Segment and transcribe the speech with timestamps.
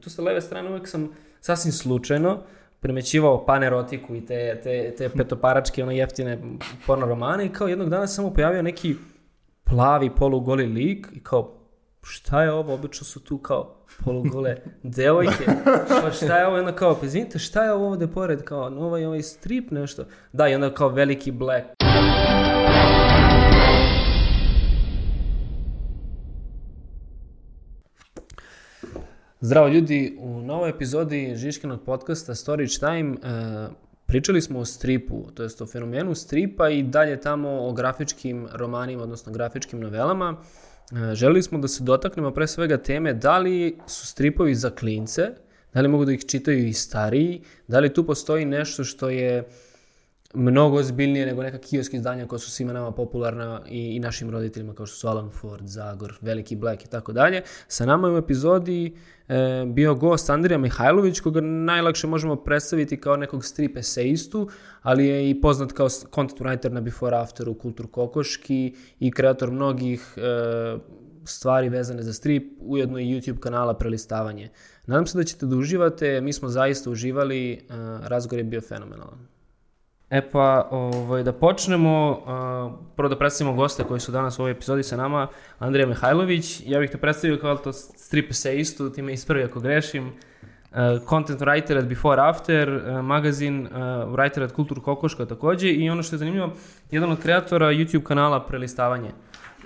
[0.00, 2.42] Tu sa leve strane uvek sam sasvim slučajno
[2.80, 6.38] primećivao panerotiku i te, te, te petoparačke, ono jeftine
[6.86, 8.96] porno romane i kao jednog dana sam mu pojavio neki
[9.64, 11.56] plavi polugoli lik i kao
[12.02, 15.44] šta je ovo, obično su tu kao polugole devojke,
[16.02, 19.04] pa šta je ovo, onda kao, pa izvinite, šta je ovo ovde pored, kao, ovaj,
[19.04, 21.66] ovaj strip, nešto, da, i onda kao veliki black.
[29.42, 33.68] Zdravo ljudi, u novoj epizodi Žiškinog podcasta Storage Time e,
[34.06, 39.02] pričali smo o stripu, to jest o fenomenu stripa i dalje tamo o grafičkim romanima,
[39.02, 40.36] odnosno grafičkim novelama.
[40.92, 45.22] E, želeli smo da se dotaknemo pre svega teme da li su stripovi za klince,
[45.74, 49.48] da li mogu da ih čitaju i stariji, da li tu postoji nešto što je
[50.34, 54.74] mnogo ozbiljnije nego neka kiosk izdanja koja su svima nama popularna i, i našim roditeljima
[54.74, 57.42] kao što su Alan Ford, Zagor, Veliki Black i tako dalje.
[57.68, 58.96] Sa nama je u epizodi
[59.28, 64.48] e, bio gost Andrija Mihajlović, koga najlakše možemo predstaviti kao nekog strip eseistu,
[64.82, 70.14] ali je i poznat kao content writer na Before Afteru, Kultur Kokoški i kreator mnogih
[70.16, 70.78] e,
[71.24, 74.48] stvari vezane za strip, ujedno i YouTube kanala Prelistavanje.
[74.86, 77.58] Nadam se da ćete da uživate, mi smo zaista uživali, e,
[78.08, 79.29] razgovor je bio fenomenalan.
[80.10, 84.52] E pa, ovaj, da počnemo, uh, prvo da predstavimo goste koji su danas u ovoj
[84.52, 85.26] epizodi sa nama,
[85.58, 90.06] Andrija Mihajlović, ja bih te predstavio kao to strip eseistu, ti me ispravi ako grešim,
[90.06, 93.72] uh, content writer at Before After, uh, magazin uh,
[94.14, 96.52] writer at Kultur Kokoška takođe i ono što je zanimljivo,
[96.90, 99.10] jedan od kreatora YouTube kanala Prelistavanje.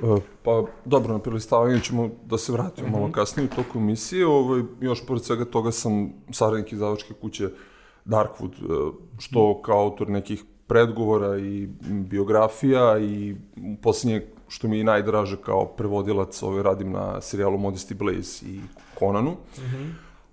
[0.02, 2.96] Uh, pa dobro, na prelistavanju ćemo da se vratimo uh -huh.
[2.96, 3.12] malo mhm.
[3.12, 4.26] kasnije u toku emisije.
[4.26, 7.52] Ovaj, još pored svega toga sam saradnik izdavačke kuće uh,
[8.04, 13.36] Darkwood, e, što kao autor nekih predgovora i biografija i
[13.82, 18.60] posljednje što mi je najdraže kao prevodilac, ovaj, radim na serijalu Modesty Blaze i
[18.98, 19.30] Conanu.
[19.30, 19.90] Mm -hmm.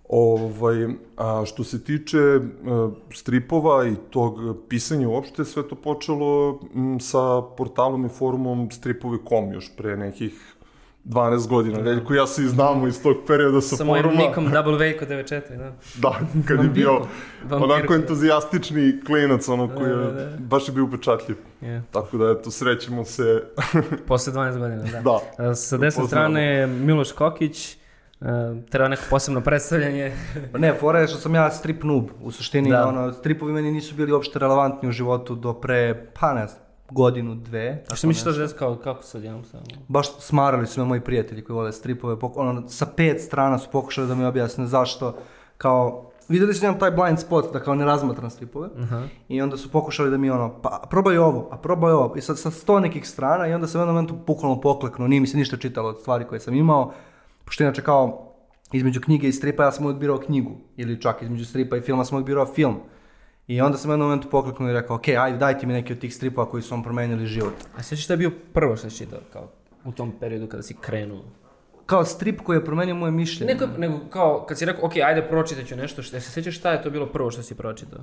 [0.09, 6.99] Ovaj, a što se tiče uh, stripova i tog pisanja uopšte, sve to počelo m,
[6.99, 10.55] sa portalom i forumom stripovi.com još pre nekih
[11.05, 11.77] 12 godina.
[11.77, 11.83] Da.
[11.83, 14.01] Veljko ja se znamo iz tog perioda sa, sa foruma.
[14.01, 15.71] Sa mojim nikom WK 94, da.
[15.95, 17.01] Da, kad je bio
[17.51, 20.37] onako entuzijastični klinac, ono koji je, da, da, da.
[20.39, 21.37] baš je bio upečatljiv.
[21.61, 21.81] Yeah.
[21.91, 23.43] Tako da, eto, srećemo se.
[24.07, 25.19] Posle 12 godina, da.
[25.37, 25.55] da.
[25.55, 27.77] Sa desne strane Miloš Kokić,
[28.21, 28.27] Uh,
[28.69, 30.11] treba neko posebno predstavljanje.
[30.51, 32.09] Pa ne, fora je što sam ja strip noob.
[32.23, 32.87] U suštini, da.
[32.87, 37.35] ono, stripovi meni nisu bili uopšte relevantni u životu do pre, pa ne znam, godinu,
[37.35, 37.83] dve.
[37.83, 39.63] Tako što misliš to žes kao, kako se odjednom samo?
[39.87, 44.07] Baš smarali su me moji prijatelji koji vole stripove, ono, sa pet strana su pokušali
[44.07, 45.17] da mi objasne zašto,
[45.57, 49.07] kao, videli su njam taj blind spot, da kao ne razmatram stripove, uh -huh.
[49.27, 52.39] i onda su pokušali da mi ono, pa probaj ovo, a probaj ovo, i sad
[52.39, 55.37] sa sto nekih strana, i onda se u jednom momentu bukvalno pokleknuo, nije mi se
[55.37, 56.93] ništa čitalo od stvari koje sam imao,
[57.45, 58.27] pošto inače kao,
[58.71, 62.17] između knjige i stripa ja sam odbirao knjigu, ili čak između stripa i filma sam
[62.17, 62.75] odbirao film.
[63.51, 66.15] I onda sam jednom momentu pokleknuo i rekao, ok, ajde, dajte mi neki od tih
[66.15, 67.53] stripova koji su vam promenili život.
[67.77, 69.49] A sjećaš šta je bio prvo što si čitao, kao
[69.85, 71.23] u tom periodu kada si krenuo?
[71.85, 73.53] Kao strip koji je promenio moje mišljenje.
[73.53, 76.71] Neko, nego kao, kad si rekao, ok, ajde, pročitat ću nešto, što, se sjećaš šta
[76.71, 77.99] je to bilo prvo što si pročitao?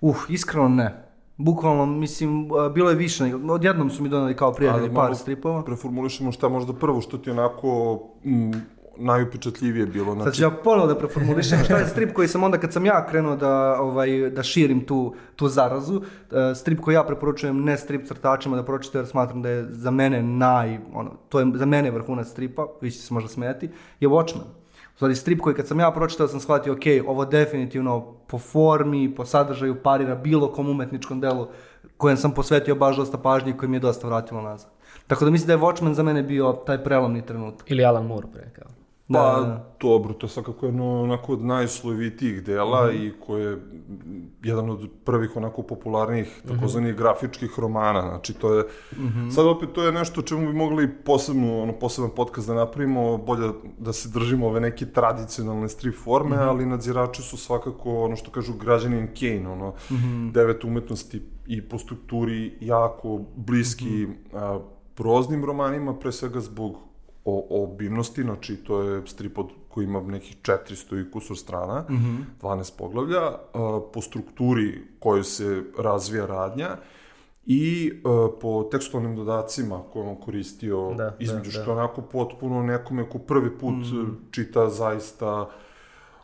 [0.00, 1.02] Uh, iskreno ne.
[1.36, 5.64] Bukvalno, mislim, bilo je više, odjednom su mi donali kao prijatelji par stripova.
[5.64, 8.52] Preformulišemo šta možda prvo što ti onako mm,
[8.98, 10.14] najupečatljivije bilo.
[10.14, 10.24] Znači...
[10.24, 13.06] Sad ću ja ponovo da preformulišem šta je strip koji sam onda kad sam ja
[13.06, 16.02] krenuo da, ovaj, da širim tu, tu zarazu,
[16.32, 19.90] e, strip koji ja preporučujem ne strip crtačima da pročite jer smatram da je za
[19.90, 23.70] mene naj, ono, to je za mene vrhunac stripa, vi ćete se možda smijeti,
[24.00, 24.46] je Watchmen.
[24.94, 29.24] Stvari, strip koji kad sam ja pročitao sam shvatio, ok, ovo definitivno po formi, po
[29.24, 31.48] sadržaju parira bilo kom umetničkom delu
[31.96, 34.70] kojem sam posvetio baš dosta pažnje i koji mi je dosta vratilo nazad.
[35.06, 37.70] Tako da mislim da je Watchmen za mene bio taj prelomni trenutak.
[37.70, 38.70] Ili Alan Moore pre, kao.
[39.12, 39.76] Pa, da, da.
[39.80, 43.06] dobro, to je svakako jedno onako od najslovitijih dela mm -hmm.
[43.06, 43.58] i koje je
[44.42, 46.98] jedan od prvih onako popularnijih takozvanih mm -hmm.
[46.98, 48.00] grafičkih romana.
[48.00, 48.62] Znači, to je,
[48.96, 49.30] mm -hmm.
[49.30, 53.52] sad opet to je nešto čemu bi mogli posebno, ono, poseban podcast da napravimo, bolje
[53.78, 56.48] da se držimo ove neke tradicionalne strip forme, mm -hmm.
[56.48, 60.32] ali nadzirači su svakako, ono što kažu, građanin Kane, ono, mm -hmm.
[60.32, 64.38] devet umetnosti i po strukturi jako bliski mm -hmm.
[64.38, 64.60] a,
[64.94, 66.85] proznim romanima, pre svega zbog
[67.26, 71.94] o, obimnosti, znači to je strip od, koji ima nekih 400 i kusur strana, mm
[71.94, 72.18] -hmm.
[72.42, 76.68] 12 poglavlja, a, po strukturi koju se razvija radnja
[77.46, 81.72] i a, po tekstualnim dodacima koje on koristio da, da između da, što da.
[81.72, 84.14] onako potpuno nekome ko prvi put mm -hmm.
[84.30, 85.48] čita zaista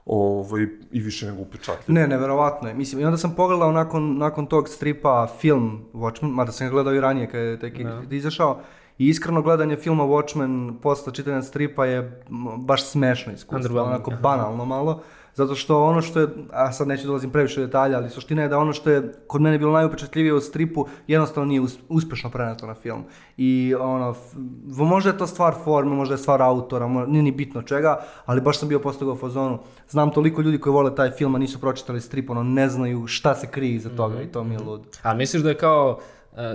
[0.07, 2.01] ovaj, i više nego upečatljivo.
[2.01, 2.75] Ne, neverovatno je.
[2.75, 6.95] Mislim, i onda sam pogledao nakon, nakon tog stripa film Watchmen, mada sam ga gledao
[6.95, 8.03] i ranije kada je tek da.
[8.11, 8.61] izašao,
[8.99, 12.23] I iskreno gledanje filma Watchmen posle čitanja stripa je
[12.59, 15.01] baš smešno iskustvo, onako banalno malo.
[15.35, 18.49] Zato što ono što je, a sad neću dolazim previše u detalja, ali suština je
[18.49, 22.67] da ono što je kod mene bilo najupečatljivije u stripu jednostavno nije us- uspešno preneto
[22.67, 23.05] na film.
[23.37, 24.37] I ono, f-
[24.69, 27.97] možda je to stvar forme, možda je stvar autora, mo- nije ni bitno čega,
[28.27, 29.59] ali baš sam bio postigao u fazonu.
[29.89, 33.35] Znam toliko ljudi koji vole taj film, a nisu pročitali strip, ono, ne znaju šta
[33.35, 34.85] se krije iza toga i to mi je ludo.
[35.03, 35.99] A misliš da je kao,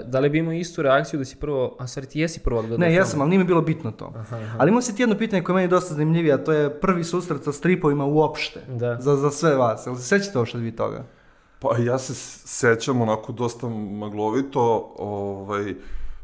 [0.05, 2.87] da li bi imao istu reakciju da si prvo, a stvari ti jesi prvo odgledao
[2.87, 4.13] Ne, jesam, ali nije mi bilo bitno to.
[4.57, 7.03] Ali imao si ti jedno pitanje koje je meni dosta zanimljivije, a to je prvi
[7.03, 8.61] susret sa stripovima uopšte.
[8.67, 8.97] Da.
[9.01, 9.85] Za, za sve vas.
[9.85, 11.03] Jel se sećate uopšte vi toga?
[11.59, 12.13] Pa ja se
[12.47, 15.73] sećam onako dosta maglovito, ovaj,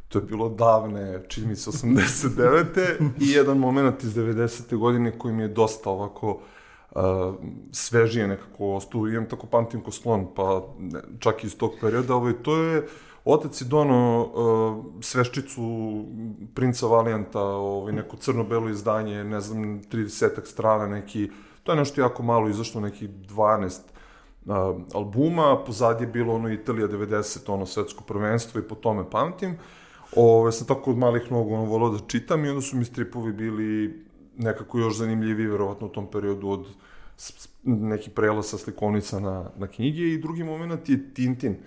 [0.10, 3.10] to je bilo davne, čini mi se 89.
[3.26, 4.78] i jedan moment iz 90.
[4.78, 6.40] godine koji mi je dosta ovako
[6.92, 7.02] uh,
[7.72, 12.34] svežije nekako ostao, imam tako pamtim ko slon, pa ne, čak iz tog perioda, ovaj,
[12.34, 12.88] to je
[13.26, 15.64] Otac je dono uh, sveščicu
[16.54, 21.30] princa Valijanta, ovaj, neko crno-belo izdanje, ne znam, 30 strana neki,
[21.64, 23.80] to je nešto jako malo izašlo, nekih 12
[24.46, 24.54] uh,
[24.94, 29.58] albuma, pozadnje je bilo ono Italija 90, ono svetsko prvenstvo i po tome pamtim.
[30.16, 33.34] Ove, sam tako od malih nogu ono volao da čitam i onda su mi stripovi
[33.34, 34.04] bili
[34.38, 36.68] nekako još zanimljiviji, verovatno u tom periodu od
[37.64, 41.58] neki prelaz sa slikovnica na, na knjige i drugi moment je Tintin.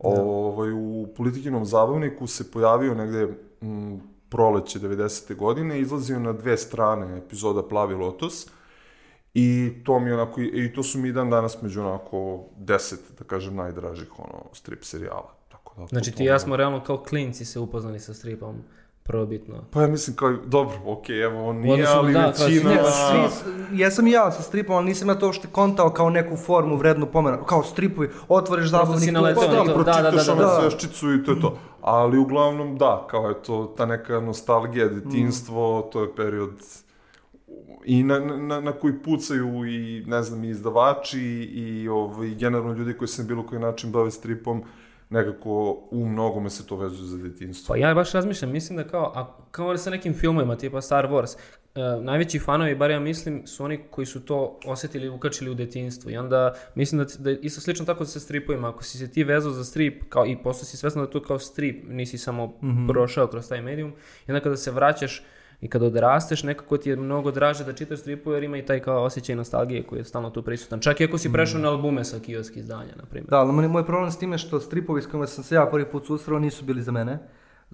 [0.00, 3.28] Ovaj, u politikinom zabavniku se pojavio negde
[3.60, 5.36] m, proleće 90.
[5.36, 8.46] godine, izlazio na dve strane epizoda Plavi lotos,
[9.34, 13.54] I to mi onako, i to su mi dan danas među onako deset, da kažem,
[13.54, 15.34] najdražih ono, strip serijala.
[15.48, 18.56] Tako da, Znači ti i ja smo realno kao klinci se upoznali sa stripom,
[19.10, 19.54] prvobitno.
[19.70, 22.46] Pa ja mislim kao, dobro, okej, evo, on nije, odnosu, ali da, većina...
[22.48, 25.90] svi- Ne, pa svi, jesam i ja sa stripom, ali nisam ja to uopšte kontao
[25.90, 27.44] kao neku formu vrednu pomena.
[27.44, 29.40] Kao stripovi, otvoriš zabavnik, Pa to.
[29.40, 30.58] da, Da, da, pročitaš da, ono da.
[30.60, 31.58] sveščicu i to je to.
[31.82, 36.50] Ali uglavnom, da, kao je to ta neka nostalgija, detinstvo, to je period
[37.84, 41.20] i na, na, na koji pucaju i, ne znam, i izdavači
[41.54, 44.62] i ovaj, generalno ljudi koji se na bilo koji način bave stripom,
[45.10, 47.72] nekako u mnogome se to vezuje za detinstvo.
[47.72, 51.36] Pa ja baš razmišljam, mislim da kao, a, kao sa nekim filmovima, tipa Star Wars,
[51.74, 55.54] e, najveći fanovi, bar ja mislim, su oni koji su to osetili i ukačili u
[55.54, 56.10] detinstvu.
[56.10, 58.68] I onda mislim da, da isto slično tako sa stripovima.
[58.68, 61.38] Ako si se ti vezao za strip, kao i postao si svesno da to kao
[61.38, 62.58] strip, nisi samo
[62.88, 63.92] prošao kroz taj medijum.
[64.26, 65.22] I onda kada se vraćaš
[65.60, 68.80] i kada odrasteš, nekako ti je mnogo draže da čitaš stripove jer ima i taj
[68.80, 70.80] kao osjećaj nostalgije koji je stalno tu prisutan.
[70.80, 73.30] Čak i ako si prešao na albume sa kiosk izdanja, na primjer.
[73.30, 75.84] Da, ali moj- moj problem s time što stripovi s kojima sam se ja prvi
[75.84, 77.18] put susreo nisu bili za mene.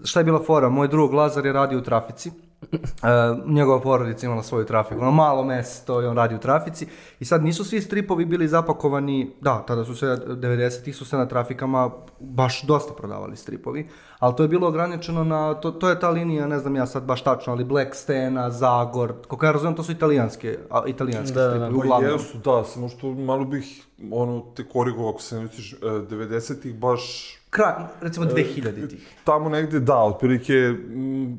[0.04, 0.68] Šta je bila fora?
[0.68, 2.30] Moj drug Lazar je radio u trafici.
[2.62, 3.08] E,
[3.46, 5.00] njegova porodica imala svoju trafiku.
[5.00, 6.86] Ono malo mesto i on radi u trafici.
[7.20, 11.26] I sad nisu svi stripovi bili zapakovani, da, tada su se 90-ih su se na
[11.26, 13.88] trafikama baš dosta prodavali stripovi,
[14.18, 17.02] ali to je bilo ograničeno na, to, to je ta linija, ne znam ja sad
[17.02, 21.42] baš tačno, ali Black Stena, Zagor, koliko ja razumijem, to su italijanske, a, italijanske Da,
[21.42, 21.54] da, da.
[21.66, 22.12] stripovi, Pa uglavnom.
[22.12, 27.35] jesu, da, samo što malo bih ono, te korigovao, ako se ne vidiš, 90-ih baš
[27.50, 29.14] Kraj, recimo 2000-ih.
[29.24, 30.74] Tamo negde da, otprilike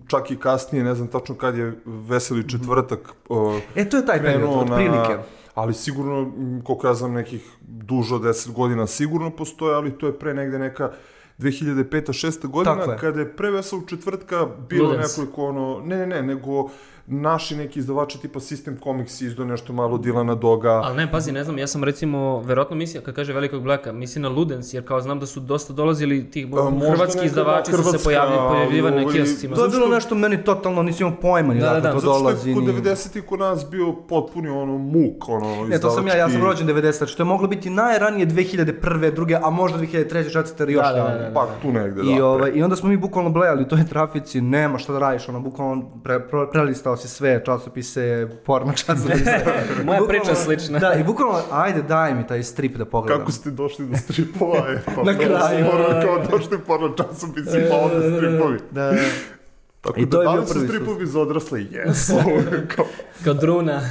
[0.08, 3.00] čak i kasnije, ne znam tačno kad je Veseli četvrtak
[3.30, 5.18] uh, E, to je taj period, otprilike.
[5.56, 6.32] ali sigurno,
[6.64, 10.60] koliko ja znam, nekih duže od 10 godina sigurno postoje, ali to je pre negde
[10.60, 10.92] neka
[11.40, 12.98] 2005-6 godina, Tako je.
[12.98, 15.18] kada je pre Veselog četvrtka bilo Ludens.
[15.18, 16.70] nekoliko ono, ne, ne, ne, nego
[17.08, 21.44] naši neki izdavači tipa System Comics izdao nešto malo Dilana Doga, Ali ne, pazi, ne
[21.44, 25.02] znam, ja sam recimo, verovatno mislim, kad kaže Velikog Blaka, mislim na Ludens, jer kao
[25.02, 29.02] znam da su dosta dolazili tih A, hrvatski izdavači da, su se pojavili, pojavljivali na
[29.02, 29.56] ovaj, kioscima.
[29.56, 31.92] To je bilo nešto meni totalno, nisi imao pojma ni Da, da, da, to da.
[31.92, 32.50] zato što dolazi.
[32.50, 36.16] je kod ni- 90-ih kod nas bio potpuni ono muk, ono, Ne, to sam ja,
[36.16, 38.76] ja sam izdavački- rođen 90, što je moglo biti najranije 2001.
[39.12, 40.08] druge, a možda 2003.
[40.30, 40.70] 4.
[40.70, 41.32] još Da, da, da, da.
[41.34, 42.12] Pa tu negde, da.
[42.12, 45.30] I, ovaj, I onda smo mi bukvalno blejali u toj trafici, nema šta da radiš,
[45.30, 49.24] ono, bukvalno pre, pre, prelistao si sve časopise, porno časopise.
[49.86, 50.80] Moja Bukvalno- priča slična.
[50.80, 53.20] Da, i bukvalno, ajde daj mi taj strip da pogledam.
[53.20, 54.58] Kako ste došli do stripova?
[54.70, 55.66] E, pa Na kraju.
[55.66, 58.60] morali kao došli porno časopisi, pa onda stripovi.
[58.72, 58.98] Da, da.
[59.82, 61.62] Tako I da, to je da bio prvi stripovi za odrasle?
[61.64, 62.14] Jesu.
[62.76, 62.86] kao,
[63.24, 63.82] Kao druna.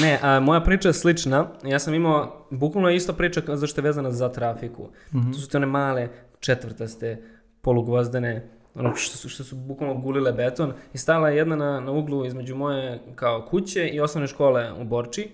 [0.00, 1.46] ne, a, moja priča je slična.
[1.64, 4.88] Ja sam imao, bukvalno je isto priča zašto je vezana za trafiku.
[5.32, 6.08] To su te one male
[6.40, 7.22] četvrtaste,
[7.62, 11.92] polugvozdene, ono što su, što su bukvalno gulile beton i stala je jedna na, na
[11.92, 15.30] uglu između moje kao kuće i osnovne škole u Borči.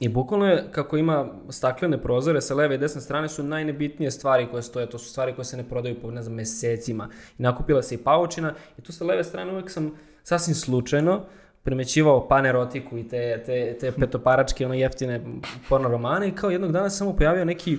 [0.00, 4.46] I bukvalno je, kako ima staklene prozore sa leve i desne strane, su najnebitnije stvari
[4.50, 4.90] koje stoje.
[4.90, 7.08] To su stvari koje se ne prodaju po, ne znam, mesecima.
[7.38, 8.54] I nakupila se i paučina.
[8.78, 11.24] I tu sa leve strane uvijek sam sasvim slučajno
[11.62, 15.20] primećivao panerotiku i te, te, te petoparačke, ono jeftine
[15.68, 17.78] porno romane i kao jednog dana samo pojavio neki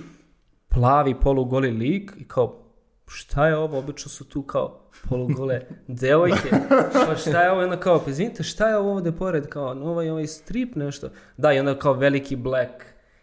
[0.68, 2.69] plavi polugoli lik i kao
[3.12, 6.50] šta je ovo, obično su tu kao polugole devojke,
[7.06, 10.10] pa šta je ovo, onda kao, pa izvinite, šta je ovo ovde pored, kao, ovaj,
[10.10, 12.70] ovaj strip nešto, da, i onda kao veliki black,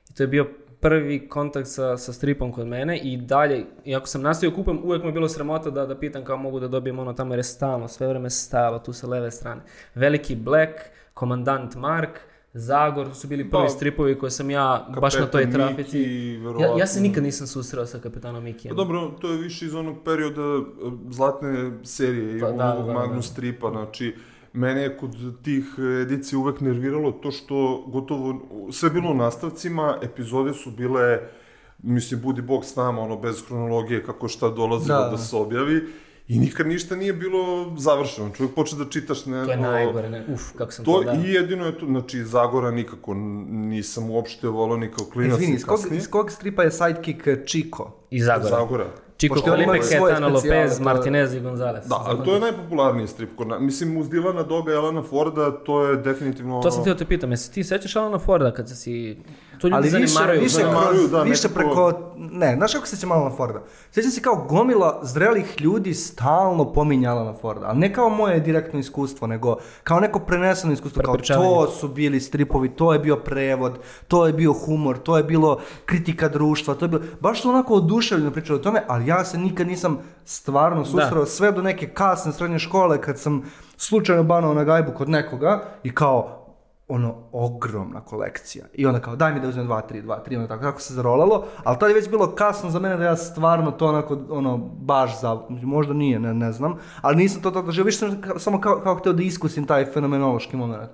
[0.09, 0.47] i to je bio
[0.79, 5.09] prvi kontakt sa, sa stripom kod mene i dalje, iako sam nastavio kupam, uvek mi
[5.09, 7.87] je bilo sramota da, da pitam kao mogu da dobijem ono tamo jer je stalno,
[7.87, 9.61] sve vreme stajalo tu sa leve strane.
[9.95, 10.71] Veliki Black,
[11.13, 12.19] Komandant Mark,
[12.57, 15.99] Zagor, su bili prvi Pa, stripovi koje sam ja Kapetan baš na toj Miki, trafici.
[16.59, 18.75] Ja, ja se nikad nisam susreo sa kapetanom Mikijem.
[18.75, 20.63] Pa dobro, to je više iz onog perioda e,
[21.09, 23.31] zlatne serije i Pa, da, ovog da, Magnus da.
[23.31, 24.15] stripa, znači
[24.53, 25.65] mene je kod tih
[26.01, 31.19] edicija uvek nerviralo to što gotovo sve bilo u nastavcima, epizode su bile
[31.83, 35.17] mislim, budi bog s nama, ono, bez hronologije, kako šta dolazilo Da, da, da.
[35.17, 35.81] se objavi.
[36.27, 38.29] I nikad ništa nije bilo završeno.
[38.37, 40.25] Čovjek počne da čitaš ne, To je najgore, ne?
[40.33, 41.13] Uf, kako sam to, To da.
[41.13, 45.65] i jedino je to, znači Zagora nikako nisam uopšte volao ni kao klinac Izvini, iz
[45.65, 47.91] kog, iz kog stripa je sidekick eh, Chico?
[48.09, 48.49] I Zagora.
[48.49, 48.85] Zagora.
[49.17, 51.87] Chico Pošto Felipe, specijale, Lopez, to- Martinez i Gonzalez.
[51.87, 53.61] Da, ali to je najpopularniji strip kod nas.
[53.61, 56.61] Mislim, uz Dilana Doga i Alana Forda, to je definitivno...
[56.61, 59.17] To sam htio te pitam, jesi ti sećaš Alana Forda kad si...
[59.57, 60.41] To ljudi Ali više, zanimaruju.
[60.41, 63.63] više, kroz, da, više preko, ne, znaš kako se će malo na Forda?
[63.91, 68.79] Sjećam se kao gomila zrelih ljudi stalno pominjala na Forda, ali ne kao moje direktno
[68.79, 73.77] iskustvo, nego kao neko preneseno iskustvo, kao to su bili stripovi, to je bio prevod,
[74.07, 77.73] to je bio humor, to je bilo kritika društva, to je bilo, baš su onako
[77.73, 82.33] oduševljeno pričali o tome, ali ja se nikad nisam stvarno susreo sve do neke kasne
[82.33, 83.43] srednje škole kad sam
[83.77, 86.46] slučajno banao na gajbu kod nekoga i kao
[86.87, 88.65] ono ogromna kolekcija.
[88.73, 90.93] I onda kao daj mi da uzmem 2 3 2 3 ono tako tako se
[90.93, 94.57] zarolalo, ali tad je već bilo kasno za mene da ja stvarno to onako ono
[94.57, 98.61] baš za možda nije, ne, ne znam, ali nisam to tako doživio, više sam samo
[98.61, 100.91] kao, kao htio da iskusim taj fenomenološki moment.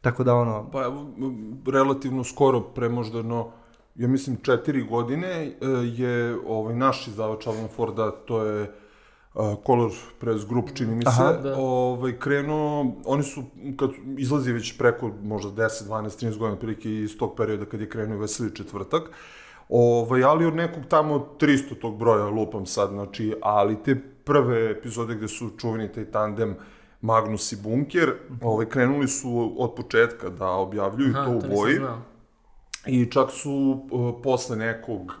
[0.00, 0.92] Tako da ono, Pa
[1.72, 3.50] relativno skoro, pre možda no,
[3.94, 8.72] ja mislim četiri godine, e, je ovaj, naš izdavač Alan Forda, to je
[9.34, 11.56] uh, Color Press Group, čini mi se, Aha, da.
[11.58, 13.44] ovaj, krenuo, oni su,
[13.76, 17.88] kad izlazi već preko možda 10, 12, 13 godina, prilike iz tog perioda kad je
[17.88, 19.10] krenuo Veseli četvrtak,
[19.68, 25.14] Ovaj, ali od nekog tamo 300 tog broja lupam sad, znači, ali te prve epizode
[25.14, 26.56] gde su čuveni taj tandem
[27.00, 28.12] Magnus i Bunker,
[28.42, 31.80] ovaj, krenuli su od početka da objavljuju Aha, to u boji.
[32.86, 33.52] I čak su
[33.90, 35.14] uh, posle nekog,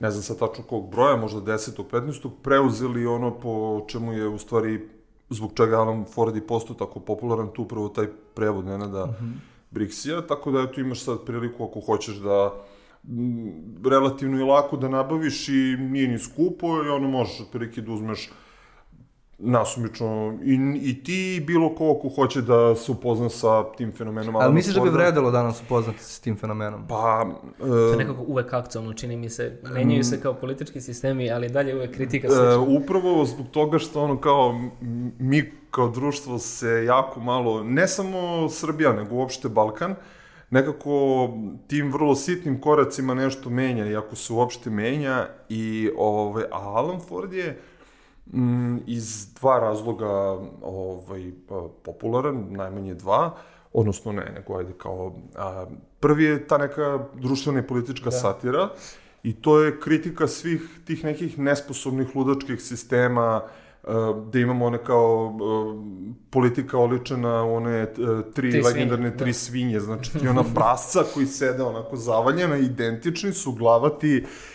[0.00, 1.84] ne znam sad tačno kog broja, možda 10.
[1.92, 2.30] 15.
[2.42, 4.88] preuzeli ono po čemu je u stvari
[5.30, 9.32] zbog čega Alan Ford i postao tako popularan, tu upravo taj prevod Nenada uh -huh.
[9.70, 12.54] Brixija, tako da eto imaš sad priliku ako hoćeš da
[13.08, 13.52] m,
[13.84, 18.30] relativno je lako da nabaviš i nije ni skupo i ono možeš otprilike da uzmeš
[19.38, 24.36] nasumično i, i ti i bilo ko ko hoće da se upozna sa tim fenomenom
[24.36, 25.02] ali Alana misliš da bi Forda.
[25.02, 26.86] vredelo danas upoznati se s tim fenomenom?
[26.88, 27.26] Pa,
[27.58, 29.60] To je e, nekako uvek aktualno, čini mi se.
[29.74, 32.58] Menjaju se kao politički sistemi, ali dalje uvek kritika e, slična.
[32.58, 34.60] upravo zbog toga što ono kao
[35.18, 39.94] mi kao društvo se jako malo, ne samo Srbija, nego uopšte Balkan,
[40.50, 41.28] nekako
[41.66, 47.32] tim vrlo sitnim koracima nešto menja, iako se uopšte menja, i, ove, a Alan Ford
[47.32, 47.60] je
[48.86, 53.36] iz dva razloga ovaj, pa, popularan, najmanje dva,
[53.72, 55.66] odnosno ne, nego ajde kao, a,
[56.00, 58.16] prvi je ta neka društvena i politička da.
[58.16, 58.68] satira,
[59.22, 63.42] i to je kritika svih tih nekih nesposobnih ludačkih sistema,
[63.84, 65.38] a, gde imamo one kao
[66.30, 67.94] politika oličena one e,
[68.34, 69.38] tri, Tri legendarne svinje, tri da.
[69.38, 74.53] svinje, znači ti ona prasca koji sede onako zavaljena, identični su glavati, uh,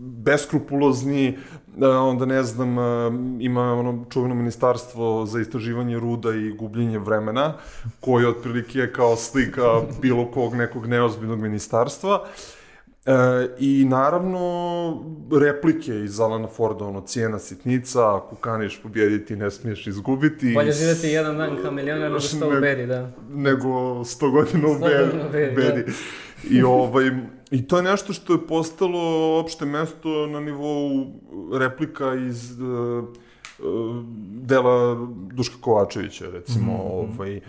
[0.00, 1.38] beskrupulozni,
[1.76, 2.84] uh, onda ne znam, uh,
[3.40, 7.54] ima ono čuveno ministarstvo za istraživanje ruda i gubljenje vremena,
[8.00, 12.24] koje otprilike je kao slika bilo kog nekog neozbiljnog ministarstva.
[13.06, 15.04] E, I naravno
[15.40, 20.54] replike iz Alana Forda, ono, cijena sitnica, ako kaniš pobjediti, ne smiješ izgubiti.
[20.54, 23.10] Bolje živjeti jedan dan kao milioner nego sto u bedi, da.
[23.30, 25.56] nego 100 godina u Sto godina u bedi.
[25.56, 25.92] bedi, da.
[26.50, 27.10] I, ovaj,
[27.52, 31.06] I to je nešto što je postalo opšte mesto na nivou
[31.52, 36.72] replika iz uh, uh, dela Duška Kovačevića, recimo.
[36.72, 37.16] Mm -hmm.
[37.16, 37.40] ovaj,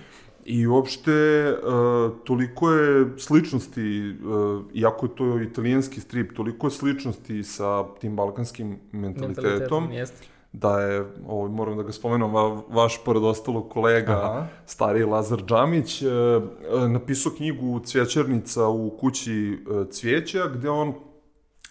[0.46, 7.44] I uopšte, uh, toliko je sličnosti, uh, iako je to italijanski strip, toliko je sličnosti
[7.44, 9.90] sa tim balkanskim mentalitetom, Mentalitetom.
[10.54, 14.48] Da je, ovaj, moram da ga spomenem, va, vaš pored ostalog kolega, Aha.
[14.66, 20.94] stari Lazar Džamić, e, e, napisao knjigu Cvjećarnica u kući e, cvijeća, gde on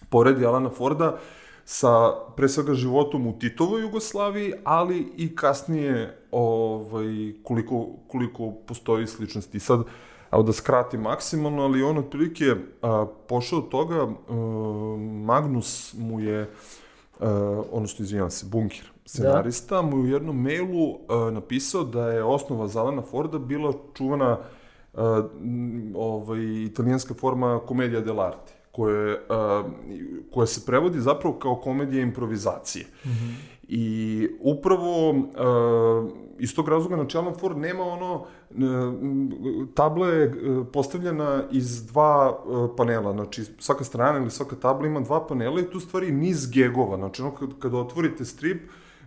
[0.09, 1.17] poredi Alana Forda
[1.65, 9.59] sa, pre svega, životom u Titovoj Jugoslaviji, ali i kasnije ovaj, koliko, koliko postoji sličnosti.
[9.59, 9.83] Sad,
[10.31, 14.35] evo da skratim maksimalno, ali on otprilike a, pošao od toga, a,
[15.25, 16.49] Magnus mu je
[17.71, 19.81] odnosno izvinjavam se, Bunker, scenarista, da.
[19.81, 20.97] mu je u jednom mailu uh,
[21.33, 24.37] napisao da je osnova Zalana Forda bila čuvana
[24.93, 24.99] uh,
[25.95, 29.65] ovaj, italijanska forma komedija dell'arte, koje, uh,
[30.33, 32.85] koja se prevodi zapravo kao komedija improvizacije.
[33.05, 33.33] Mm -hmm.
[33.67, 38.25] I upravo uh, iz tog razloga na Channel 4 nema ono
[39.73, 40.33] tabla je
[40.73, 42.43] postavljena iz dva
[42.77, 46.97] panela, znači svaka strana ili svaka tabla ima dva panela i tu stvari niz gegova,
[46.97, 48.61] znači ono kada otvorite strip,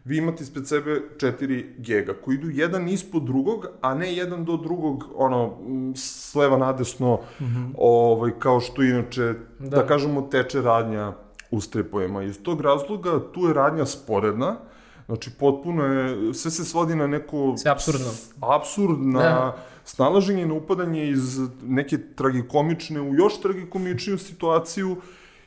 [0.07, 4.57] vi imate ispred sebe četiri gega koji idu jedan ispod drugog, a ne jedan do
[4.57, 5.57] drugog, ono,
[5.95, 7.75] s leva nadesno, mm -hmm.
[7.79, 9.69] ovaj, kao što inače, da.
[9.69, 11.13] da kažemo, teče radnja
[11.51, 12.23] u stripovima.
[12.23, 14.57] Iz tog razloga tu je radnja sporedna,
[15.07, 17.55] Znači, potpuno je, sve se svodi na neko...
[17.57, 18.11] Sve absurdno.
[18.41, 19.57] Absurdna da.
[19.85, 24.97] snalaženje na upadanje iz neke tragikomične u još tragikomičniju situaciju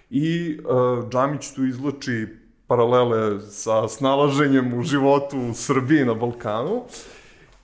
[0.10, 2.28] i uh, Džamić tu izlači
[2.68, 6.84] paralele sa snalaženjem u životu u Srbiji na Balkanu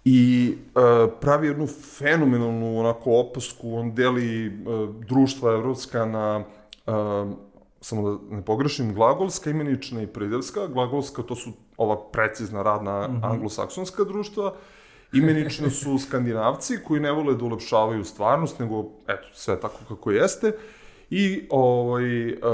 [0.05, 6.43] i uh, pravi jednu fenomenalnu onako opasku, on deli uh, društva evropska na
[6.85, 6.93] uh,
[7.81, 10.67] samo da ne pogrešim, glagolska, imenična i pridelska.
[10.67, 13.31] Glagolska to su ova precizna radna mm -hmm.
[13.31, 14.53] anglosaksonska društva,
[15.13, 20.51] imenična su skandinavci koji ne vole da ulepšavaju stvarnost, nego eto, sve tako kako jeste.
[21.09, 22.03] I, ovaj,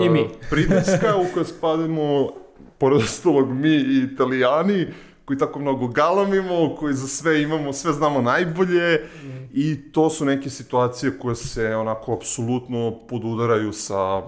[0.06, 0.28] I mi.
[0.50, 2.30] pridelska u kojoj spademo
[2.78, 4.88] pored ostalog mi i italijani,
[5.26, 9.50] koji tako mnogo galamimo, koji za sve imamo, sve znamo najbolje mm.
[9.54, 14.22] i to su neke situacije koje se onako apsolutno podudaraju sa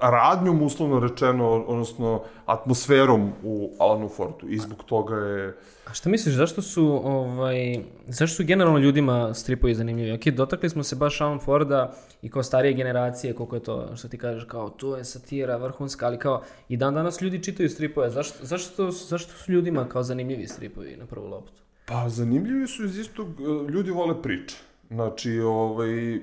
[0.00, 5.56] radnjom, uslovno rečeno, odnosno atmosferom u Alanu Fortu i zbog toga je...
[5.86, 10.12] A šta misliš, zašto su, ovaj, zašto su generalno ljudima stripovi zanimljivi?
[10.12, 14.08] Ok, dotakli smo se baš Alan Forda i kao starije generacije, koliko je to, što
[14.08, 18.10] ti kažeš, kao to je satira vrhunska, ali kao i dan danas ljudi čitaju stripove.
[18.10, 21.62] Zašto, zašto, zašto su ljudima kao zanimljivi stripovi na prvu loptu?
[21.86, 24.56] Pa zanimljivi su iz istog, e, ljudi vole priče.
[24.90, 26.20] Znači, ovaj, e,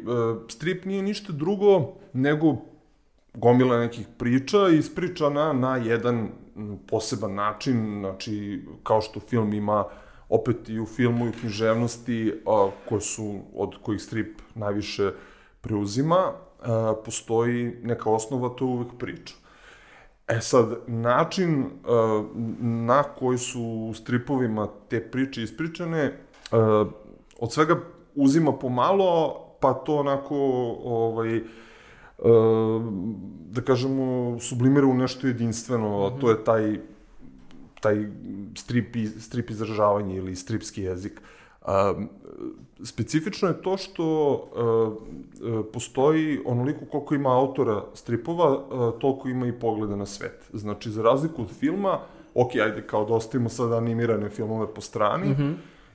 [0.48, 2.58] strip nije ništa drugo nego
[3.33, 6.29] gomila nekih priča ispričana na jedan
[6.87, 9.85] poseban način, znači kao što film ima
[10.29, 15.11] opet i u filmu i u književnosti a, koje su, od kojih strip najviše
[15.61, 19.35] preuzima, a, postoji neka osnova, to je uvek priča.
[20.27, 22.24] E sad, način a,
[22.59, 26.17] na koji su u stripovima te priče ispričane,
[26.51, 26.85] a,
[27.39, 27.75] od svega
[28.15, 30.35] uzima pomalo, pa to onako
[30.83, 31.41] ovaj,
[33.49, 36.77] da kažemo, sublimira u nešto jedinstveno, a to je taj
[37.83, 38.07] taj
[38.55, 41.21] strip, strip izražavanje ili stripski jezik.
[41.61, 41.93] A,
[42.83, 44.05] specifično je to što
[44.55, 50.49] a, a, postoji onoliko koliko ima autora stripova, a, toliko ima i pogleda na svet.
[50.53, 51.99] Znači, za razliku od filma,
[52.35, 55.53] ok, ajde, kao da ostavimo sad animirane filmove po strani, mm -hmm.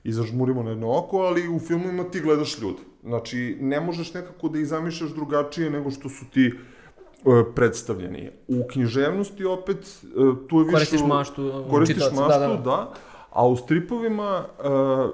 [0.08, 2.82] I zažmurimo na jedno oko, ali u filmovima ti gledaš ljude.
[3.02, 8.30] Znači, ne možeš nekako da ih zamišljaš drugačije nego što su ti uh, predstavljeni.
[8.48, 10.74] U književnosti opet, uh, tu je više...
[10.74, 11.64] Koristiš maštu.
[11.70, 12.56] Koristiš čitac, maštu, da, da.
[12.56, 12.92] da.
[13.30, 15.10] A u stripovima, uh,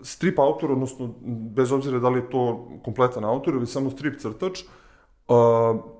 [0.00, 1.14] strip autor, odnosno,
[1.54, 4.62] bez obzira da li je to kompletan autor ili samo strip crtač,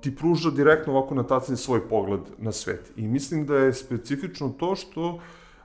[0.01, 2.91] ti pruža direktno ovako na tacni svoj pogled na svet.
[2.95, 5.19] I mislim da je specifično to što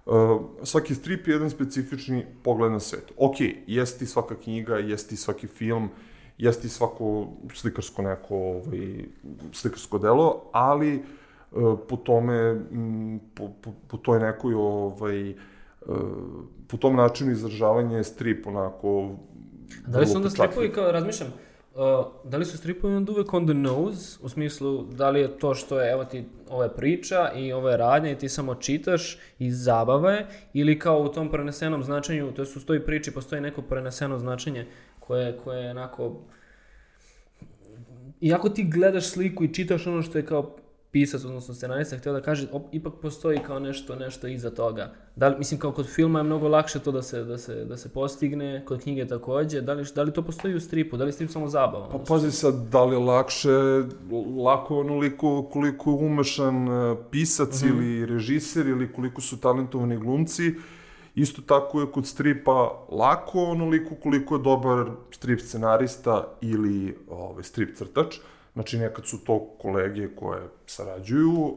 [0.07, 3.13] uh, svaki strip je jedan specifični pogled na svet.
[3.17, 3.37] Ok,
[3.67, 5.89] jeste svaka knjiga, jeste svaki film,
[6.39, 9.05] jeste svako slikarsko neko ovaj,
[9.53, 11.03] slikarsko delo, ali
[11.51, 12.39] uh, po tome,
[12.73, 15.97] m, po, po, po toj nekoj ovaj, uh,
[16.69, 19.11] po tom načinu izražavanja je strip onako
[19.87, 21.33] Da li su onda stripovi, kao razmišljam,
[21.75, 25.39] Uh, da li su stripovi onda uvek on the nose, u smislu da li je
[25.39, 29.19] to što je, evo ti, ova priča i ova je radnja i ti samo čitaš
[29.39, 33.63] iz zabave, ili kao u tom prenesenom značenju, to je u toj priči postoji neko
[33.63, 34.67] preneseno značenje
[35.01, 36.21] koje, koje je onako...
[38.21, 40.57] Iako ti gledaš sliku i čitaš ono što je kao
[40.93, 44.93] pisac, odnosno scenarista, htio da kaže, op, ipak postoji kao nešto, nešto iza toga.
[45.17, 47.77] Da li, mislim, kao kod filma je mnogo lakše to da se, da se, da
[47.77, 49.61] se postigne, kod knjige takođe.
[49.61, 50.97] Da li, da li to postoji u stripu?
[50.97, 51.89] Da li strip samo zabava?
[51.89, 53.51] Pa pazi sad, da li je lakše,
[54.45, 57.73] lako onoliko koliko je umešan e, pisac mhm.
[57.73, 57.77] -huh.
[57.77, 60.55] ili režiser ili koliko su talentovani glumci.
[61.15, 67.77] Isto tako je kod stripa lako onoliko koliko je dobar strip scenarista ili ovaj, strip
[67.77, 68.17] crtač.
[68.17, 71.55] Uh, Znači, nekad su to kolege koje sarađuju, uh,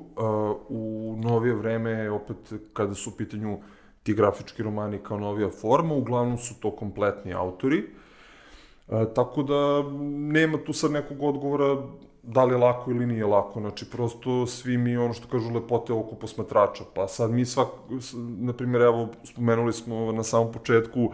[0.69, 3.57] u novije vreme, opet, kada su u pitanju
[4.03, 7.83] ti grafički romani kao novija forma, uglavnom su to kompletni autori.
[8.89, 9.83] E, tako da
[10.31, 11.77] nema tu sad nekog odgovora
[12.23, 15.93] da li je lako ili nije lako, znači prosto svi mi ono što kažu lepote
[15.93, 17.67] oko posmatrača, pa sad mi svak,
[18.17, 21.11] na primjer, evo, spomenuli smo na samom početku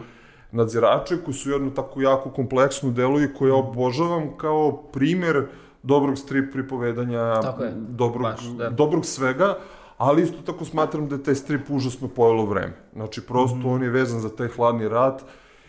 [0.50, 5.46] nadzirače koji su jednu tako jako kompleksnu delu i koje obožavam kao primer
[5.82, 8.70] dobrog strip pripovedanja, je, dobrog, baš, da.
[8.70, 9.58] dobrog svega,
[9.98, 12.74] ali isto tako smatram da je taj strip užasno pojelo vreme.
[12.92, 15.22] Znači, prosto mm on je vezan za taj hladni rat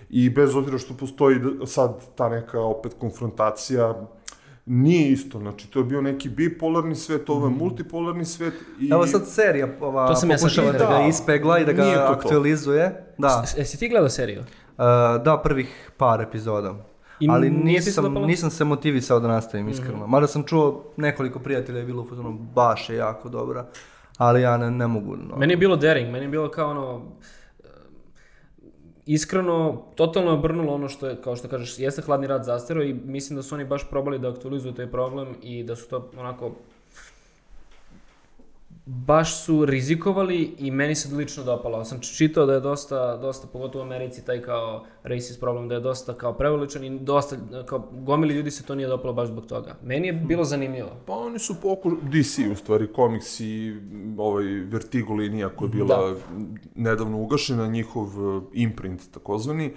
[0.09, 4.07] i bez obzira što postoji sad ta neka opet konfrontacija,
[4.65, 7.57] nije isto, znači to je bio neki bipolarni svet, ovo je mm.
[7.57, 8.89] multipolarni svet i...
[8.91, 12.07] Evo sad serija ova to sam ja pokušava da, da ga ispegla i da ga
[12.09, 12.89] aktualizuje.
[12.89, 13.21] To.
[13.21, 13.43] Da.
[13.57, 14.39] Jesi ti gledao seriju?
[14.39, 14.45] Uh,
[15.23, 16.92] da, prvih par epizoda.
[17.19, 20.07] I Ali nisam, nisam se motivisao da nastavim, iskreno.
[20.07, 20.09] Mm.
[20.09, 23.65] Mada sam čuo nekoliko prijatelja je bilo u fotonu, baš je jako dobra.
[24.17, 25.15] Ali ja ne, ne mogu.
[25.15, 25.35] No.
[25.37, 27.01] Meni je bilo daring, meni je bilo kao ono,
[29.05, 32.93] iskreno, totalno je obrnulo ono što je, kao što kažeš, jeste hladni rat zastero i
[32.93, 36.51] mislim da su oni baš probali da aktualizuju taj problem i da su to onako
[38.85, 41.85] baš su rizikovali i meni se lično dopalo.
[41.85, 45.81] Sam čitao da je dosta, dosta pogotovo u Americi, taj kao racist problem, da je
[45.81, 49.75] dosta kao preveličan i dosta, kao gomili ljudi se to nije dopalo baš zbog toga.
[49.83, 50.89] Meni je bilo zanimljivo.
[51.05, 51.91] Pa oni su poku...
[51.91, 53.75] DC u stvari, komiks i
[54.17, 56.15] ovaj Vertigo linija koja je bila da.
[56.75, 59.73] nedavno ugašena, njihov eh, imprint takozvani,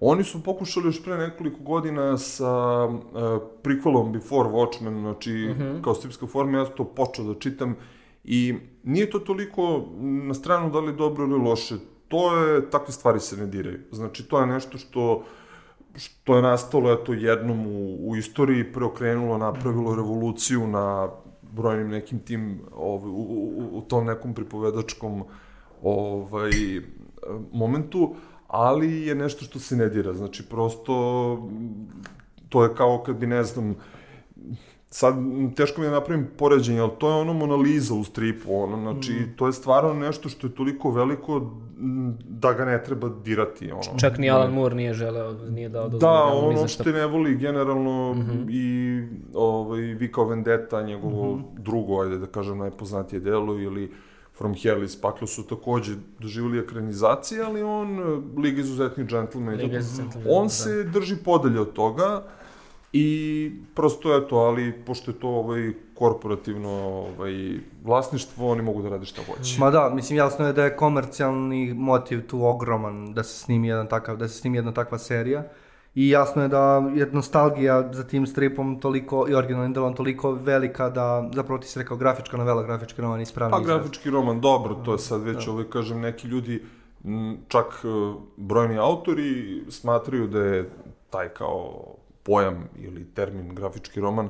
[0.00, 2.98] Oni su pokušali još pre nekoliko godina sa uh,
[3.62, 5.62] prikvalom Before Watchmen, znači mhm.
[5.62, 5.82] -huh.
[5.82, 7.76] kao stripska forma, ja to počeo da čitam
[8.26, 11.74] I nije to toliko na stranu da li je dobro ili loše.
[12.08, 13.78] To je, takve stvari se ne diraju.
[13.92, 15.24] Znači, to je nešto što
[15.96, 21.08] što je nastalo eto jednom u, u istoriji, preokrenulo, napravilo revoluciju na
[21.42, 25.24] brojnim nekim tim, ovaj, u, u, u tom nekom pripovedačkom
[25.82, 26.50] ovaj,
[27.52, 28.14] momentu,
[28.46, 30.12] ali je nešto što se ne dira.
[30.12, 30.92] Znači, prosto,
[32.48, 33.74] to je kao kad bi, ne znam,
[34.96, 35.14] sad
[35.56, 39.12] teško mi je da napravim poređenje, ali to je ono Monaliza u stripu, ono, znači,
[39.12, 39.36] mm.
[39.36, 41.50] to je stvarno nešto što je toliko veliko
[42.28, 43.98] da ga ne treba dirati, ono.
[44.00, 46.00] Čak ni Alan Moore nije želeo, nije dao dozvolu.
[46.00, 48.46] Da, on uopšte ne voli generalno mm -hmm.
[48.50, 49.02] i
[49.34, 51.62] ovaj, Vi kao Vendetta, njegovo mm -hmm.
[51.62, 53.92] drugo, ajde da kažem, najpoznatije delo, ili
[54.38, 57.98] From Hell iz Pakla su takođe doživjeli ekranizacije, ali on,
[58.38, 59.62] Liga izuzetnih džentlmena,
[60.28, 60.48] on da.
[60.48, 62.22] se drži podelje od toga,
[62.96, 69.06] I prosto eto, ali pošto je to ovaj korporativno ovaj, vlasništvo, oni mogu da rade
[69.06, 69.60] šta hoće.
[69.60, 73.86] Ma da, mislim jasno je da je komercijalni motiv tu ogroman da se snimi jedan
[73.86, 75.44] takav, da se snimi jedna takva serija.
[75.94, 80.90] I jasno je da je nostalgija za tim stripom toliko i originalnim delom toliko velika
[80.90, 83.76] da zapravo ti se rekao grafička novela, grafički roman ispravni Pa izraz.
[83.76, 85.52] grafički roman, dobro, to je sad već, da.
[85.52, 86.62] ovaj, kažem, neki ljudi,
[87.48, 87.88] čak e,
[88.36, 90.70] brojni autori smatraju da je
[91.10, 91.95] taj kao
[92.26, 94.28] pojam ili termin grafički roman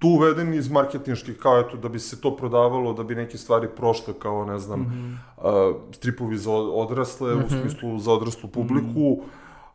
[0.00, 3.68] tu uveden iz marketinških, kao eto, da bi se to prodavalo, da bi neke stvari
[3.76, 5.70] prošle kao, ne znam, mm -hmm.
[5.70, 7.42] uh, stripovi za odrasle, mm -hmm.
[7.42, 7.60] u mhm.
[7.60, 9.24] smislu za odraslu publiku, mm -hmm.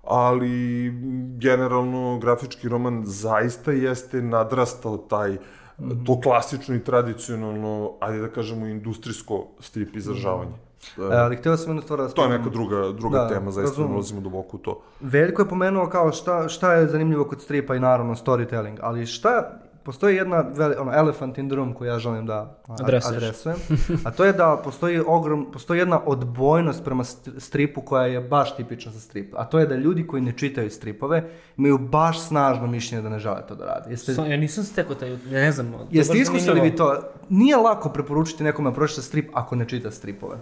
[0.04, 0.92] ali
[1.38, 5.38] generalno grafički roman zaista jeste nadrastao taj mm
[5.80, 6.06] -hmm.
[6.06, 10.65] to klasično i tradicionalno, ajde da kažemo, industrijsko strip izražavanje.
[10.80, 11.10] -hmm.
[11.10, 11.24] Da.
[11.24, 13.88] Ali htio sam jednu stvar da To je neka druga, druga da, tema, zaista ne
[13.88, 14.82] ulazimo duboko u to.
[15.00, 19.60] Veliko je pomenuo kao šta, šta je zanimljivo kod stripa i naravno storytelling, ali šta,
[19.84, 23.12] postoji jedna veli, ono, elephant in the room koju ja želim da Adreseš.
[23.12, 23.58] adresujem,
[24.06, 27.04] a to je da postoji, ogrom, postoji jedna odbojnost prema
[27.38, 30.70] stripu koja je baš tipična za strip, a to je da ljudi koji ne čitaju
[30.70, 33.90] stripove imaju baš snažno mišljenje da ne žele to da rade.
[33.90, 35.74] Jeste, ja nisam stekao taj, ne znam.
[35.92, 36.96] Jeste iskusili vi to?
[37.30, 40.38] Nije lako preporučiti nekome da pročita strip ako ne čita stripove.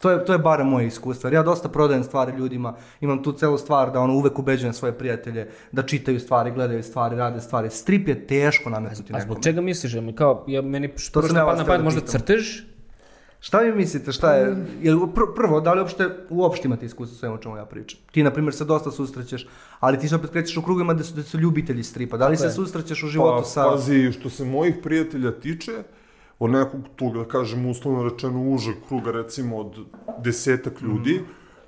[0.00, 3.32] To je, to je bare moje iskustvo, jer ja dosta prodajem stvari ljudima, imam tu
[3.32, 7.70] celu stvar da ono uvek ubeđujem svoje prijatelje da čitaju stvari, gledaju stvari, rade stvari.
[7.70, 9.18] Strip je teško nametnuti nekome.
[9.18, 9.92] A zbog čega misliš?
[10.14, 12.60] Kao, ja, meni što se na pamet, možda crtež?
[13.40, 17.28] Šta vi mislite, šta je, jel, pr prvo, da li uopšte, uopšte imate iskustvo sve
[17.28, 18.00] o čemu ja pričam?
[18.12, 19.48] Ti, na primjer, se dosta susrećeš,
[19.80, 22.16] ali ti se opet krećeš u krugovima gde su, gde su ljubitelji stripa.
[22.16, 22.52] Da li Tako se je.
[22.52, 23.64] susrećeš u životu pa, sa...
[23.64, 25.72] Pazi, što se mojih prijatelja tiče,
[26.40, 29.76] od nekog tog, da kažem, uslovno rečeno užeg kruga, recimo od
[30.18, 31.20] desetak ljudi,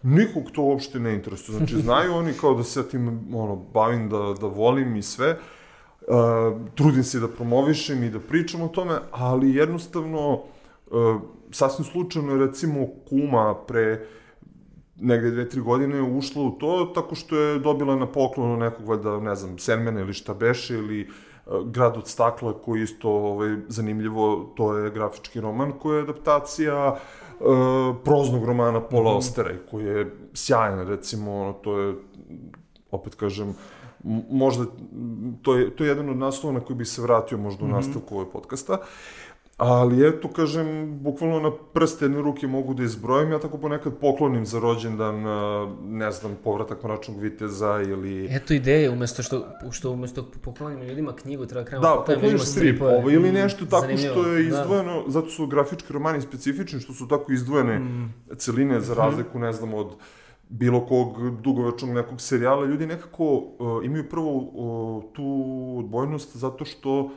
[0.02, 0.14] mm.
[0.14, 1.58] nikog to uopšte ne interesuje.
[1.58, 5.36] Znači, znaju oni kao da se ja tim ono, bavim, da, da volim i sve,
[5.36, 12.32] uh, trudim se da promovišem i da pričam o tome, ali jednostavno, uh, sasvim slučajno
[12.32, 14.06] je recimo kuma pre
[14.96, 19.20] negde dve, tri godine ušla u to tako što je dobila na poklonu nekog, valjda,
[19.20, 21.14] ne znam, Senmena ili šta beše, ili uh,
[21.64, 27.46] Grad od stakla koji isto ovaj, zanimljivo, to je grafički roman koji je adaptacija uh,
[28.04, 29.18] proznog romana Paula mm -hmm.
[29.18, 31.94] Ostera koji je sjajan recimo, ono, to je
[32.90, 33.54] opet kažem
[34.30, 34.64] možda,
[35.42, 38.14] to je, to je jedan od naslova na koji bi se vratio možda u nastavku
[38.14, 38.78] ovog podcasta.
[39.56, 40.66] Ali eto, kažem,
[40.98, 45.14] bukvalno na prste jedne ruke mogu da izbrojim, ja tako ponekad poklonim za rođendan,
[45.82, 48.28] ne znam, povratak mračnog viteza ili...
[48.30, 52.82] Eto ideje, umesto što, što umesto poklonimo ljudima knjigu, treba krenemo Da, pokloniš ljudima strip
[52.82, 54.48] ovo, ili Mm, nešto tako zanimljivo, što je da.
[54.48, 57.80] izdvojeno, zato su grafički romani specifični, što su tako izdvojene
[58.36, 58.84] celine Mhm.
[58.84, 59.92] za razliku, ne znam, od
[60.48, 62.66] bilo kog dugovečnog nekog serijala.
[62.66, 63.46] Ljudi nekako uh,
[63.84, 65.24] imaju prvo uh, tu
[65.78, 67.10] odbojnost zato što uh,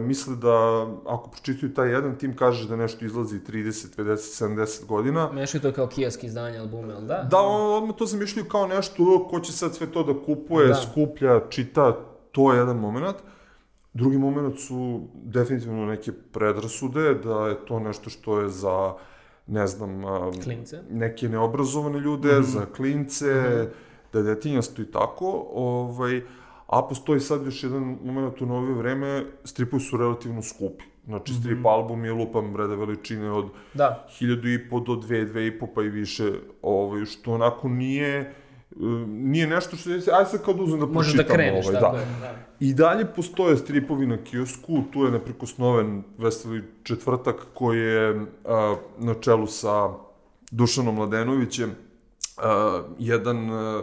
[0.00, 5.32] misle da ako pročitaju taj jedan tim kaže da nešto izlazi 30, 50, 70 godina,
[5.32, 7.28] Mešaju to kao kijaski izdanje albuma, jel da?
[7.30, 10.74] Da, on, odmah to zamišljaju kao nešto, ko će sad sve to da kupuje, Da.
[10.74, 11.96] skuplja, čita,
[12.32, 13.16] to je jedan moment.
[13.94, 18.94] Drugi moment su definitivno neke predrasude, da je to nešto što je za,
[19.46, 20.02] ne znam,
[20.44, 20.82] Klince.
[20.90, 22.52] neke neobrazovane ljude, mm -hmm.
[22.52, 23.66] za klince, mm -hmm.
[24.12, 26.22] da je detinjasto i tako, ovaj,
[26.66, 30.84] a postoji sad još jedan moment u novije vreme, stripovi su relativno skupi.
[31.06, 31.72] Znači, strip mm -hmm.
[31.72, 34.06] album je lupan reda veličine od Da.
[34.18, 38.18] hiljadu i po do dve, dve i po pa i više, ovaj, što onako nije,
[38.20, 38.34] e,
[39.06, 41.80] nije nešto što je, aj sad kao da uzmem da Možeš pročitam, da kreneš, ovaj,
[41.80, 41.98] da.
[41.98, 42.06] je.
[42.20, 42.34] Da.
[42.60, 49.14] I dalje postoje stripovi na kiosku, tu je neprikosnoven Veseli četvrtak koji je a, na
[49.14, 49.88] čelu sa
[50.50, 51.70] Dušanom Mladenovićem,
[52.36, 53.82] a, jedan a,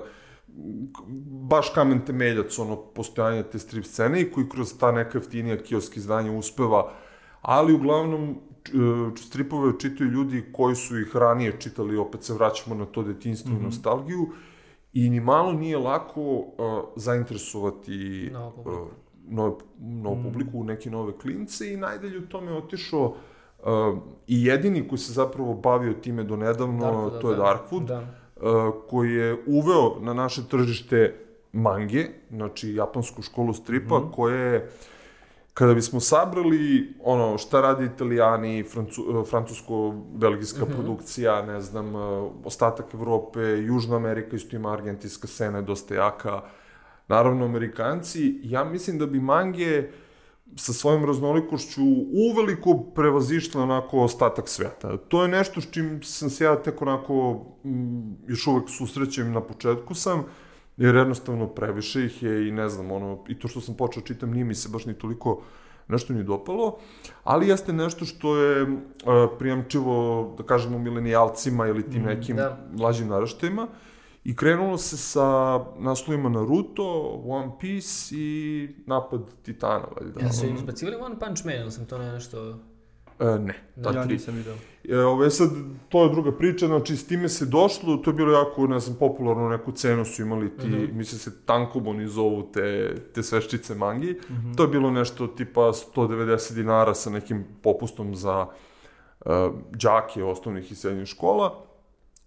[1.50, 5.98] baš kamen temeljac ono postojanja te strip scene i koji kroz ta neka jeftinija kiosk
[5.98, 6.92] izdanja uspeva,
[7.42, 8.36] ali uglavnom e,
[9.18, 13.56] stripove čitaju ljudi koji su ih ranije čitali, opet se vraćamo na to detinjstvo mm
[13.56, 13.62] -hmm.
[13.62, 14.30] i nostalgiju,
[14.94, 16.46] i ni malo nije lako uh,
[16.96, 18.82] zainteresovati Novu publiku.
[18.82, 18.88] uh,
[19.28, 20.24] nove, novu Mm.
[20.24, 23.06] publiku, neke nove klince i najdalje u tome otišao
[23.60, 27.44] uh, i jedini koji se zapravo bavio time do nedavno, Darkwood, to je da.
[27.44, 28.23] Darkwood, Da.
[28.89, 31.15] Koji je uveo na naše tržište
[31.51, 34.12] mange, znači japansku školu stripa, mm -hmm.
[34.12, 34.69] koja je
[35.53, 40.73] kada bismo sabrali ono šta rade italijani, francu, francusko-belgijska mm -hmm.
[40.75, 41.93] produkcija, ne znam,
[42.45, 46.41] ostatak Evrope, Južna Amerika isto ima argentinska scena je dosta jaka,
[47.08, 49.89] naravno Amerikanci, ja mislim da bi mange
[50.56, 51.82] sa svojom raznolikošću
[52.32, 54.97] uveliko prevazišla onako ostatak sveta.
[54.97, 59.41] To je nešto s čim sam se ja tek onako m, još uvek susrećem na
[59.41, 60.23] početku sam,
[60.77, 64.32] jer jednostavno previše ih je i ne znam, ono, i to što sam počeo čitam
[64.32, 65.41] nije mi se baš ni toliko
[65.88, 66.77] nešto ni dopalo,
[67.23, 68.77] ali jeste nešto što je uh,
[69.39, 72.67] prijamčivo, da kažemo, milenijalcima ili tim nekim da.
[72.73, 73.67] mlađim naraštajima.
[74.24, 80.20] I krenulo se sa naslovima Naruto, One Piece i Napad Titana, valjda.
[80.22, 82.60] Ja su izbacivali One Punch Man, ili sam to nešto...
[83.20, 84.14] E, ne, ta Ja tri.
[84.14, 84.54] nisam vidio.
[84.90, 85.50] E, ove, sad,
[85.90, 88.98] to je druga priča, znači, s time se došlo, to je bilo jako, ne znam,
[88.98, 90.94] popularno, neku cenu su imali ti, mm -hmm.
[90.94, 94.12] mislim se, tankoboni zovu te, te sveščice mangi.
[94.30, 94.58] Mm -hmm.
[94.58, 98.48] To je bilo nešto tipa 190 dinara sa nekim popustom za
[99.26, 99.32] uh,
[99.72, 101.66] đake osnovnih i srednjih škola.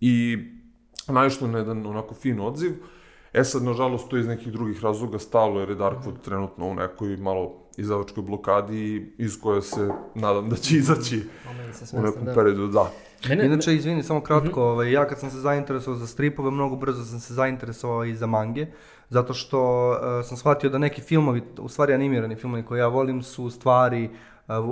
[0.01, 0.39] I
[1.09, 2.73] naišlo na jedan onako fin odziv.
[3.33, 7.17] E sad, nažalost, to iz nekih drugih razloga stalo, jer je Darkwood trenutno u nekoj
[7.17, 12.35] malo izdavačkoj blokadi iz koje se nadam da će izaći Moment se u nekom da.
[12.35, 12.91] periodu, da.
[13.29, 14.61] Mene, Inače, izvini, samo kratko, Mhm.
[14.61, 18.27] ovaj, ja kad sam se zainteresovao za stripove, mnogo brzo sam se zainteresovao i za
[18.27, 18.67] mange,
[19.09, 23.23] zato što uh, sam shvatio da neki filmovi, u stvari animirani filmovi koje ja volim,
[23.23, 24.11] su u stvari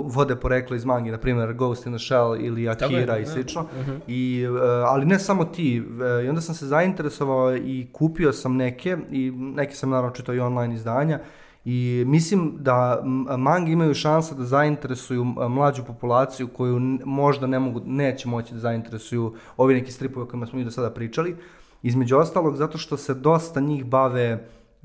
[0.05, 3.23] vode poreklo iz mangi, na primjer Ghost in the Shell ili Tako je, Akira i
[3.23, 3.31] da.
[3.31, 3.65] slično.
[4.07, 8.55] I, uh, ali ne samo ti, uh, i onda sam se zainteresovao i kupio sam
[8.55, 11.19] neke, i neke sam naravno čitao i online izdanja,
[11.65, 13.01] I mislim da
[13.37, 19.33] mangi imaju šanse da zainteresuju mlađu populaciju koju možda ne mogu, neće moći da zainteresuju
[19.57, 21.35] ovi neki stripovi o kojima smo mi do sada pričali.
[21.83, 24.39] Između ostalog, zato što se dosta njih bave, e,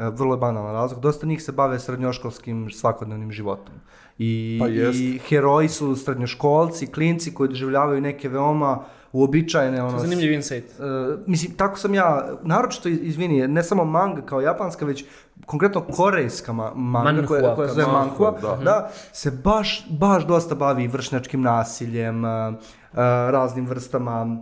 [0.09, 3.75] vrlo je banalan razlog, dosta njih se bave srednjoškolskim svakodnevnim životom.
[4.19, 4.99] I, Pa jest.
[4.99, 10.67] i heroji su srednjoškolci, klinci koji doživljavaju neke veoma uobičajene ono, zanimljiv insight.
[10.79, 15.05] Uh, mislim, tako sam ja, naročito, izvini, ne samo manga kao japanska, već
[15.47, 18.65] konkretno korejska ma manga Manhua, koja, koja se zove Manhua, Manhua, da.
[18.65, 18.91] da.
[19.13, 22.99] se baš, baš dosta bavi vršnjačkim nasiljem, uh, uh,
[23.31, 24.37] raznim vrstama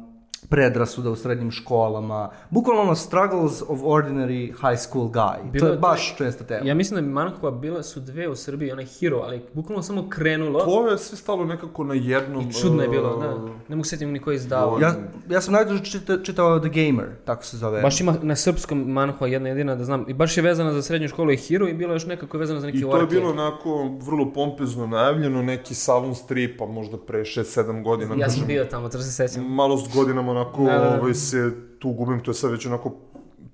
[0.48, 2.30] predrasuda u srednjim školama.
[2.50, 5.50] Bukvalno ono struggles of ordinary high school guy.
[5.52, 6.66] Bilo to je baš česta tema.
[6.66, 10.08] Ja mislim da bi Manhua bile su dve u Srbiji, onaj Hero, ali bukvalno samo
[10.10, 12.48] krenulo To je sve stalo nekako na jednom...
[12.48, 13.34] i čudno je bilo, uh, da.
[13.68, 14.80] Ne mogu sjetiti ni ko je izdavao.
[14.80, 14.94] Ja,
[15.30, 17.82] ja sam najduže čitao, čitao The Gamer, tako se zove.
[17.82, 20.04] Baš ima na srpskom Manhua jedna jedina da znam.
[20.08, 22.38] I baš je vezana za srednju školu i Hero i bilo je još nekako je
[22.38, 26.96] vezano za neki I to je bilo onako vrlo pompezno najavljeno, neki salon stripa možda
[26.96, 28.14] pre 6-7 godina.
[28.14, 29.54] Ja sam kažem, bio tamo, to se sećam.
[29.54, 30.96] Malo s godinama onako Da, da, da.
[30.96, 32.92] ovaj, se tu gubim, to je sad već onako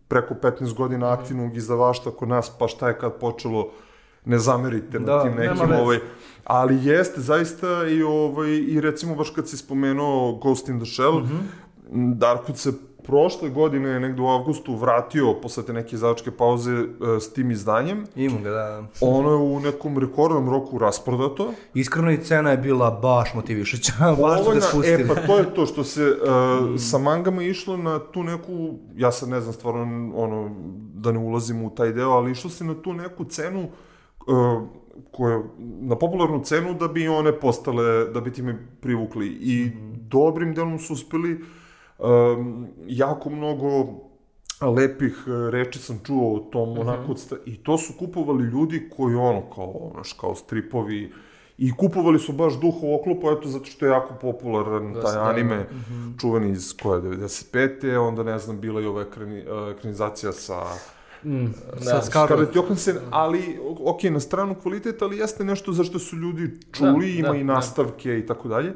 [0.08, 3.70] preko 15 godina aktivnog izdavaštva kod nas, pa šta je kad počelo,
[4.24, 5.98] ne zamerite na Da, tim nema nekim, ovaj,
[6.44, 11.18] ali jeste zaista i, ovaj, i recimo baš kad si spomenuo Ghost in the Shell,
[11.20, 11.36] Mhm.
[12.12, 12.72] Darkwood se
[13.06, 16.84] prošle godine, negde u avgustu, vratio posle te neke izdavačke pauze e,
[17.20, 18.04] s tim izdanjem.
[18.16, 18.84] Imam ga, da.
[19.00, 21.52] Ono je u nekom rekordnom roku rasprodato.
[21.74, 23.92] Iskreno i cena je bila baš motivišuća.
[24.22, 25.02] baš su te spustili.
[25.02, 29.12] e, pa to je to što se uh, sa mangama išlo na tu neku, ja
[29.12, 30.50] sad ne znam stvarno, ono,
[30.94, 33.68] da ne ulazim u taj deo, ali išlo se na tu neku cenu
[34.26, 34.62] uh,
[35.12, 35.42] koja,
[35.80, 39.26] na popularnu cenu da bi one postale, da bi time privukli.
[39.26, 39.70] I
[40.08, 41.40] dobrim delom su uspeli
[42.04, 43.86] um, jako mnogo
[44.62, 48.88] lepih e, reči sam čuo o tom onako od sta- i to su kupovali ljudi
[48.90, 51.12] koji ono kao znaš kao stripovi
[51.58, 55.22] i kupovali su baš duh u oklopu eto zato što je jako popularan taj da.
[55.22, 55.66] anime
[56.18, 57.64] čuveni iz koje 95.
[57.98, 60.62] onda ne znam bila i ova ekrani, e, ekranizacija sa
[61.78, 62.02] Sa Da.
[62.02, 62.56] Scarlett.
[62.56, 66.90] Johansson, ali o- ok, na stranu kvalitet, ali jeste nešto za što su ljudi čuli,
[67.12, 67.44] Da, ima da, i da.
[67.44, 68.72] nastavke i tako dalje.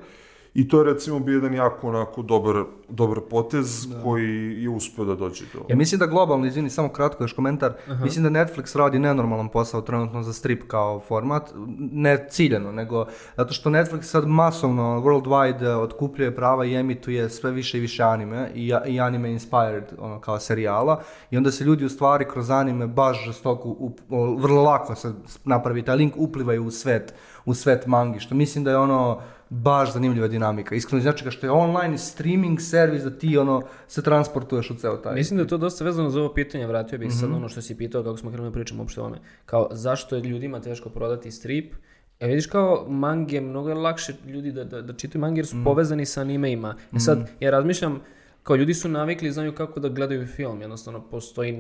[0.59, 5.15] I to je recimo bio jedan jako onako dobar, dobar potez koji je uspio da
[5.15, 5.61] dođe do...
[5.69, 9.81] Ja mislim da globalno, izvini, samo kratko još komentar, mislim da Netflix radi nenormalan posao
[9.81, 15.77] trenutno za strip kao format, ne ciljeno, nego zato što Netflix sad masovno, worldwide, eh,
[15.77, 20.41] otkupljuje prava i emituje sve više i više anime i, i anime inspired, ono, kao
[20.41, 21.03] serijala.
[21.31, 25.13] I onda se ljudi u stvari kroz anime baš žestoko, up, o, vrlo lako se
[25.45, 29.93] napravi taj link, uplivaju u svet, u svet mangi, što mislim da je ono baš
[29.93, 30.75] zanimljiva dinamika.
[30.75, 34.97] Iskreno znači ga što je online streaming servis da ti ono se transportuješ u ceo
[34.97, 35.15] taj.
[35.15, 37.63] Mislim da je to dosta vezano za ovo pitanje, vratio bih sad na ono što
[37.63, 39.19] si pitao kako smo krenuli da pričamo uopšte o tome.
[39.47, 41.75] Kao zašto je ljudima teško prodati strip?
[42.21, 45.57] E vidiš kao mange, mnogo je lakše ljudi da, da, da čitaju mange jer su
[45.65, 46.75] povezani sa animeima.
[46.97, 48.01] E sad, ja razmišljam,
[48.43, 51.59] kao ljudi su navikli, znaju kako da gledaju film, jednostavno postoji,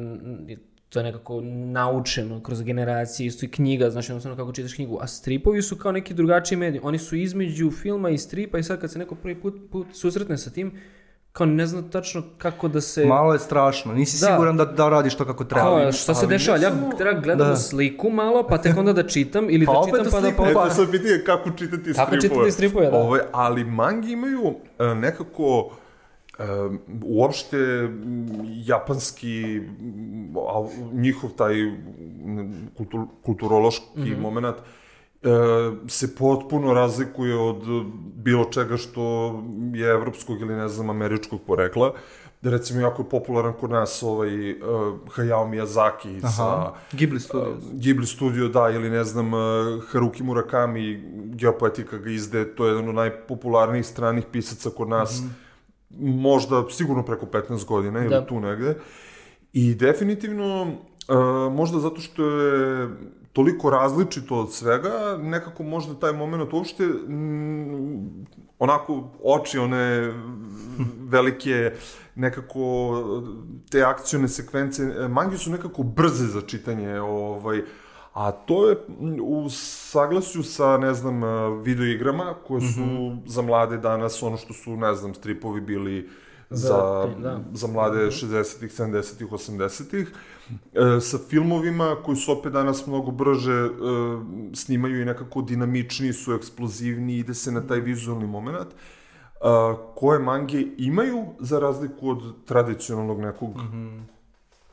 [0.89, 5.07] to je nekako naučeno kroz generacije, isto i knjiga, znači jednostavno kako čitaš knjigu, a
[5.07, 8.93] stripovi su kao neki drugačiji mediji, oni su između filma i stripa i sad kad
[8.93, 10.73] se neko prvi put, put susretne sa tim,
[11.33, 13.05] kao ne zna tačno kako da se...
[13.07, 14.27] Malo je strašno, nisi Da.
[14.27, 15.63] siguran da, da radiš to kako treba.
[15.63, 16.59] Kao, šta se dešava?
[16.59, 17.57] Ja samo- treba gledam Da.
[17.57, 20.27] sliku malo, pa tek onda da čitam, ili Pa da opet čitam da pa da
[20.27, 20.51] sliku, pa...
[20.55, 22.21] Pa- to sad pitanje kako čitati Kako stripove.
[22.21, 22.97] čitati stripove, da.
[22.97, 25.71] Ovaj, ali mangi imaju e, nekako
[26.39, 26.43] e,
[27.05, 27.89] uopšte
[28.67, 29.61] japanski
[30.93, 31.55] njihov taj
[32.77, 34.21] kultur, kulturološki Mhm.
[34.21, 35.29] moment e,
[35.89, 37.63] se potpuno razlikuje od
[38.15, 39.35] bilo čega što
[39.75, 41.93] je evropskog ili ne znam američkog porekla.
[42.43, 44.59] Recimo, jako je popularan kod nas ovaj uh,
[45.17, 46.73] Hayao Miyazaki sa Aha.
[46.93, 47.65] Ghibli Studios.
[47.73, 49.41] Ghibli studio, da, ili ne znam, uh,
[49.91, 51.03] Haruki Murakami,
[51.35, 55.23] Geopoetika ga izde, to je jedan od najpopularnijih stranih pisaca kod nas,
[56.01, 58.27] možda sigurno preko 15 godina ili Da.
[58.27, 58.75] tu negde.
[59.53, 62.89] I definitivno, uh, možda zato što je
[63.33, 68.27] toliko različito od svega, nekako možda taj moment uopšte mm,
[68.59, 70.13] onako oči one
[71.15, 71.73] velike
[72.15, 72.95] nekako
[73.71, 77.63] te akcione sekvence e, mangi su nekako brze za čitanje ovaj
[78.19, 81.27] a to je mm, u saglasju sa ne znam e,
[81.63, 82.81] video igrama koje su
[83.27, 86.09] za mlade danas ono što su ne znam stripovi bili
[86.51, 87.41] za, Za- za, da.
[87.53, 90.13] za mlade 60-ih, 70-ih, 80-ih,
[90.75, 93.69] e, sa filmovima koji su opet danas mnogo brže e,
[94.55, 98.69] snimaju i nekako dinamičniji su, eksplozivniji, ide se na taj vizualni moment,
[99.41, 103.51] a, koje mange imaju za razliku od tradicionalnog nekog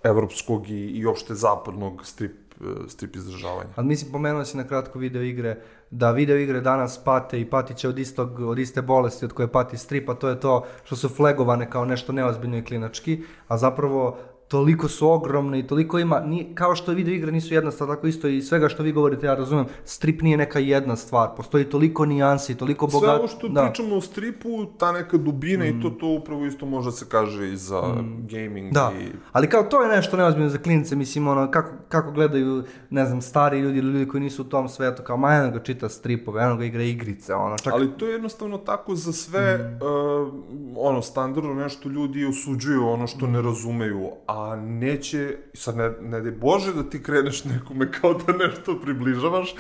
[0.04, 2.45] evropskog i, i opšte zapadnog strip, e,
[2.88, 3.70] strip izdržavanja.
[3.76, 5.58] Ali mislim, pomenuo si na kratko video igre,
[5.92, 9.48] da video igre danas pate i patit će od, istog, od iste bolesti od koje
[9.48, 13.58] pati strip, a to je to što su flagovane kao nešto neozbiljno i klinački, a
[13.58, 17.90] zapravo toliko su ogromne i toliko ima, ni, kao što video igre nisu jedna stvar,
[17.90, 21.66] tako isto i svega što vi govorite, ja razumem, strip nije neka jedna stvar, postoji
[21.66, 23.20] toliko nijansi, toliko Sve bogat...
[23.20, 23.64] ovo što da.
[23.64, 27.58] pričamo o stripu, ta neka dubina i to, to upravo isto može se kaže i
[27.58, 27.82] za
[28.20, 29.06] gaming Da, i...
[29.32, 33.22] ali kao to je nešto neozbiljno za klinice, mislim, ono, kako, kako gledaju, ne znam,
[33.22, 36.44] stari ljudi ili ljudi koji nisu u tom svetu, kao, ma eno ga čita stripove,
[36.44, 37.74] eno ga igra igrice, ono, čak...
[37.74, 40.34] Ali to je jednostavno tako za sve, uh,
[40.78, 46.32] ono, standardno nešto ljudi osuđuju ono što ne razumeju, a neće, sad ne, ne daj
[46.32, 49.56] Bože da ti kreneš nekome kao da nešto približavaš,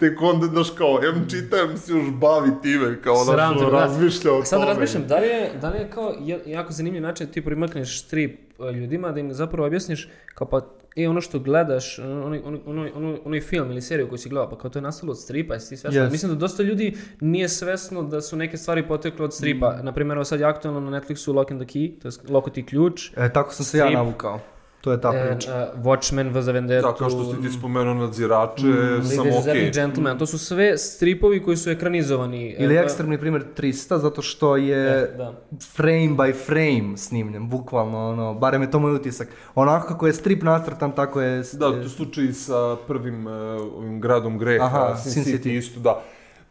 [0.00, 3.36] tek onda, znaš, kao, em čitam se još bavi time, kao, da.
[3.70, 4.68] razmišlja o Sad tome.
[4.70, 6.14] razmišljam, da li je, da li je kao
[6.46, 10.60] jako zanimljiv način da ti primakneš strip e, ljudima, da im zapravo objasniš kao pa
[10.94, 14.58] i ono što gledaš, onaj, onaj, onaj, onaj, film ili seriju koju si gledao, pa
[14.58, 16.06] kao to je nastalo od stripa, jesi ti svestan?
[16.06, 16.10] Yes.
[16.10, 19.78] Mislim da dosta ljudi nije svesno da su neke stvari potekle od stripa.
[19.82, 22.50] Na primjer, evo sad je aktualno na Netflixu Lock and the Key, to je Loko
[22.50, 23.10] ti ključ.
[23.16, 23.96] E, tako sam se ja Strip.
[23.96, 24.40] navukao.
[24.82, 25.50] To je ta E, priča.
[25.74, 26.86] uh, Watchmen, V za Vendetta.
[26.88, 29.64] Da, kao što si ti spomenuo nadzirače, Mm, samo Ladies okej.
[29.64, 32.50] and Gentlemen, to su sve stripovi koji su ekranizovani.
[32.50, 35.32] Ili E, ekstremni primjer 300, zato što je E, da.
[35.66, 39.28] frame by frame snimljen, bukvalno, ono, barem je to moj utisak.
[39.54, 41.42] Onako kako je strip nacrtan, tako je...
[41.52, 43.32] Da, to je slučaj sa prvim uh,
[43.74, 45.58] ovim gradom greha, Aha, Sin, Sin City, City.
[45.58, 46.02] isto, da.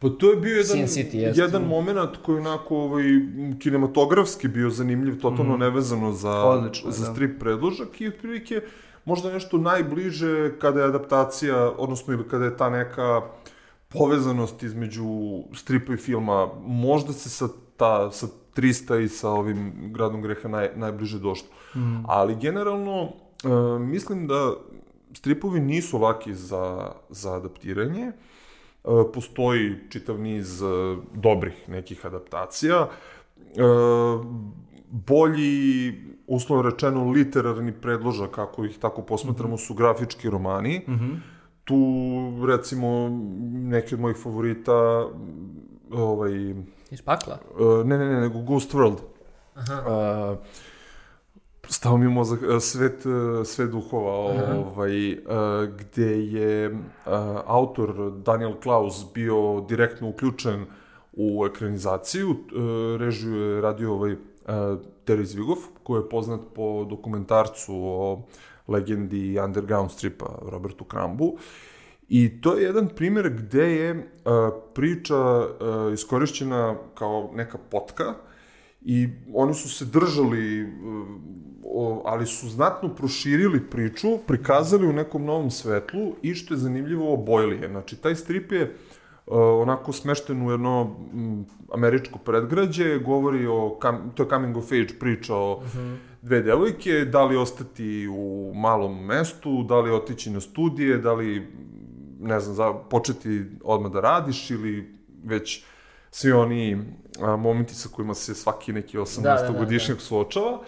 [0.01, 1.41] Pa to je bio jedan, Sin City, jeste.
[1.41, 3.03] jedan moment koji je onako ovaj,
[3.59, 6.43] kinematografski bio zanimljiv, totalno nevezano za.
[6.43, 7.13] Odlično, za da.
[7.13, 8.61] strip predložak i otprilike
[9.05, 13.21] možda nešto najbliže kada je adaptacija, odnosno ili kada je ta neka
[13.89, 15.05] povezanost između
[15.53, 17.47] stripa i filma, možda se sa,
[17.77, 21.47] ta, sa 300 i sa ovim gradom greha naj, najbliže došlo.
[21.75, 22.03] Mhm.
[22.07, 23.03] Ali generalno,
[23.43, 24.53] e, mislim da
[25.13, 28.03] stripovi nisu laki za, za adaptiranje.
[28.03, 28.30] E,
[29.13, 30.65] postoji čitav niz e,
[31.13, 32.87] dobrih nekih adaptacija.
[32.87, 33.61] E,
[34.89, 35.93] bolji,
[36.27, 40.81] uslovno rečeno, literarni predložak, kako ih tako posmatramo, su grafički romani.
[41.63, 41.77] Tu,
[42.47, 43.09] recimo,
[43.51, 45.07] neki od mojih favorita,
[45.91, 46.53] ovaj,
[46.91, 47.37] Iz pakla?
[47.85, 48.97] Ne, ne, ne, nego Ghost World.
[49.55, 49.83] Aha.
[49.87, 50.37] Uh,
[51.67, 55.19] stao mi mozak, uh, svet, uh, svet duhova, ovaj, uh,
[55.77, 56.79] gde je uh,
[57.45, 60.65] autor Daniel Klaus bio direktno uključen
[61.13, 62.29] u ekranizaciju.
[62.29, 62.37] Uh,
[62.99, 64.19] režiju je radio ovaj uh,
[65.05, 68.21] Terry Zvigov, koji je poznat po dokumentarcu o
[68.67, 71.37] legendi underground stripa Robertu Krambu.
[72.09, 74.03] I to je jedan primjer gde je uh,
[74.73, 78.13] priča uh, iskorišćena kao neka potka
[78.81, 85.51] i oni su se držali, uh, ali su znatno proširili priču, prikazali u nekom novom
[85.51, 87.69] svetlu i što je zanimljivo obojili je.
[87.69, 88.71] Znači, taj strip je uh,
[89.35, 90.95] onako smešten u jedno
[91.73, 93.79] američko predgrađe, govori o,
[94.15, 95.63] to je coming of age priča o
[96.21, 101.47] dve devojke, da li ostati u malom mestu, da li otići na studije, da li
[102.19, 105.63] ne znam, za, početi odmah da radiš ili već
[106.11, 106.77] svi oni
[107.21, 110.59] a, momenti sa kojima se svaki neki 18-godišnjak suočava.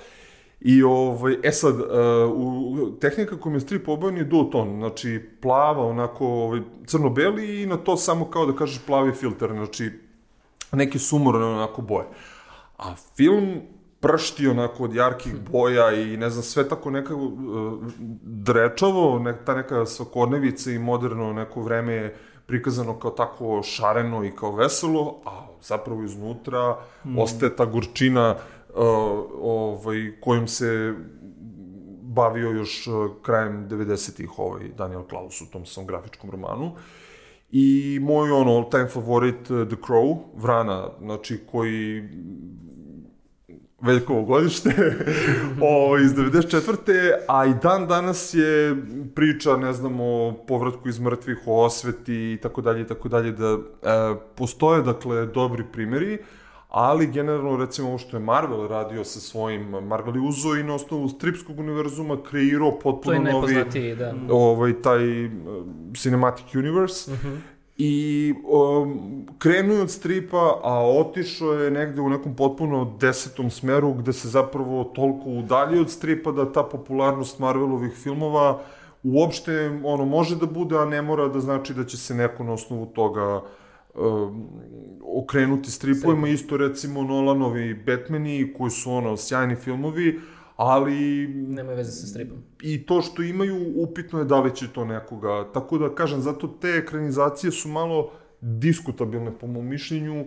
[0.61, 1.85] I ovaj, e sad, uh,
[2.33, 7.65] u, tehnika kojom je strip obojen je dual ton, znači plava, onako ovaj, crno-beli i
[7.65, 9.91] na to samo kao da kažeš plavi filter, znači
[10.71, 12.05] neke sumorne onako boje.
[12.77, 13.61] A film
[13.99, 17.83] pršti onako od jarkih boja i ne znam, sve tako nekako uh,
[18.21, 22.15] drečavo, ne, ta neka svakodnevica i moderno neko vreme je
[22.45, 27.19] prikazano kao tako šareno i kao veselo, a zapravo iznutra mm.
[27.19, 28.83] ostaje ta gorčina uh,
[29.41, 30.93] ovaj, kojom se
[32.01, 36.71] bavio još uh, krajem 90-ih ovaj Daniel Klaus u tom svom grafičkom romanu.
[37.51, 42.09] I moj ono all time favorit uh, The Crow, Vrana, znači koji
[43.83, 44.69] Veljkovo godište,
[45.61, 47.11] o, iz 94.
[47.27, 48.75] A i dan danas je
[49.15, 53.31] priča, ne znam, o povratku iz mrtvih, o osveti i tako dalje i tako dalje,
[53.31, 53.57] da e,
[54.35, 56.17] postoje, dakle, dobri primjeri,
[56.69, 60.73] ali generalno, recimo, ovo što je Marvel radio sa svojim, Marvel je uzo i na
[60.75, 64.13] osnovu stripskog univerzuma kreirao To potpuno je novi, najpoznatiji, da.
[64.29, 65.31] ovaj, taj uh,
[65.95, 67.11] cinematic universe.
[67.11, 67.33] Mhm.
[67.77, 73.93] I um, krenuo je od stripa, a otišao je negde u nekom potpuno desetom smeru
[73.93, 78.61] gde se zapravo toliko udalji od stripa da ta popularnost Marvelovih filmova
[79.03, 82.53] uopšte ono može da bude, a ne mora da znači da će se neko na
[82.53, 83.41] osnovu toga
[83.95, 84.47] um,
[85.23, 86.27] okrenuti stripovima.
[86.27, 90.19] Isto recimo Nolanovi Batmani koji su ono sjajni filmovi,
[90.55, 92.37] ali Nema veze sa stripom.
[92.61, 95.47] i to što imaju, upitno je da li će to nekoga.
[95.53, 100.25] Tako da, kažem, zato te ekranizacije su malo diskutabilne po mom mišljenju,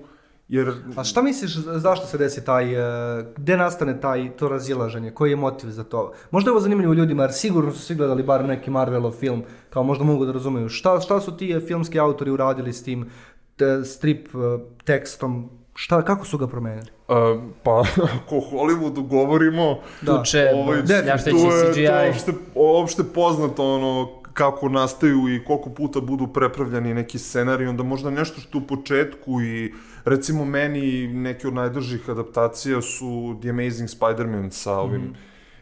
[0.48, 0.72] jer...
[0.96, 5.36] A šta misliš, zašto se desi taj, e, gde nastane taj, to razilaženje, koji je
[5.36, 6.12] motiv za to?
[6.30, 9.82] Možda je ovo zanimljivo ljudima, jer sigurno su svi gledali bar neki Marvelov film, kao
[9.82, 10.68] možda mogu da razumeju.
[10.68, 13.10] Šta, šta su ti filmski autori uradili s tim
[13.56, 16.86] te, strip e, tekstom, šta, kako su ga promenili?
[17.08, 17.16] Uh,
[17.62, 17.84] pa,
[18.16, 20.18] ako o Hollywoodu govorimo, Da.
[20.18, 21.86] Tuče, ovaj, pljašteći tu je CGI.
[21.86, 27.82] to opšte, opšte poznato ono kako nastaju i koliko puta budu prepravljani neki scenarij, onda
[27.82, 29.74] možda nešto što u početku i
[30.04, 35.16] recimo meni neki od najdržih adaptacija su The Amazing Spider-Man sa ovim mm.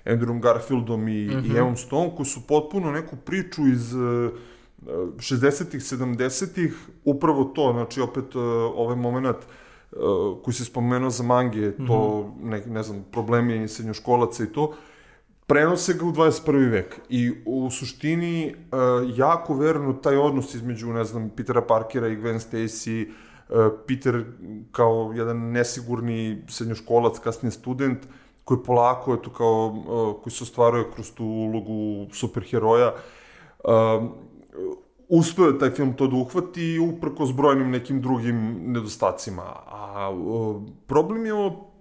[0.05, 1.55] Andrewom Garfieldom i, mm -hmm.
[1.55, 4.31] i Emom Stone, koji su potpuno neku priču iz uh,
[5.17, 8.43] 60-ih, 70-ih, upravo to, znači opet uh,
[8.77, 9.45] ovaj moment uh,
[10.45, 14.75] koji se spomenuo za mange, to, ne, ne znam, problemi srednjoškolaca i to,
[15.47, 16.71] prenose ga u 21.
[16.71, 22.17] vek i u suštini uh, jako verno taj odnos između, ne znam, Petera Parkera i
[22.17, 24.25] Gwen Stacy, uh, Peter
[24.73, 27.99] kao jedan nesigurni srednjoškolac, kasnije student,
[28.45, 32.93] koji polako, eto kao, uh, koji se ostvaruje kroz tu ulogu superheroja,
[33.65, 33.73] uh,
[35.09, 39.43] uspeo je taj film to da uhvati uprko s brojnim nekim drugim nedostacima.
[39.67, 41.33] A uh, problem je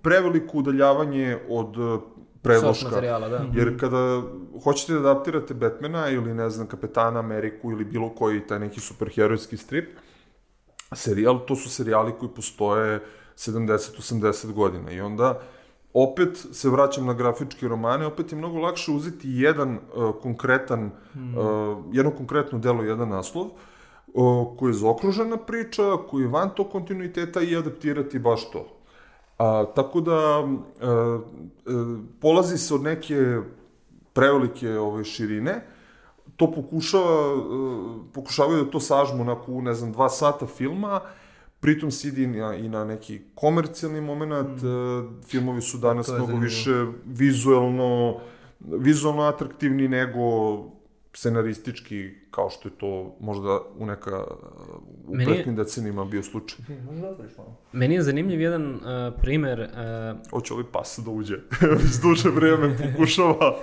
[0.01, 2.01] preveliko udaljavanje od uh,
[2.41, 2.85] predloška.
[2.85, 3.45] materijala, da.
[3.53, 4.21] Jer kada
[4.63, 9.57] hoćete da adaptirate Batmana ili, ne znam, Kapetana Ameriku ili bilo koji taj neki superherojski
[9.57, 9.89] strip,
[10.95, 12.99] serijal, to su serijali koji postoje
[13.35, 14.91] 70-80 godina.
[14.91, 15.41] I onda
[15.93, 21.37] opet se vraćam na grafičke romane, opet je mnogo lakše uzeti jedan uh, konkretan, mm.
[21.37, 23.45] uh, jedno konkretno delo, jedan naslov,
[24.13, 28.67] uh, koji je zaokružena priča, koji je van tog kontinuiteta i adaptirati baš to.
[29.37, 30.45] A, tako da, a,
[30.81, 31.19] a,
[32.21, 33.39] polazi se od neke
[34.13, 35.61] prevelike ove širine,
[36.35, 41.01] to pokušava, a, pokušavaju da to sažmu onako u, ne znam, dva sata filma,
[41.63, 45.21] pritom se ide i na, i na neki komercijalni moment, mm.
[45.27, 46.49] filmovi su danas mnogo zanimljivo.
[46.49, 48.19] više vizuelno,
[48.59, 50.19] vizualno atraktivni nego
[51.13, 54.23] scenaristički, kao što je to možda u neka
[55.07, 56.65] u Meni pretnim decenijima bio slučaj.
[57.71, 58.81] Meni je zanimljiv jedan uh,
[59.21, 59.59] primer...
[59.59, 61.35] Uh, Hoće li pas da uđe?
[61.61, 63.55] Već duže vreme pokušava.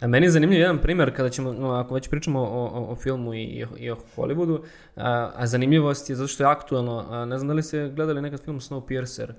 [0.00, 2.96] A meni je zanimljiv jedan primer kada ćemo, no, ako već pričamo o, o, o
[2.96, 4.58] filmu i, i o Hollywoodu,
[4.96, 7.04] a, a zanimljivost je zato što je aktuelno.
[7.10, 9.32] A, ne znam da li ste gledali nekad film Snowpiercer.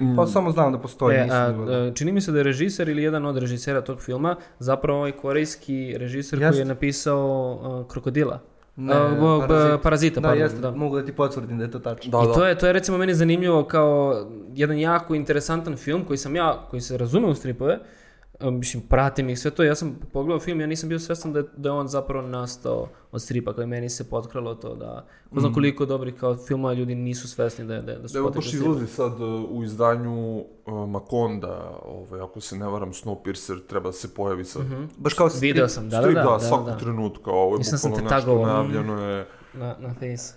[0.00, 0.16] Mm.
[0.16, 1.16] Pa samo znam da postoji.
[1.16, 4.98] E, a, čini mi se da je režiser ili jedan od režisera tog filma zapravo
[4.98, 6.52] ovaj korejski režiser Jest.
[6.52, 8.40] koji je napisao uh, Krokodila.
[8.76, 10.70] Ne, uh, parazita, parazita da, pardon, da.
[10.70, 12.10] mogu da ti potvrdim da je to tačno.
[12.10, 12.32] Da, I da.
[12.32, 16.66] to je, to je recimo meni zanimljivo kao jedan jako interesantan film koji sam ja,
[16.70, 17.80] koji se razume u stripove, uh,
[18.40, 19.62] mislim, pratim ih sve to.
[19.62, 22.88] Ja sam pogledao film, ja nisam bio svestan da je, da je on zapravo nastao
[23.12, 25.54] od stripa, kao i meni se potkralo to da, ko znam mm.
[25.54, 29.20] koliko dobri kao filma ljudi nisu svesni da, da, da su Evo baš izlazi sad
[29.20, 30.44] uh, u izdanju uh,
[30.88, 34.62] Makonda, ovaj, ako se ne varam, Snowpiercer treba da se pojavi sad.
[34.62, 34.86] Mm -hmm.
[34.96, 36.78] Baš kao strip, Video sam, da, strip, da, da, da, svakog da.
[36.78, 39.26] trenutka, ovo je Nisam bukvalno nešto najavljeno je.
[39.54, 40.34] Na, na face.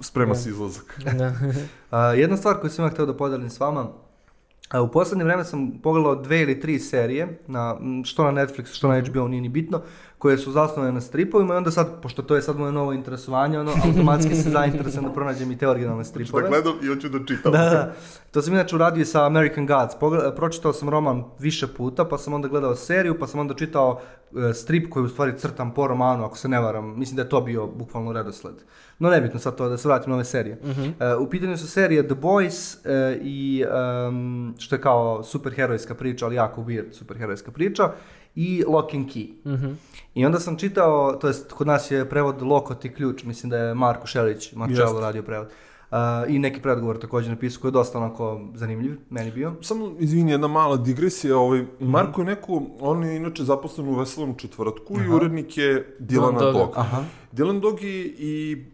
[0.00, 1.00] Sprema se izlazak.
[1.18, 1.26] da.
[2.12, 3.88] uh, jedna stvar koju sam ja hteo da podelim s vama,
[4.68, 8.88] A u poslednje vreme sam pogledao dve ili tri serije, na, što na Netflixu, što
[8.88, 9.82] na HBO, nije ni bitno,
[10.18, 13.58] koje su zasnovane na stripovima i onda sad, pošto to je sad moje novo interesovanje,
[13.58, 16.42] ono, automatski se zainteresujem da pronađem i te originalne stripove.
[16.42, 17.52] Da gledam i hoću da čitam.
[17.52, 17.94] Da, da.
[18.30, 19.94] To sam inače uradio sa American Gods.
[20.00, 24.00] Pogled, pročitao sam roman više puta, pa sam onda gledao seriju, pa sam onda čitao
[24.30, 26.98] uh, strip koji u stvari crtam po romanu, ako se ne varam.
[26.98, 28.54] Mislim da je to bio bukvalno redosled.
[28.98, 30.58] No nebitno sad to, da se vratim na ove serije.
[30.62, 31.16] Uh -huh.
[31.16, 33.64] uh, u pitanju su serije The Boys uh, i
[34.08, 37.92] um, što je kao superherojska priča, ali jako weird superherojska priča
[38.36, 39.28] i Lock and Key.
[39.44, 39.74] Mm -hmm.
[40.14, 43.56] I onda sam čitao, to jest kod nas je prevod Lokot i ključ, mislim da
[43.56, 45.46] je Marko Šelić, Marčelo radio prevod.
[45.46, 45.65] Uh,
[46.28, 49.54] I neki predgovor takođe napisao koji je dosta onako zanimljiv, meni bio.
[49.60, 51.88] Samo, izvini, jedna mala digresija, ovaj, mm -hmm.
[51.88, 55.04] Marko je neko, on je inače zaposlen u Veselom četvrtku Aha.
[55.04, 56.52] i urednik je Dilana Dog.
[56.52, 56.72] Dog.
[56.76, 57.02] Aha.
[57.32, 58.64] Dylan Dog je i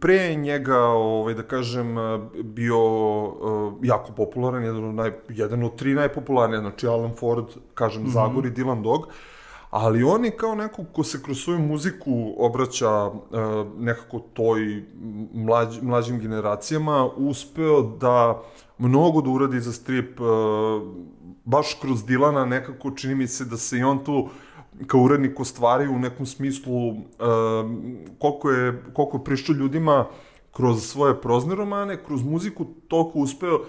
[0.00, 1.96] pre njega, ovaj, da kažem,
[2.44, 2.78] bio
[3.24, 7.44] uh, jako popularan, jedan od, naj, jedan od tri najpopularnije, znači Alan Ford,
[7.74, 8.12] kažem, mm -hmm.
[8.12, 9.08] Zagor i Dylan Dog,
[9.72, 13.20] ali on je kao neko ko se kroz svoju muziku obraća uh,
[13.78, 14.84] nekako toj
[15.34, 18.42] mlađ, mlađim generacijama, uspeo da
[18.78, 20.26] mnogo da uradi za strip, uh,
[21.44, 24.28] baš kroz Dilana nekako čini mi se da se i on tu
[24.86, 26.96] kao urednik ostvari u nekom smislu uh,
[28.18, 30.06] koliko je, koliko je prišao ljudima
[30.50, 33.60] kroz svoje prozne romane, kroz muziku, toliko uspeo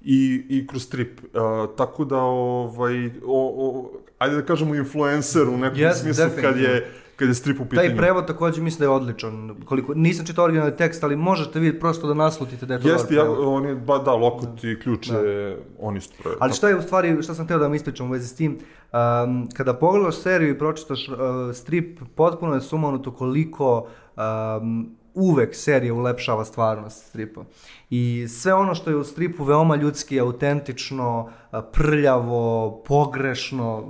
[0.00, 1.20] i, i kroz strip.
[1.20, 3.10] Uh, tako da, ovaj, o,
[3.56, 7.64] o, ajde da kažemo influencer u nekom yes, smislu kad je, kad je strip u
[7.64, 7.88] pitanju.
[7.88, 9.56] Taj prevod takođe mislim da je odličan.
[9.64, 13.14] Koliko, nisam čitao originalni tekst, ali možete vi prosto da naslutite da je to Jeste,
[13.14, 14.70] ja, on je, ba, da, lokot da.
[14.70, 15.18] i ključ da.
[15.18, 16.38] je, on isto prevod.
[16.40, 18.58] Ali šta je u stvari, šta sam htio da vam ispričam u vezi s tim,
[18.92, 21.16] um, kada pogledaš seriju i pročitaš uh,
[21.54, 27.44] strip, potpuno je sumanuto koliko um, uvek serija ulepšava stvarnost stripa.
[27.90, 31.30] I sve ono što je u stripu veoma ljudski, autentično,
[31.72, 33.84] prljavo, pogrešno,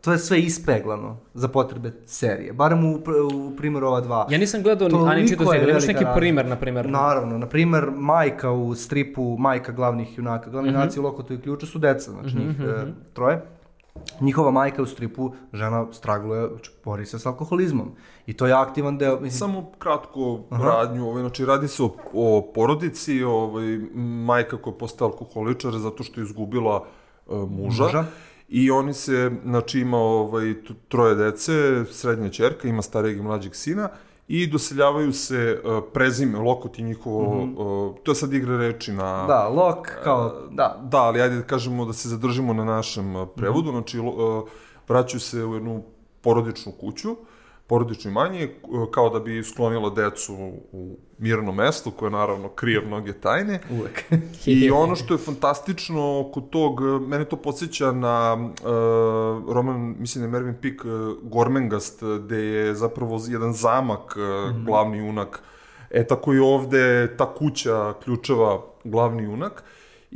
[0.00, 2.52] to je sve ispeglano za potrebe serije.
[2.52, 2.98] Barem u,
[3.34, 4.26] u primjeru ova dva.
[4.30, 6.88] Ja nisam gledao ni ani čitao seriju, imaš neki primer, na primjer?
[6.88, 10.78] Naravno, na primjer, majka u stripu, majka glavnih junaka, glavni mm -hmm.
[10.78, 12.46] naci u Lokotu i Ključu su deca, znači mm -hmm.
[12.46, 12.90] njih mhm, mhm.
[13.12, 13.55] troje
[14.20, 16.48] njihova majka u stripu, žena stragluje,
[16.84, 17.92] bori se s alkoholizmom.
[18.26, 19.20] I to je aktivan deo.
[19.20, 19.38] Mislim...
[19.38, 20.64] Samo kratko Aha.
[20.64, 23.78] radnju, ovaj, znači radi se o, o porodici, ovaj,
[24.24, 26.84] majka koja je postala alkoholičar zato što je izgubila
[27.26, 27.84] uh, muža.
[27.84, 28.04] muža.
[28.48, 30.54] I oni se, znači ima ovaj,
[30.88, 33.88] troje dece, srednja čerka, ima starijeg i mlađeg sina
[34.28, 37.90] i doseljavaju se uh, prezime, Lokot i njihovo, mm -hmm.
[37.90, 39.26] uh, to je sad igra reči na...
[39.26, 40.80] Da, Lok, kao, da.
[40.82, 43.76] Da, ali ajde da kažemo da se zadržimo na našem uh, prevodu, mm -hmm.
[43.76, 44.48] znači uh,
[44.88, 45.82] vraćaju se u jednu
[46.20, 47.16] porodičnu kuću,
[47.66, 48.48] porodično imanje,
[48.90, 50.34] kao da bi sklonila decu
[50.72, 53.60] u mirno mesto, koje naravno krije mnoge tajne.
[53.70, 54.04] Uvek.
[54.46, 60.26] I ono što je fantastično oko tog, mene to podsjeća na uh, roman, mislim da
[60.26, 60.90] je Mervin Pik, uh,
[61.22, 65.42] Gormengast, gde je zapravo jedan zamak, uh, mm glavni junak.
[65.90, 69.64] E, tako i ovde ta kuća ključeva glavni junak.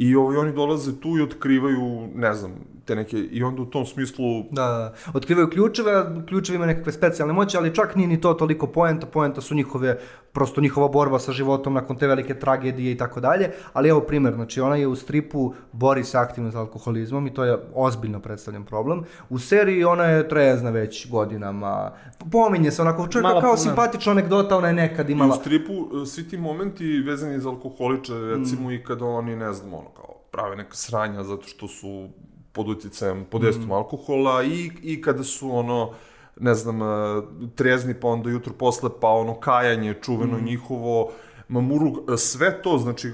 [0.01, 2.53] I ovaj, oni dolaze tu i otkrivaju, ne znam,
[2.85, 4.25] te neke, i onda u tom smislu...
[4.51, 8.67] Da, da, otkrivaju ključeve, ključevi imaju nekakve specijalne moći, ali čak nije ni to toliko
[8.67, 9.99] poenta, poenta su njihove,
[10.33, 14.35] prosto njihova borba sa životom nakon te velike tragedije i tako dalje, ali evo primjer,
[14.35, 18.65] znači ona je u stripu bori se aktivno sa alkoholizmom i to je ozbiljno predstavljen
[18.65, 19.05] problem.
[19.31, 21.93] U seriji ona je trezna već godinama,
[22.33, 25.35] pominje se onako, čovjek kao simpatična anegdota, ona je nekad imala...
[25.35, 28.73] I u stripu e, svi ti momenti vezani za alkoholiče, recimo mm.
[28.73, 32.09] i kada oni, ne znam, ono kao prave neka sranja zato što su
[32.53, 33.73] pod uticajem, pod mm.
[33.73, 35.93] alkohola i, i kada su ono,
[36.41, 37.23] ne znam, e,
[37.55, 40.45] trezni pa onda jutro posle pa ono kajanje čuveno mm.
[40.45, 41.13] njihovo,
[41.51, 43.13] Mamuru, sve to, znači,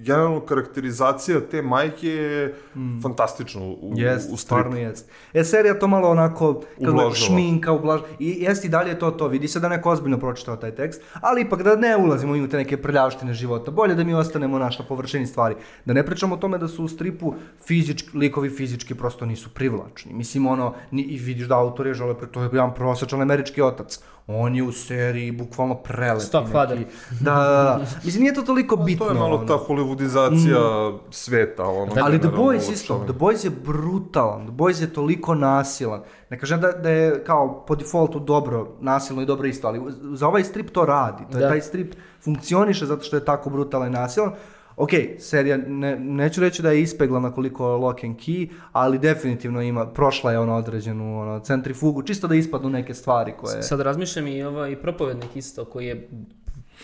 [0.00, 3.00] generalno karakterizacija te majke je mm.
[3.02, 4.36] fantastična u, jest, u stripu.
[4.36, 5.10] stvarno jest.
[5.32, 8.08] E, serija to malo onako, kako šminka, ublažava.
[8.18, 11.42] I jest i dalje to to, vidi se da neko ozbiljno pročitao taj tekst, ali
[11.42, 13.70] ipak da ne ulazimo u te neke prljavštine života.
[13.70, 15.54] Bolje da mi ostanemo naš na površini stvari.
[15.84, 17.34] Da ne pričamo o tome da su u stripu
[17.66, 20.12] fizički, likovi fizički prosto nisu privlačni.
[20.14, 24.00] Mislim, ono, ni, i vidiš da autor je žele, to je jedan prosječan američki otac
[24.30, 26.22] on je u seriji bukvalno prelep.
[26.22, 26.78] Stock father.
[27.20, 27.80] Da, da, da.
[28.04, 29.06] Mislim, nije to toliko bitno.
[29.06, 30.98] To je malo ta hollywoodizacija mm.
[31.10, 31.64] sveta.
[31.64, 36.02] Ono, Ali The Boys isto, The Boys je brutalan, The Boys je toliko nasilan.
[36.30, 39.80] Ne kažem da, da je kao po defaultu dobro, nasilno i dobro isto, ali
[40.12, 41.24] za ovaj strip to radi.
[41.32, 41.44] To da.
[41.44, 44.32] je, taj strip funkcioniše zato što je tako brutalan i nasilan
[44.78, 49.62] ok, serija, ne, neću reći da je ispegla na koliko lock and key, ali definitivno
[49.62, 53.62] ima, prošla je ona određenu ono, centrifugu, čisto da ispadnu neke stvari koje...
[53.62, 56.08] Sad razmišljam i ovaj propovednik isto, koji je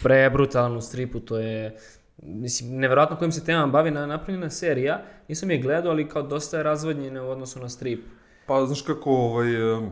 [0.03, 1.77] prebrutalan u stripu, to je
[2.23, 6.57] mislim, neverovatno kojim se temama bavi na napravljena serija, nisam je gledao, ali kao dosta
[6.57, 8.05] je razvodnjena u odnosu na strip.
[8.47, 9.83] Pa, znaš kako, ovaj, uh,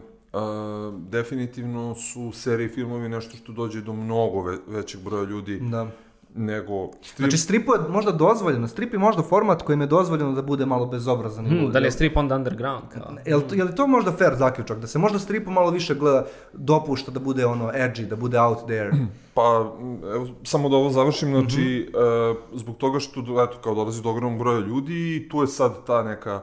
[1.09, 5.61] definitivno su serije i filmovi nešto što dođe do mnogo ve većeg broja ljudi.
[5.61, 5.87] Da
[6.35, 7.19] nego strip...
[7.19, 10.87] Znači stripu je možda dozvoljeno, strip je možda format kojim je dozvoljeno da bude malo
[10.87, 11.47] bezobrazan.
[11.47, 12.85] Hmm, da li je strip onda underground?
[12.93, 13.17] Kao?
[13.27, 14.79] Je li, to, je li to možda fair zaključak?
[14.79, 18.59] Da se možda stripu malo više gleda, dopušta da bude ono edgy, da bude out
[18.67, 18.91] there?
[19.35, 19.73] Pa,
[20.15, 22.31] evo, samo da ovo završim, znači, mm -hmm.
[22.31, 25.87] uh, zbog toga što, eto, kao dolazi do ogromnog broja ljudi i tu je sad
[25.87, 26.41] ta neka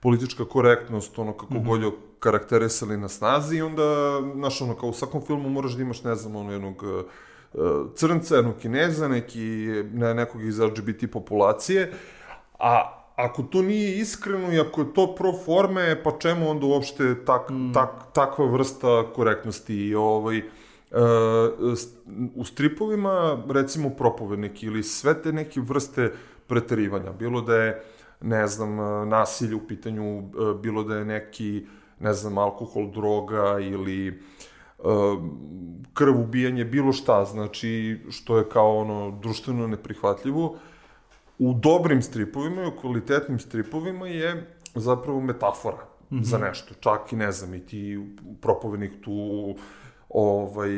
[0.00, 1.80] politička korektnost, ono kako mm -hmm.
[1.80, 3.82] god karakterisali na snazi i onda,
[4.34, 7.04] znaš, ono, kao u svakom filmu moraš da imaš, ne znam, ono, jednog uh,
[7.94, 11.92] crnca, jednog kineza, neki, ne, nekog iz LGBT populacije,
[12.58, 17.24] a ako to nije iskreno i ako je to pro forme, pa čemu onda uopšte
[17.24, 17.72] tak, mm.
[17.72, 20.42] tak, takva vrsta korektnosti i ovaj,
[20.94, 21.72] Uh,
[22.34, 26.12] u stripovima, recimo propovednik ili sve te neke vrste
[26.46, 27.82] preterivanja, bilo da je,
[28.20, 28.76] ne znam,
[29.08, 30.22] nasilje u pitanju,
[30.62, 31.66] bilo da je neki,
[32.00, 34.22] ne znam, alkohol, droga ili
[35.94, 40.56] krv ubijanje, bilo šta, znači, što je kao ono društveno neprihvatljivo,
[41.38, 46.22] u dobrim stripovima i u kvalitetnim stripovima je zapravo metafora mm -hmm.
[46.22, 46.74] za nešto.
[46.80, 48.06] Čak i ne znam, i ti
[48.40, 49.54] propovednik tu
[50.08, 50.70] ovaj,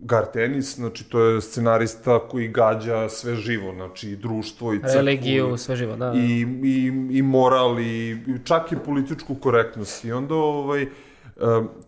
[0.00, 4.94] Gartenis, znači to je scenarista koji gađa sve živo, znači i društvo i crkvu.
[4.94, 6.12] Religiju, sve živo, da.
[6.16, 10.04] I, i, i moral i, čak i političku korektnost.
[10.04, 10.86] I onda ovaj,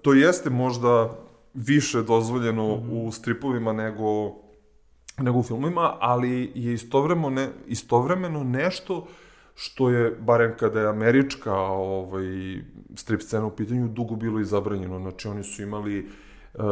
[0.02, 1.18] to jeste možda
[1.54, 3.06] više dozvoljeno mm -hmm.
[3.06, 4.34] u stripovima nego,
[5.18, 9.06] nego u filmovima, ali je istovremeno, ne, istovremeno nešto
[9.54, 12.24] što je, barem kada je američka ovaj,
[12.94, 14.98] strip scena u pitanju, dugo bilo i zabranjeno.
[14.98, 16.08] Znači, oni su imali
[16.54, 16.64] uh,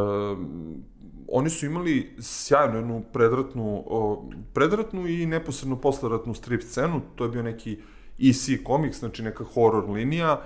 [1.31, 4.17] oni su imali sjajnu jednu predratnu, uh,
[4.53, 7.79] predratnu i neposredno posleratnu strip scenu, to je bio neki
[8.19, 10.39] EC komiks, znači neka horror linija, uh,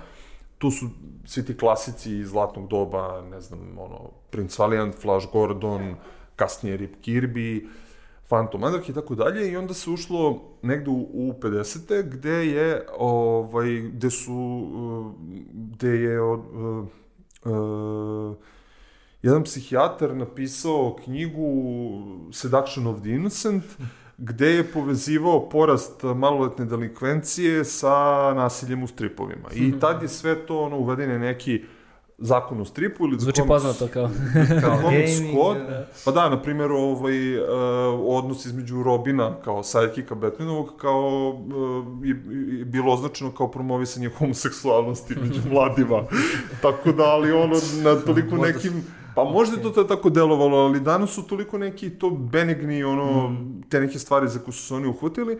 [0.62, 0.86] tu su
[1.24, 5.94] svi ti klasici iz zlatnog doba, ne znam, ono, Prince Valiant, Flash Gordon,
[6.36, 7.66] kasnije Rip Kirby,
[8.28, 12.02] Phantom Anarchy i tako dalje i onda se ušlo negde u, u 50.
[12.02, 14.32] gde je ovaj gde su
[15.52, 16.86] gde je od uh,
[17.52, 18.36] uh,
[19.22, 21.48] jedan psihijatar napisao knjigu
[22.32, 23.64] Seduction of the Innocent
[24.24, 27.94] gde je povezivao porast maloletne delikvencije sa
[28.36, 29.48] nasiljem u stripovima.
[29.54, 29.78] I mhm.
[29.78, 31.62] tad je sve to ono, uveden je neki
[32.18, 34.10] zakon o stripu ili Zvuči poznato kao...
[34.62, 35.60] kao Comics gaming, Code.
[35.60, 35.86] da.
[36.04, 37.44] Pa da, na primjer, ovaj, uh,
[38.06, 42.22] odnos između Robina kao sidekicka Batmanovog kao uh, je,
[42.58, 46.02] je bilo označeno kao promovisanje homoseksualnosti među mladima.
[46.62, 48.84] tako da, ali ono, na toliko Možda nekim...
[49.14, 53.28] Pa možda je to ta- tako delovalo, ali danas su toliko neki to benigni, ono,
[53.28, 53.62] Mm.
[53.68, 55.38] te neke stvari za koje su se oni uhvatili.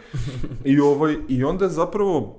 [0.65, 2.39] I, ovaj, I onda je zapravo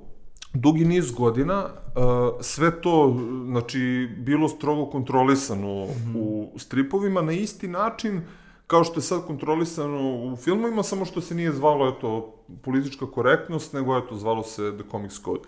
[0.53, 2.03] dugi niz godina uh,
[2.41, 3.79] sve to, znači,
[4.17, 8.21] bilo strogo kontrolisano u stripovima na isti način
[8.67, 13.73] kao što je sad kontrolisano u filmovima, samo što se nije zvalo, eto, politička korektnost,
[13.73, 15.39] nego, eto, zvalo se The Comics Code.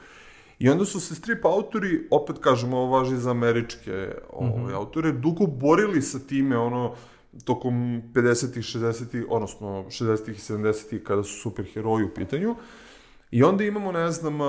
[0.60, 5.48] I onda su se strip autori, opet kažemo, ovo važi za američke ovaj, autore, dugo
[5.48, 6.96] borili sa time, ono,
[7.44, 12.56] tokom 50-ih, 60-ih, odnosno 60-ih i 70-ih, kada su superheroji u pitanju.
[13.36, 14.40] I onda imamo, ne znam,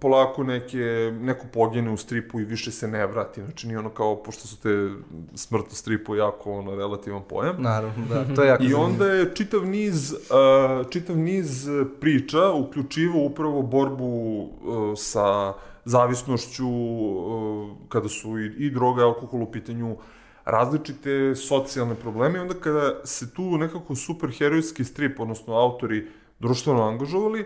[0.00, 3.42] polako neke, neko pogine u stripu i više se ne vrati.
[3.42, 4.90] Znači, nije ono kao, pošto su te
[5.34, 7.56] smrt u stripu jako ono, relativan pojam.
[7.58, 8.84] Naravno, da, to je jako I zanimljivo.
[8.84, 11.68] onda je čitav niz, uh, čitav niz
[12.00, 14.48] priča uključivo upravo borbu uh,
[14.96, 15.52] sa
[15.84, 19.96] zavisnošću uh, kada su i, i droga i alkohol u pitanju
[20.44, 26.08] različite socijalne probleme i onda kada se tu nekako superherojski strip, odnosno autori
[26.40, 27.44] društveno angažovali,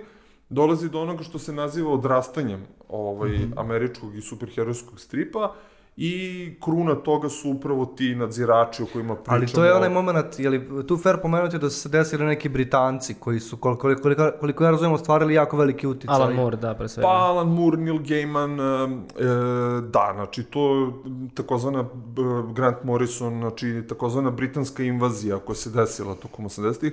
[0.51, 3.59] dolazi do onoga što se naziva odrastanjem ovaj, Mhm.
[3.59, 5.53] američkog i superherojskog stripa
[5.97, 9.37] i kruna toga su upravo ti nadzirači o kojima pričamo.
[9.37, 12.49] Ali to je onaj moment, je li tu fair pomenuti da su se desili neki
[12.49, 16.15] Britanci koji su, koliko, koliko, koliko ja razumijem, ostvarili jako veliki uticaj.
[16.15, 17.07] Alan Moore, da, pre svega.
[17.09, 18.65] Pa Alan Moore, Neil Gaiman, e,
[19.91, 20.91] da, znači to je
[21.35, 21.85] takozvana
[22.55, 26.93] Grant Morrison, znači takozvana britanska invazija koja se desila tokom 80-ih,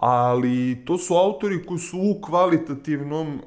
[0.00, 3.40] ali to su autori koji su u kvalitativnom e,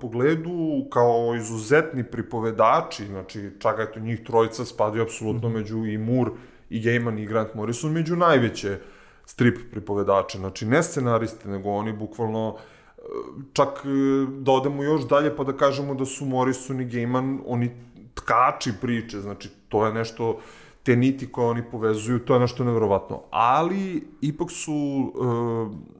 [0.00, 6.30] pogledu kao izuzetni pripovedači, znači čak eto njih trojica spadaju apsolutno među i Moore
[6.70, 8.78] i Gaiman i Grant Morrison među najveće
[9.24, 12.56] strip pripovedače, znači ne scenariste, nego oni bukvalno
[13.52, 13.88] čak e,
[14.38, 17.70] da odemo još dalje pa da kažemo da su Morrison i Gaiman oni
[18.14, 20.40] tkači priče, znači to je nešto
[20.90, 23.22] te niti koje oni povezuju, to je nešto nevjerovatno.
[23.30, 25.20] Ali ipak su e,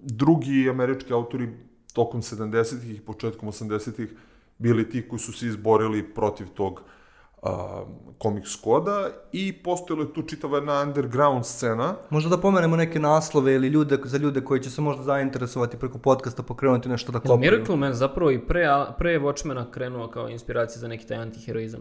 [0.02, 1.48] drugi američki autori
[1.92, 4.14] tokom 70-ih i početkom 80-ih
[4.58, 6.82] bili ti koji su se izborili protiv tog
[7.42, 7.84] a,
[8.18, 13.54] komiks koda i postojala je tu čitava jedna underground scena Možda da pomenemo neke naslove
[13.54, 17.38] ili ljude, za ljude koji će se možda zainteresovati preko podcasta pokrenuti nešto da kopaju.
[17.38, 18.66] Miracle Man zapravo i pre,
[18.98, 21.80] pre Watchmena krenuo kao inspiracija za neki taj antiheroizam.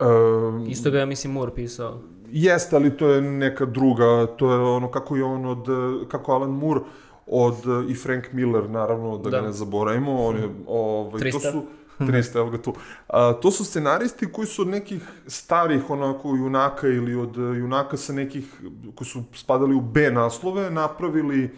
[0.00, 2.00] e, Isto ga je, mislim, Moore pisao.
[2.32, 5.66] Jeste, ali to je neka druga, to je ono kako je on od,
[6.08, 6.80] kako Alan Moore
[7.26, 7.56] od
[7.88, 9.40] i Frank Miller, naravno, da, Da.
[9.40, 11.50] ga ne zaboravimo, on je, ovaj, to Trista.
[11.50, 11.62] su,
[11.98, 12.74] 300, evo ga tu.
[13.08, 17.96] A, to su scenaristi koji su od nekih starih onako junaka ili od eh, junaka
[17.96, 18.62] sa nekih,
[18.94, 21.50] koji su spadali u B naslove, napravili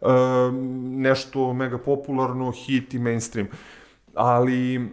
[0.00, 0.08] uh,
[0.82, 3.48] nešto mega popularno, hit i mainstream.
[4.14, 4.88] Ali uh,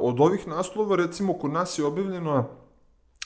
[0.00, 2.48] od ovih naslova, recimo, kod nas je objavljeno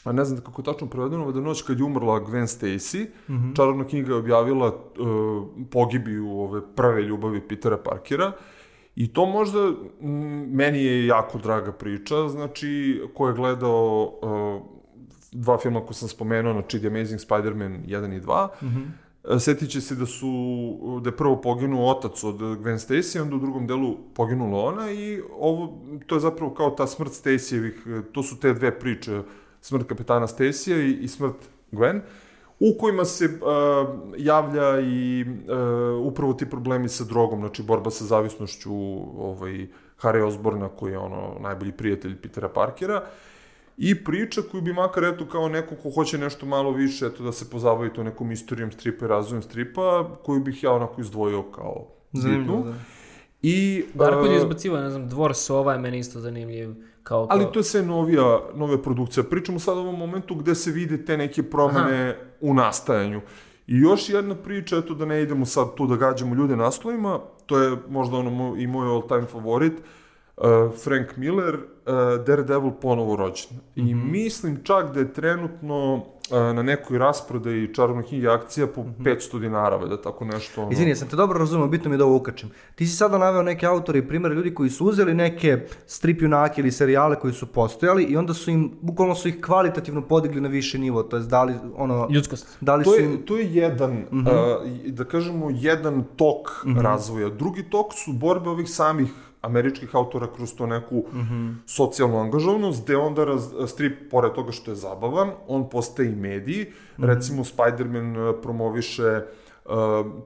[0.05, 3.33] a ne znam kako je tačno prevedeno, da noć kad je umrla Gwen Stacy, mm
[3.33, 3.57] -hmm.
[3.57, 8.33] čarobna knjiga je objavila uh, pogibiju ove prve ljubavi Petera Parkera
[8.97, 9.59] i to možda
[10.01, 10.11] m,
[10.51, 14.63] meni je jako draga priča, znači ko je gledao uh,
[15.33, 18.87] dva filma koje sam spomenuo, znači The Amazing Spider-Man 1 i 2, mm -hmm.
[19.39, 23.39] Setit će se da su, da je prvo poginuo otac od Gwen Stacy, onda u
[23.39, 28.41] drugom delu poginula ona i ovo, to je zapravo kao ta smrt Stacyjevih, to su
[28.41, 29.23] te dve priče,
[29.63, 31.37] smrt kapetana Stacyja i, i smrt
[31.73, 32.01] Gwen,
[32.61, 33.33] u kojima se uh,
[34.17, 38.73] javlja i uh, upravo ti problemi sa drogom, znači borba sa zavisnošću
[39.19, 39.67] ovaj,
[40.01, 43.03] Harry Osborna, koji je ono najbolji prijatelj Petera Parkera,
[43.79, 47.33] i priča koju bi makar eto kao neko ko hoće nešto malo više, eto da
[47.33, 51.87] se pozabavi to nekom istorijom stripa i razvojem stripa, koju bih ja onako izdvojio kao
[52.13, 52.73] Zanimljivo, bitnu.
[52.73, 52.79] da.
[53.43, 56.75] I, Darko je uh, izbacivo, ne znam, Dvor Sova je meni isto zanimljiv.
[57.03, 57.37] Kao, kao...
[57.37, 59.25] Ali to je sve novija, nove produkcija.
[59.25, 62.19] Pričamo sad o ovom momentu gde se vide te neke promene Aha.
[62.41, 63.21] u nastajanju.
[63.67, 67.59] I još jedna priča, eto da ne idemo sad tu da gađamo ljude naslovima, to
[67.59, 69.85] je možda ono i moj all time favorit, uh,
[70.85, 73.57] Frank Miller, uh, Daredevil ponovo rođen.
[73.57, 73.91] Mm -hmm.
[73.91, 78.95] I mislim čak da je trenutno uh, na nekoj rasprodaji čarobne knjige akcija po mm
[78.99, 79.17] -hmm.
[79.17, 80.63] 500 dinara, da tako nešto.
[80.63, 80.73] Ono...
[80.73, 82.51] Izvini, ja sam te dobro razumio, bitno mi je da ovo ukačem.
[82.75, 86.61] Ti si sada naveo neke autore i primere ljudi koji su uzeli neke strip junake
[86.61, 90.49] ili serijale koji su postojali i onda su im, bukvalno su ih kvalitativno podigli na
[90.49, 92.09] više nivo, to jest dali ono...
[92.11, 92.57] Ljudskost.
[92.61, 93.23] Dali To su je, im...
[93.23, 94.57] to je jedan, mm -hmm.
[94.87, 96.83] uh, da kažemo, jedan tok mm -hmm.
[96.83, 97.29] razvoja.
[97.29, 99.09] Drugi tok su borbe ovih samih
[99.43, 101.55] američkih autora kroz to neku mm -hmm.
[101.67, 106.65] socijalnu angažovanost, gde onda raz, strip, pored toga što je zabavan, on postaje i mediji.
[106.65, 107.07] Mm -hmm.
[107.07, 109.21] Recimo, Spider-Man uh, promoviše
[109.65, 109.73] uh,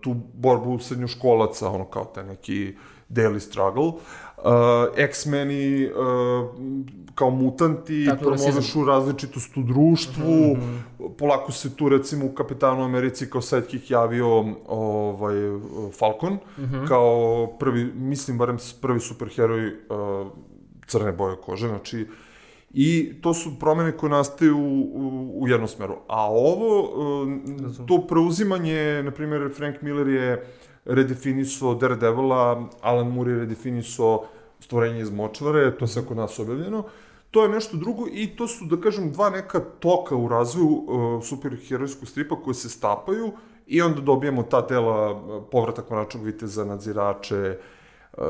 [0.01, 2.75] tu borbu srednjoškolaca, ono kao taj neki
[3.11, 3.87] daily struggle.
[3.87, 3.95] Uh,
[4.97, 5.95] X-meni uh,
[7.14, 10.57] kao mutanti promovišu različitost u društvu.
[10.57, 11.09] Mm -hmm.
[11.18, 15.34] Polako se tu recimo u Kapitanu Americi kao sidekick javio ovaj,
[15.99, 16.89] Falcon mm -hmm.
[16.89, 20.26] kao prvi, mislim barem prvi superheroj uh,
[20.87, 21.68] crne boje kože.
[21.68, 22.07] Znači,
[22.70, 25.97] I to su promene koje nastaju u, u jednom smeru.
[26.09, 27.28] A ovo, uh,
[27.87, 34.24] to preuzimanje, na primjer, Frank Miller je uh, redefinisao Daredevila, Alan Moore je redefinisao
[34.61, 36.84] stvorenje iz močvare, to se kod nas objavljeno.
[37.30, 41.24] To je nešto drugo i to su, da kažem, dva neka toka u razvoju uh,
[41.24, 43.32] superherojskog stripa koje se stapaju
[43.66, 47.59] i onda dobijemo ta tela uh, povratak mračnog viteza, nadzirače,
[48.18, 48.24] uh,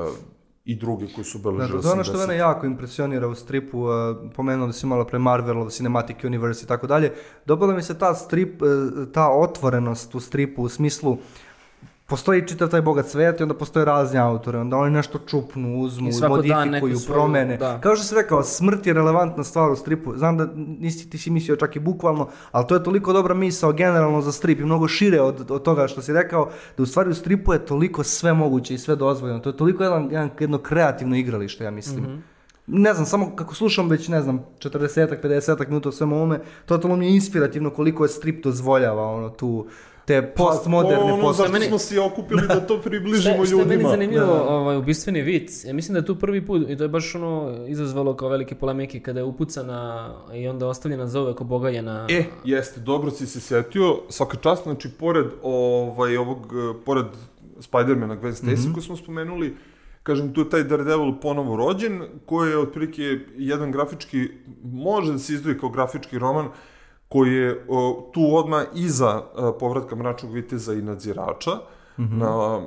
[0.64, 1.78] i druge koji su beležili.
[1.78, 3.90] Da, to je ono što mene jako impresionira u stripu, uh,
[4.36, 7.12] pomenuo da si malo pre Marvelov, Cinematic Universe i tako dalje.
[7.44, 8.68] Dobila mi se ta strip, uh,
[9.12, 11.18] ta otvorenost u stripu u smislu uh,
[12.06, 16.10] postoji čitav taj bogat svet i onda postoje razni autori, onda oni nešto čupnu, uzmu,
[16.28, 17.56] modifikuju, svoju, promene.
[17.56, 17.80] Da.
[17.80, 20.16] Kao što se rekao, smrt je relevantna stvar u stripu.
[20.16, 23.72] Znam da nisi ti si mislio čak i bukvalno, ali to je toliko dobra misao
[23.72, 27.10] generalno za strip i mnogo šire od, od toga što si rekao, da u stvari
[27.10, 29.40] u stripu je toliko sve moguće i sve dozvoljeno.
[29.40, 32.04] To je toliko jedan, jedan, jedno kreativno igralište, ja mislim.
[32.04, 32.36] Mm -hmm
[32.66, 36.96] ne znam, samo kako slušam već, ne znam, 40-ak, 50-ak minuta o svemu ovome, totalno
[36.96, 39.66] mi je inspirativno koliko je strip dozvoljava ono tu
[40.06, 41.38] te postmoderne pa, ono, post...
[41.38, 43.46] Zašto smo se okupili da to približimo ljudima.
[43.46, 44.42] Što je meni zanimljivo, da.
[44.42, 47.64] ovaj, ubistveni vic, ja mislim da je tu prvi put, i to je baš ono
[47.68, 52.06] izazvalo kao velike polemike kada je upucana i onda ostavljena za uvek obogaljena...
[52.10, 56.52] E, jeste, dobro si se setio, svaka čast, znači, pored ovaj, ovog,
[56.84, 57.06] pored
[57.58, 58.74] Spider-mana Gwen Stacy mm -hmm.
[58.74, 59.56] koju smo spomenuli,
[60.02, 64.28] kažem, tu je taj Daredevil ponovo rođen, koji je otprilike jedan grafički,
[64.64, 66.48] može da se izdvoji kao grafički roman,
[67.08, 71.50] koji je o, tu odmah iza o, povratka mračnog viteza i nadzirača,
[71.98, 72.18] mm -hmm.
[72.18, 72.60] na,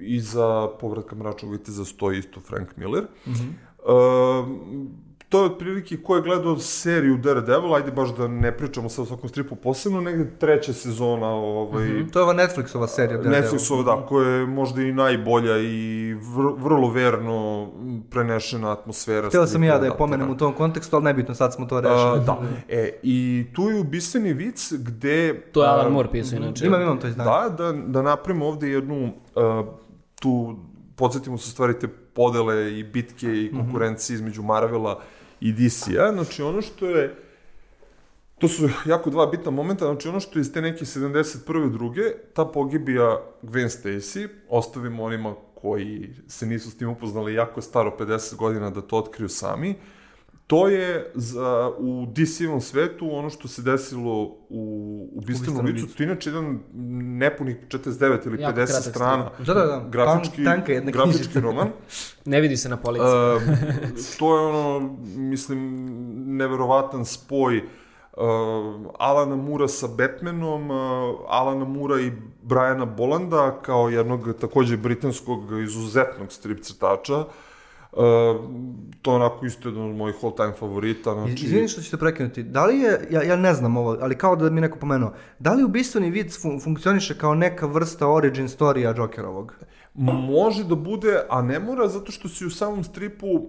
[0.00, 3.06] iza povratka mračnog viteza stoji isto Frank Miller.
[3.26, 3.52] Mm -hmm.
[5.34, 9.04] O, to je otprilike ko je gledao seriju Daredevil, ajde baš da ne pričamo sa
[9.04, 11.26] svakom stripu posebno, negde treća sezona.
[11.26, 12.12] Ovaj, mm -hmm.
[12.12, 13.42] To je ova Netflixova serija Daredevil.
[13.42, 17.68] Netflixova, da, koja je možda i najbolja i vr vrlo verno
[18.10, 19.28] prenešena atmosfera.
[19.28, 20.32] Htio sam i ja da je pomenem da.
[20.32, 22.18] u tom kontekstu, ali nebitno, sad smo to rešili.
[22.18, 25.42] Uh, da, e, i tu je ubistveni vic gde...
[25.52, 26.66] To je Alan Moore pisao, inače.
[26.66, 27.30] Imam, imam to izdanje.
[27.30, 29.66] Da, da, da napravimo ovde jednu, uh,
[30.20, 30.56] tu,
[30.96, 33.60] podsjetimo se stvari te podele i bitke i mhm.
[33.60, 34.22] konkurencije mm -hmm.
[34.22, 35.00] između Marvela
[35.40, 36.12] i DC-a.
[36.12, 37.14] Znači, ono što je...
[38.38, 41.72] To su jako dva bitna momenta, znači ono što je iz te neke 71.
[41.72, 42.02] druge,
[42.34, 48.36] ta pogibija Gwen Stacy, ostavimo onima koji se nisu s tim upoznali jako staro 50
[48.36, 49.74] godina da to otkriju sami,
[50.46, 56.04] to je za, u DC-evom svetu ono što se desilo u ubistvenom licu, to je
[56.04, 56.60] inače jedan
[57.18, 59.86] nepunih 49 ili 50 strana da, da, da.
[59.90, 61.68] grafički, Tanka jedna grafički roman.
[62.24, 63.04] ne vidi se na polici.
[63.04, 63.42] uh,
[64.18, 65.86] to je ono, mislim,
[66.36, 67.64] neverovatan spoj uh,
[68.98, 70.76] Alana Mura sa Batmanom, uh,
[71.28, 77.18] Alana Mura i Briana Bolanda kao jednog takođe britanskog izuzetnog strip crtača.
[77.18, 77.26] Uh,
[79.02, 81.12] to je onako isto jedan od mojih all time favorita.
[81.12, 81.46] Znači...
[81.46, 84.36] Izvini što ću te prekinuti, da li je, ja, ja ne znam ovo, ali kao
[84.36, 88.94] da mi neko pomenuo, da li ubistveni vid fun funkcioniše kao neka vrsta origin storija
[88.96, 89.54] Jokerovog?
[89.94, 93.46] Može da bude, a ne mora, zato što si u samom stripu uh,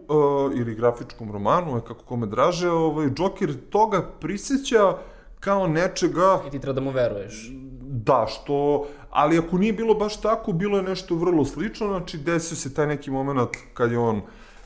[0.55, 4.97] ili grafičkom romanu, kako kome draže, ovaj, Joker toga prisjeća
[5.39, 6.41] kao nečega...
[6.47, 7.51] I ti treba da mu veruješ.
[7.81, 12.57] Da, što ali ako nije bilo baš tako, bilo je nešto vrlo slično, znači desio
[12.57, 14.21] se taj neki moment kad je on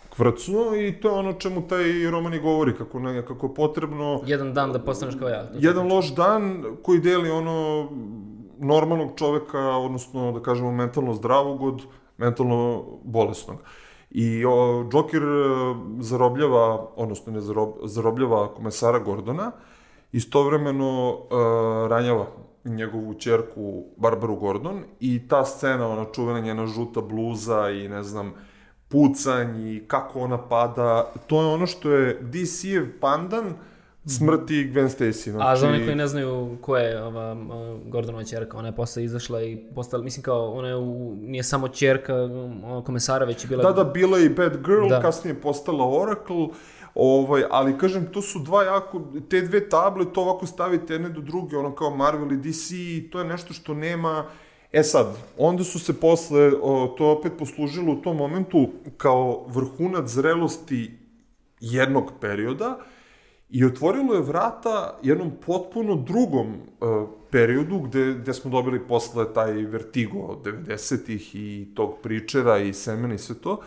[0.09, 4.21] kvrcnuo i to je ono čemu taj roman i govori, kako, ne, kako je potrebno...
[4.25, 5.51] Jedan dan da postaneš kao ja.
[5.53, 7.89] Jedan loš dan koji deli ono
[8.59, 11.81] normalnog čoveka, odnosno da kažemo mentalno zdravog od
[12.17, 13.57] mentalno bolesnog.
[14.11, 15.27] I o, Joker e,
[15.99, 19.51] zarobljava, odnosno ne zarob, zarobljava komesara Gordona,
[20.11, 21.29] istovremeno uh,
[21.89, 22.25] ranjava
[22.65, 28.33] njegovu čerku Barbaru Gordon i ta scena, ona čuvena njena žuta bluza i ne znam,
[28.87, 33.53] pucanj i kako ona pada, to je ono što je DC-ev pandan
[34.05, 35.31] smrti Gwen Stacy.
[35.31, 35.47] Znači...
[35.47, 37.37] A za oni koji ne znaju ko je ova
[37.85, 41.67] Gordonova čerka, ona je posle izašla i postala, mislim kao, ona je u, nije samo
[41.67, 42.13] čerka
[42.85, 43.63] komesara, već je bila...
[43.63, 45.01] Da, da, bila je i Bad Girl, da.
[45.01, 46.47] kasnije postala Oracle,
[47.01, 51.21] Ovaj, ali kažem, to su dva jako, te dve table, to ovako stavite jedne do
[51.21, 52.71] druge, ono kao Marvel i DC,
[53.11, 54.25] to je nešto što nema
[54.71, 60.09] E sad, onda su se posle, o, to opet poslužilo u tom momentu kao vrhunac
[60.09, 60.91] zrelosti
[61.59, 62.77] jednog perioda
[63.49, 69.51] i otvorilo je vrata jednom potpuno drugom uh, periodu gde, gde smo dobili posle taj
[69.51, 73.61] vertigo od 90-ih i tog pričera i semena i sve to.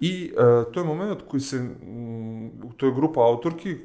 [0.00, 3.76] I uh, to je moment koji se, um, to je grupa autorki,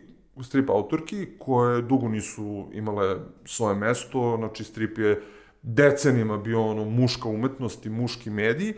[0.41, 5.22] strip autorki, koje dugo nisu imale svoje mesto, znači strip je
[5.61, 8.74] decenima bio ono muška umetnost i muški mediji.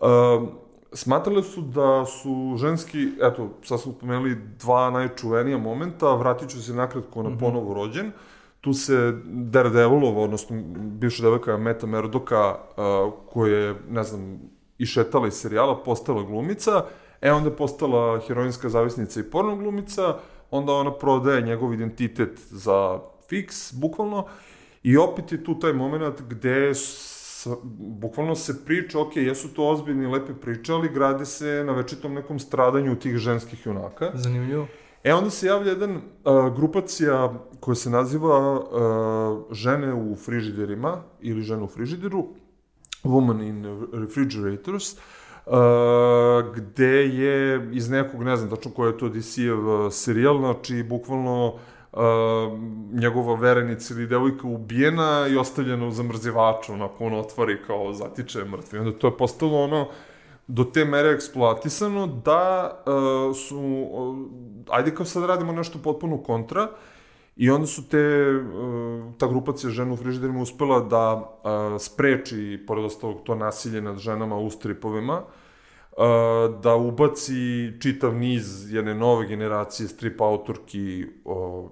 [0.00, 0.48] Uh,
[0.92, 6.74] smatrali su da su ženski, eto, sad smo pomenuli dva najčuvenija momenta, vratit ću se
[6.74, 7.40] nakratko na mm -hmm.
[7.40, 8.12] ponovo rođen,
[8.60, 14.40] tu se Daredevilova, odnosno bivša devojka Meta Merdoka, uh, koja je, ne znam,
[14.78, 16.84] išetala iz serijala, postala glumica,
[17.20, 20.16] e onda je postala heroinska zavisnica i porno glumica,
[20.50, 22.98] onda ona prodaje njegov identitet za
[23.28, 24.26] fiks, bukvalno,
[24.82, 30.06] i opet je tu taj moment gde s, bukvalno se priča, ok, jesu to ozbiljni
[30.06, 34.10] lepe priče, ali grade se na večitom nekom stradanju tih ženskih junaka.
[34.14, 34.66] Zanimljivo.
[35.04, 36.02] E, onda se javlja jedan uh,
[36.56, 42.26] grupacija koja se naziva uh, žene u frižiderima ili žene u frižideru,
[43.04, 49.90] Woman in Refrigerators, uh, gde je iz nekog, ne znam tačno ko je to DC-ev
[49.90, 51.46] serijal, znači bukvalno
[51.92, 52.00] uh,
[52.92, 58.78] njegova verenica ili devojka ubijena i ostavljena u zamrzivaču, onako on otvori kao zatiče mrtvi.
[58.78, 59.88] Onda to je postalo ono
[60.46, 64.16] do te mere eksploatisano da uh, su, uh,
[64.70, 66.68] ajde kao sad radimo nešto potpuno kontra,
[67.36, 72.84] I onda su te, uh, ta grupacija žena u frižiderima uspela da uh, spreči, pored
[72.84, 79.88] ostalog, to nasilje nad ženama u stripovima, uh, da ubaci čitav niz jedne nove generacije
[79.88, 81.06] strip autorki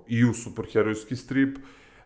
[0.06, 1.58] i u superherojski strip,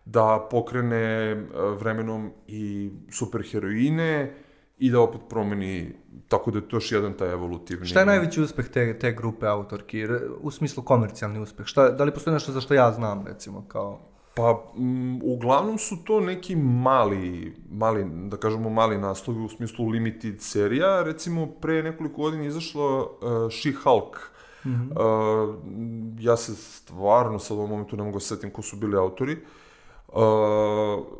[0.05, 1.35] da pokrene
[1.79, 4.35] vremenom i superheroine,
[4.79, 5.93] i da opet promeni,
[6.29, 7.87] tako da je to još jedan taj evolutivni...
[7.87, 10.07] Šta je najveći uspeh te, te grupe autorki,
[10.41, 11.67] u smislu komercijalni uspeh?
[11.67, 13.99] Šta, da li postoji nešto za što ja znam, recimo, kao...
[14.35, 20.43] Pa, m, uglavnom su to neki mali, mali, da kažemo mali naslovi u smislu limited
[20.43, 21.03] serija.
[21.03, 24.17] Recimo, pre nekoliko godina izašla uh, She-Hulk.
[24.65, 24.91] Mm -hmm.
[24.91, 25.55] uh,
[26.21, 29.33] ja se stvarno sad u ovom momentu ne mogu da setim ko su bili autori.
[29.33, 29.39] Uh,
[30.17, 30.23] Uh,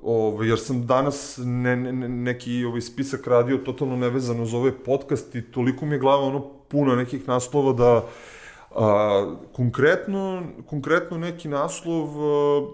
[0.03, 5.35] ovaj, jer sam danas ne, ne, neki ovaj spisak radio totalno nevezano za ovaj podcast
[5.35, 8.07] i toliko mi je glava ono puno nekih naslova da
[8.75, 12.67] a, konkretno, konkretno neki naslov a,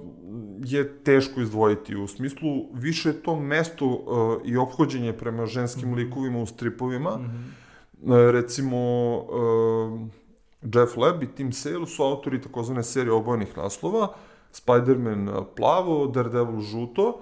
[0.65, 5.93] je teško izdvojiti u smislu više je to mesto a, i ophođenje prema ženskim mm
[5.93, 5.97] -hmm.
[5.97, 7.53] likovima u stripovima mm
[8.03, 8.15] -hmm.
[8.15, 8.79] a, recimo
[9.33, 10.09] a,
[10.63, 14.15] Jeff Leb i Tim Sale su autori takozvane serije obojenih naslova
[14.53, 17.21] Spider-Man plavo, Daredevil žuto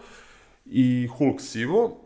[0.66, 1.96] i Hulk sivo,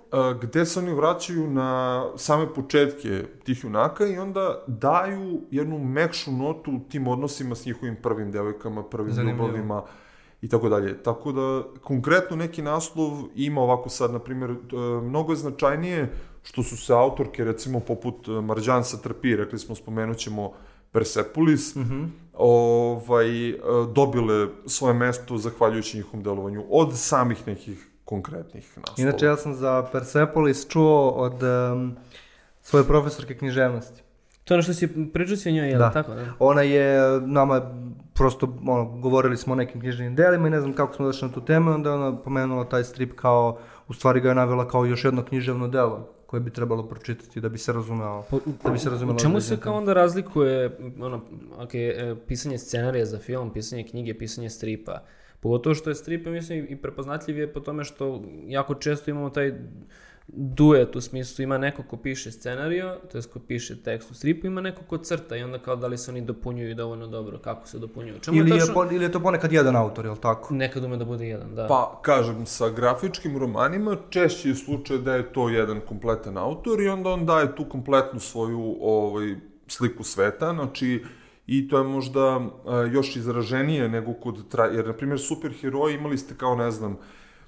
[0.42, 6.80] gde se oni vraćaju na same početke tih junaka i onda daju jednu mekšu notu
[6.88, 9.46] tim odnosima s njihovim prvim devojkama, prvim Zanimljivo.
[9.46, 9.82] ljubavima
[10.42, 11.02] i tako dalje.
[11.02, 14.56] Tako da, konkretno neki naslov ima ovako sad, na primjer, e,
[15.02, 16.12] mnogo je značajnije
[16.42, 20.52] što su se autorke, recimo, poput Marđan Satrapi, rekli smo, spomenut ćemo
[20.92, 22.08] Persepolis, mm -hmm.
[22.36, 23.56] Ovaj, e,
[23.94, 29.08] dobile svoje mesto zahvaljujući njihovom delovanju od samih nekih konkretnih naslova.
[29.08, 31.96] Inače, ja sam za Persepolis čuo od um,
[32.62, 34.02] svoje profesorke književnosti.
[34.44, 35.90] To je ono što si pričao si o njoj, je da.
[35.90, 36.14] tako?
[36.14, 36.24] Da.
[36.38, 37.60] Ona je nama
[38.14, 41.34] prosto, ono, govorili smo o nekim knjižnim delima i ne znam kako smo došli na
[41.34, 43.58] tu temu, onda je ona pomenula taj strip kao,
[43.88, 47.48] u stvari ga je navela kao još jedno književno delo koje bi trebalo pročitati da
[47.48, 48.24] bi se razumeo.
[48.64, 49.16] Da bi se razumelo.
[49.16, 51.20] U čemu se kao onda razlikuje ono,
[51.58, 55.02] okay, pisanje scenarija za film, pisanje knjige, pisanje stripa?
[55.40, 59.54] Pogotovo što je strip, mislim, i prepoznatljiv je po tome što jako često imamo taj
[60.28, 64.46] duet u smislu ima neko ko piše scenario, to je ko piše tekst u stripu,
[64.46, 67.68] ima neko ko crta i onda kao da li se oni dopunjuju dovoljno dobro, kako
[67.68, 68.18] se dopunjuju.
[68.18, 68.82] Čemu ili, je, tačno...
[68.82, 70.54] je, ili je to ponekad jedan autor, je li tako?
[70.54, 71.66] Nekad ume da bude jedan, da.
[71.66, 76.88] Pa, kažem, sa grafičkim romanima češće je slučaj da je to jedan kompletan autor i
[76.88, 79.34] onda on daje tu kompletnu svoju ovaj,
[79.66, 81.04] sliku sveta, znači
[81.46, 82.48] i to je možda uh,
[82.92, 84.64] još izraženije nego kod, tra...
[84.64, 86.98] jer, na primjer, superheroji imali ste kao, ne znam, uh,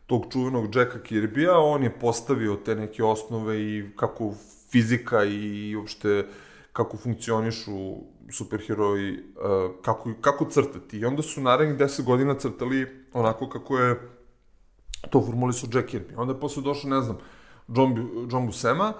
[0.06, 4.34] tog čuvenog Jacka Kirbija, on je postavio te neke osnove i kako
[4.70, 6.26] fizika i uopšte
[6.72, 7.96] kako funkcionišu
[8.30, 9.18] superheroji, e,
[9.82, 10.98] kako, kako crtati.
[10.98, 14.16] I onda su narednih 10 godina crtali onako kako je
[15.10, 16.16] to formulisao Jack Kirby.
[16.16, 17.18] Onda je posle došao, ne znam,
[17.68, 18.92] John, John Buscema,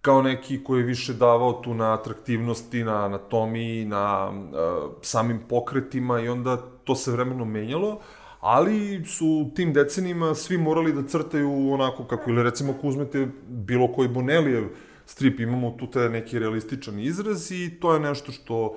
[0.00, 6.20] kao neki koji je više davao tu na atraktivnosti, na anatomiji, na uh, samim pokretima
[6.20, 8.00] i onda to se vremenom menjalo,
[8.40, 13.28] ali su u tim decenijima svi morali da crtaju onako kako, ili recimo ako uzmete
[13.48, 14.64] bilo koji Bonelijev
[15.06, 18.76] strip, imamo tu taj neki realističan izraz i to je nešto što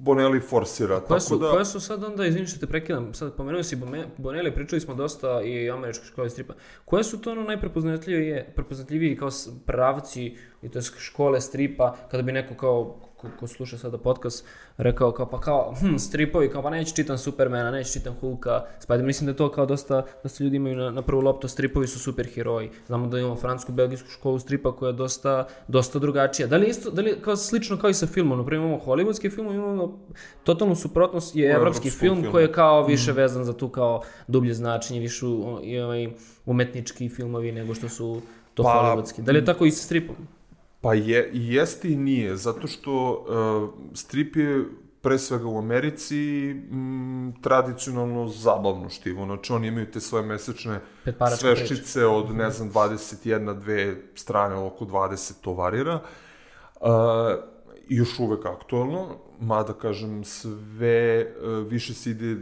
[0.00, 1.00] Bonelli forsira.
[1.00, 1.50] Koje su, tako da...
[1.50, 3.78] koje su sad onda, izvini što te prekidam, sad pomenuo si
[4.16, 6.54] Bonelli, pričali smo dosta i o američkoj školi stripa.
[6.84, 9.28] Koje su to ono najprepoznatljivije, prepoznatljiviji kao
[9.66, 14.44] pravci i to škole stripa, kada bi neko kao ko, ko sluša sada podcast,
[14.76, 19.04] rekao kao pa kao, hm, stripovi, kao pa neću čitam Supermana, neću čitam Hulka, Spider,
[19.04, 22.26] mislim da to kao dosta, dosta ljudi imaju na, na prvu loptu, stripovi su super
[22.34, 22.70] heroji.
[22.86, 26.48] Znamo da imamo francusku, belgijsku školu stripa koja je dosta, dosta drugačija.
[26.48, 29.54] Da li isto, da li kao slično kao i sa filmom, naprimjer imamo hollywoodski film,
[29.54, 29.98] imamo
[30.44, 33.16] totalnu suprotnost je evropski film, film koji je kao više mm.
[33.16, 36.08] vezan za tu kao dublje značenje, više ovaj,
[36.46, 38.20] umetnički filmovi nego što su
[38.54, 39.22] to pa, hollywoodski.
[39.22, 40.16] Da li je tako i sa stripom?
[40.80, 44.64] Pa je, i jeste i nije, zato što uh, strip je
[45.00, 49.24] pre svega u Americi m, tradicionalno zabavno štivo.
[49.24, 50.80] Znači oni imaju te svoje mesečne
[51.38, 56.00] sveščice od, ne znam, 21, dve strane, oko 20 to varira.
[56.80, 56.88] Uh,
[57.88, 62.36] još uvek aktualno, mada kažem sve uh, više se ide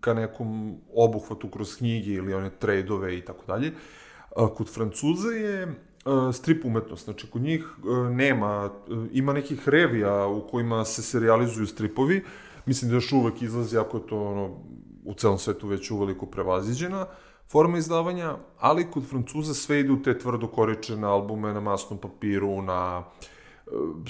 [0.00, 3.72] ka nekom obuhvatu kroz knjige ili one trejdove i tako dalje.
[4.56, 5.91] Kod Francuza je E,
[6.32, 7.04] strip umetnost.
[7.04, 12.24] Znači, kod njih e, nema, e, ima nekih revija u kojima se serializuju stripovi.
[12.66, 14.50] Mislim da još uvek izlazi, ako je to ono,
[15.04, 17.06] u celom svetu već uveliko prevaziđena
[17.48, 22.62] forma izdavanja, ali kod Francuza sve ide u te tvrdo koričene albume na masnom papiru,
[22.62, 23.04] na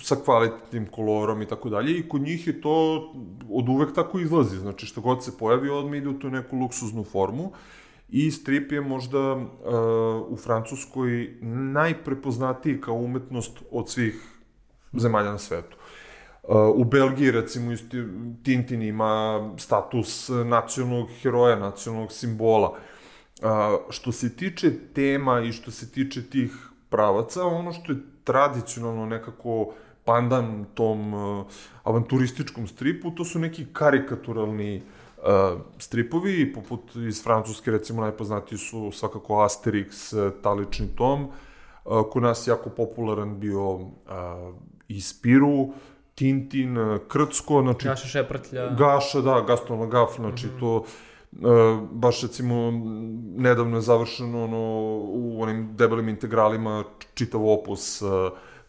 [0.03, 2.73] sa kvalitetnim kolorom i tako dalje i kod njih je to
[3.51, 7.05] od uvek tako izlazi, znači što god se pojavi odmah ide u tu neku luksuznu
[7.05, 7.53] formu
[8.13, 9.45] i strip je možda uh,
[10.29, 11.37] u Francuskoj
[11.73, 14.23] najprepoznatiji kao umetnost od svih
[14.93, 15.77] zemalja na svetu.
[16.43, 18.05] Uh, u Belgiji, recimo, isti,
[18.43, 22.71] Tintin ima status nacionalnog heroja, nacionalnog simbola.
[22.71, 23.49] Uh,
[23.91, 26.53] što se tiče tema i što se tiče tih
[26.89, 31.47] pravaca, ono što je tradicionalno nekako pandan tom uh,
[31.83, 38.91] avanturističkom stripu, to su neki karikaturalni uh, Uh, stripovi, poput iz Francuske, recimo najpoznatiji su
[38.93, 41.31] svakako Asterix, Talični tom, uh,
[42.11, 43.91] kod nas jako popularan bio uh,
[44.89, 45.69] i Spiru,
[46.15, 46.77] Tintin,
[47.09, 47.89] Krcko, znači...
[47.89, 48.75] Gaša Šeprtlja.
[48.75, 50.61] Gaša, da, Gaston Lagaf, znači mm -hmm.
[50.61, 50.85] to...
[51.93, 52.71] Baš recimo
[53.37, 54.59] nedavno je završeno ono,
[55.05, 58.11] u onim debelim integralima čitav opus uh,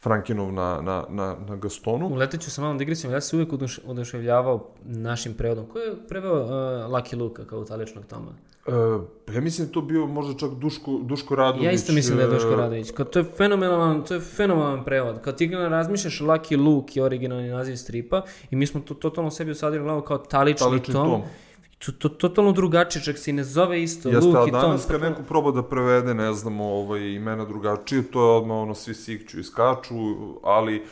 [0.03, 2.07] Frankinov na, na, na, na Gastonu.
[2.07, 3.53] Uletit ću sa malom digresijom, ja se uvijek
[3.85, 5.65] oduševljavao našim prevodom.
[5.65, 6.49] Ko je preveo uh,
[6.91, 8.31] Lucky Luka kao italičnog toma?
[8.67, 9.03] Uh,
[9.35, 11.65] ja mislim da to bio možda čak Duško, Duško Radović.
[11.65, 12.91] Ja isto mislim da je Duško Radović.
[12.91, 15.21] Kao, to je fenomenalan, to je fenomenalan prevod.
[15.21, 19.51] Kad ti razmišljaš Lucky Luke je originalni naziv stripa i mi smo to totalno sebi
[19.51, 21.09] usadili glavu kao talični, talični tom.
[21.09, 21.21] tom
[21.85, 24.61] to, to, totalno drugačije, čak se i ne zove isto, Jeste, Luke Tom.
[24.61, 28.75] danas kad neko proba da prevede, ne znam, ovaj, imena drugačije, to je odmah ono,
[28.75, 29.95] svi sikću i skaču,
[30.43, 30.83] ali...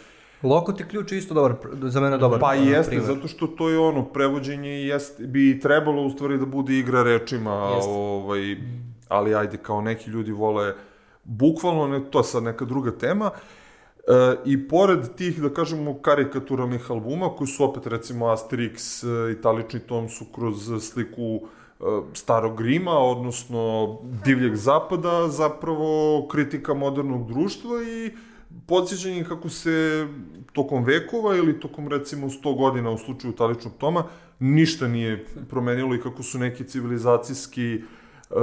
[0.43, 3.05] Lokot je ključ isto dobar, za mene dobar Pa jeste, primer.
[3.05, 7.71] zato što to je ono, prevođenje jest, bi trebalo u stvari da bude igra rečima,
[7.75, 7.91] jeste.
[7.91, 8.57] ovaj,
[9.07, 10.73] ali ajde, kao neki ljudi vole,
[11.23, 13.39] bukvalno, ne, to je sad neka druga tema, uh,
[14.07, 19.79] E, I pored tih, da kažemo, karikaturalnih albuma, koji su opet, recimo, Asterix, e, italični
[19.79, 21.83] tom su kroz sliku e,
[22.13, 28.11] starog Rima, odnosno divljeg zapada, zapravo kritika modernog društva i
[28.67, 30.07] podsjećanje kako se
[30.53, 34.03] tokom vekova ili tokom recimo 100 godina u slučaju taličnog toma
[34.39, 37.81] ništa nije promenilo i kako su neki civilizacijski
[38.29, 38.37] uh,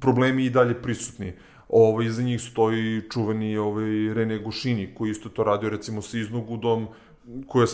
[0.00, 1.32] problemi i dalje prisutni.
[1.72, 6.18] Uh, ovaj, iza njih stoji čuveni ovaj, Rene Gušini, koji isto to radio recimo sa
[6.18, 6.88] iznogudom,
[7.46, 7.66] koji je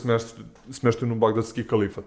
[0.70, 2.04] smešten, u Bagdadski kalifat.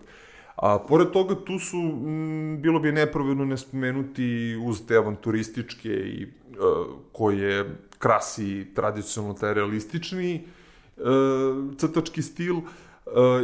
[0.56, 6.26] A pored toga tu su, m, bilo bi nepravedno ne spomenuti uz te avanturističke i
[6.26, 7.66] uh, koje
[7.98, 10.44] krasi tradicionalno taj realistični
[10.98, 11.04] uh,
[11.78, 12.64] crtački stil, uh,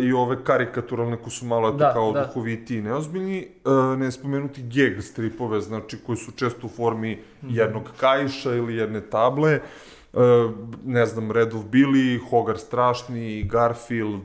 [0.02, 2.26] i ove karikaturalne ko su malo da, kao da.
[2.26, 7.48] duhoviti i neozbiljni, uh, ne spomenuti gag stripove, znači koji su često u formi -hmm.
[7.50, 9.60] jednog kajša ili jedne table,
[10.14, 10.22] uh,
[10.86, 14.22] ne znam, Red of Billy, Hogar Strašni, Garfield,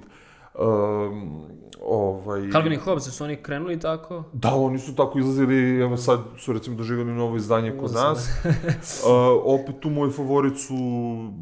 [0.59, 1.43] um,
[1.82, 2.51] ovaj...
[2.51, 4.24] Calvin i Hobbes, su oni krenuli tako?
[4.32, 8.28] Da, oni su tako izlazili, evo sad su recimo doživjeli novo izdanje kod nas.
[8.44, 8.51] uh,
[9.60, 10.74] opet tu moj favorit su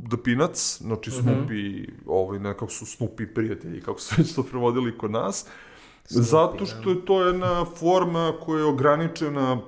[0.08, 1.18] The Peanuts, znači mhm.
[1.18, 1.92] Snoopy, mm -hmm.
[2.06, 5.46] ovaj, nekako su Snoopy prijatelji, kako su već to prevodili kod nas.
[6.04, 6.90] Snoopy, Zato što da.
[6.90, 9.60] je to jedna forma koja je ograničena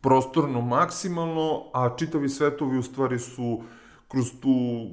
[0.00, 3.62] prostorno maksimalno, a čitavi svetovi u stvari su
[4.08, 4.86] kroz tu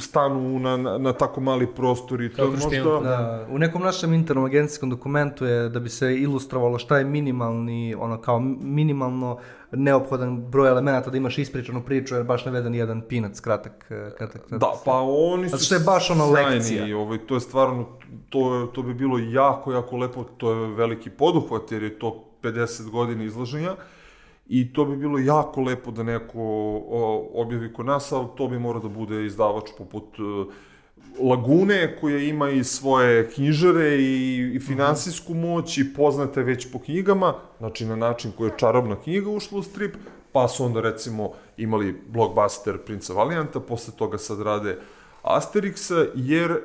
[0.00, 3.00] stanu na, na, na tako mali prostor i to je možda...
[3.02, 7.94] Da, u nekom našem internom agencijskom dokumentu je da bi se ilustrovalo šta je minimalni,
[7.94, 9.38] ono kao minimalno
[9.72, 14.60] neophodan broj elemenata da imaš ispričanu priču jer baš naveden jedan pinac kratak, kratak, kratak
[14.60, 16.98] Da, pa oni su Zato što je baš ono sjajni, lekcija.
[16.98, 17.86] Ovaj, to je stvarno,
[18.28, 22.90] to, to bi bilo jako, jako lepo, to je veliki poduhvat jer je to 50
[22.90, 23.74] godina izlaženja
[24.48, 26.40] i to bi bilo jako lepo da neko
[27.34, 30.52] objavi kod nas, ali to bi morao da bude izdavač poput e,
[31.22, 37.34] Lagune, koja ima i svoje knjižare i, i finansijsku moć i poznate već po knjigama,
[37.58, 39.94] znači na način koji je čarobna knjiga ušla u strip,
[40.32, 44.78] pa su onda recimo imali blockbuster Princa Valijanta, posle toga sad rade
[45.22, 46.58] Asterixa, jer e,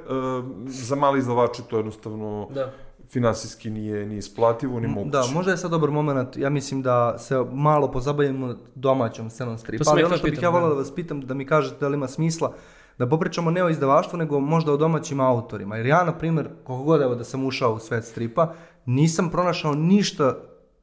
[0.68, 2.74] za mali izdavače to jednostavno Da.
[3.14, 5.12] Finansijski nije ni isplativo, ni moguće.
[5.12, 9.84] Da, možda je sad dobar moment, ja mislim da se malo pozabavimo domaćom scenom stripa,
[9.88, 10.76] ali ono što bih ja volao da.
[10.76, 12.54] da vas pitam, da mi kažete da li ima smisla,
[12.98, 15.78] da popričamo ne o izdavaštvu, nego možda o domaćim autorima.
[15.78, 18.54] Jer ja, na primjer, koliko god evo da sam ušao u svet stripa,
[18.86, 20.36] nisam pronašao ništa,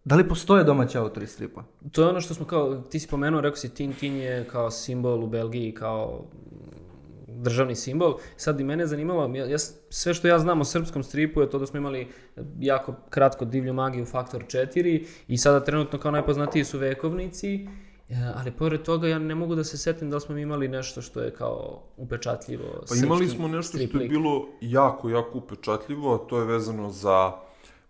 [0.04, 1.62] da li postoje domaći autori stripa?
[1.92, 5.24] To je ono što smo kao, ti si pomenuo, rekao si Tintin je kao simbol
[5.24, 6.24] u Belgiji, kao
[7.40, 8.16] državni simbol.
[8.36, 9.58] Sad i mene je zanimalo, ja, ja,
[9.90, 12.08] sve što ja znam o srpskom stripu je to da smo imali
[12.58, 17.54] jako kratko divlju magiju Faktor 4 i sada trenutno kao najpoznatiji su vekovnici,
[18.08, 21.20] e, ali pored toga ja ne mogu da se setim da smo imali nešto što
[21.20, 26.38] je kao upečatljivo Pa imali smo nešto što je bilo jako, jako upečatljivo, a to
[26.38, 27.32] je vezano za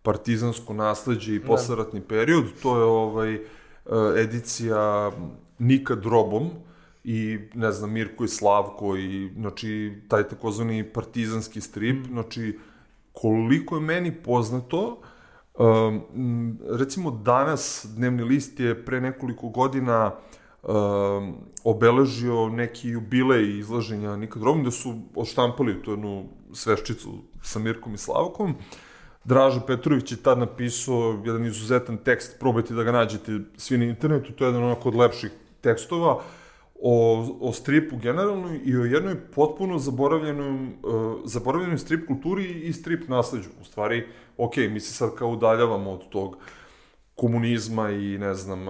[0.03, 2.45] partizansko nasledđe i posleratni period.
[2.63, 3.41] To je ovaj e,
[4.17, 5.13] edicija
[5.59, 6.51] Nika Drobom
[7.05, 12.59] i ne znam Mirko i Slavko i znači taj takozvani partizanski strip, znači
[13.13, 15.01] koliko je meni poznato
[15.59, 20.13] um, recimo danas dnevni list je pre nekoliko godina
[20.63, 27.95] um, obeležio neki jubilej izlaženja Nikad Robin, da su odštampali tu jednu sveščicu sa Mirkom
[27.95, 28.55] i Slavkom.
[29.25, 34.33] Draža Petrović je tad napisao jedan izuzetan tekst, probajte da ga nađete svi na internetu,
[34.33, 36.23] to je jedan onako od lepših tekstova
[36.83, 43.09] o, o stripu generalno i o jednoj potpuno zaboravljenom, uh, zaboravljenoj strip kulturi i strip
[43.09, 43.49] nasleđu.
[43.61, 46.37] U stvari, ok, mi se sad kao udaljavamo od tog
[47.15, 48.67] komunizma i ne znam,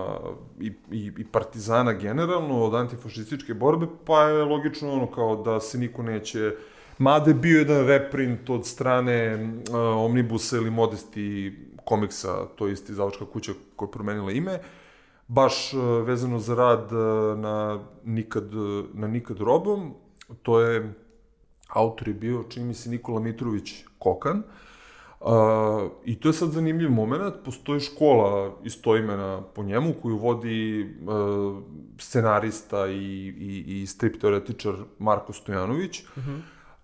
[0.61, 5.79] i, i, i partizana generalno, od antifašističke borbe, pa je logično ono kao da se
[5.79, 6.53] niko neće
[7.01, 9.75] Mada je bio jedan reprint od strane uh,
[10.05, 11.53] Omnibusa ili Modesti
[11.85, 14.59] komiksa, to je isti izdavačka kuća koja je promenila ime,
[15.31, 18.51] baš uh, vezano za rad uh, na Nikad,
[18.95, 19.95] na Nikad robom,
[20.43, 20.95] to je
[21.69, 24.43] autor je bio, čini mi se, Nikola Mitrović Kokan,
[25.21, 31.63] Uh, I to je sad zanimljiv moment, postoji škola istoimena po njemu koju vodi uh,
[31.99, 32.95] scenarista i,
[33.39, 36.03] i, i strip teoretičar Marko Stojanović.
[36.03, 36.41] Uh -huh.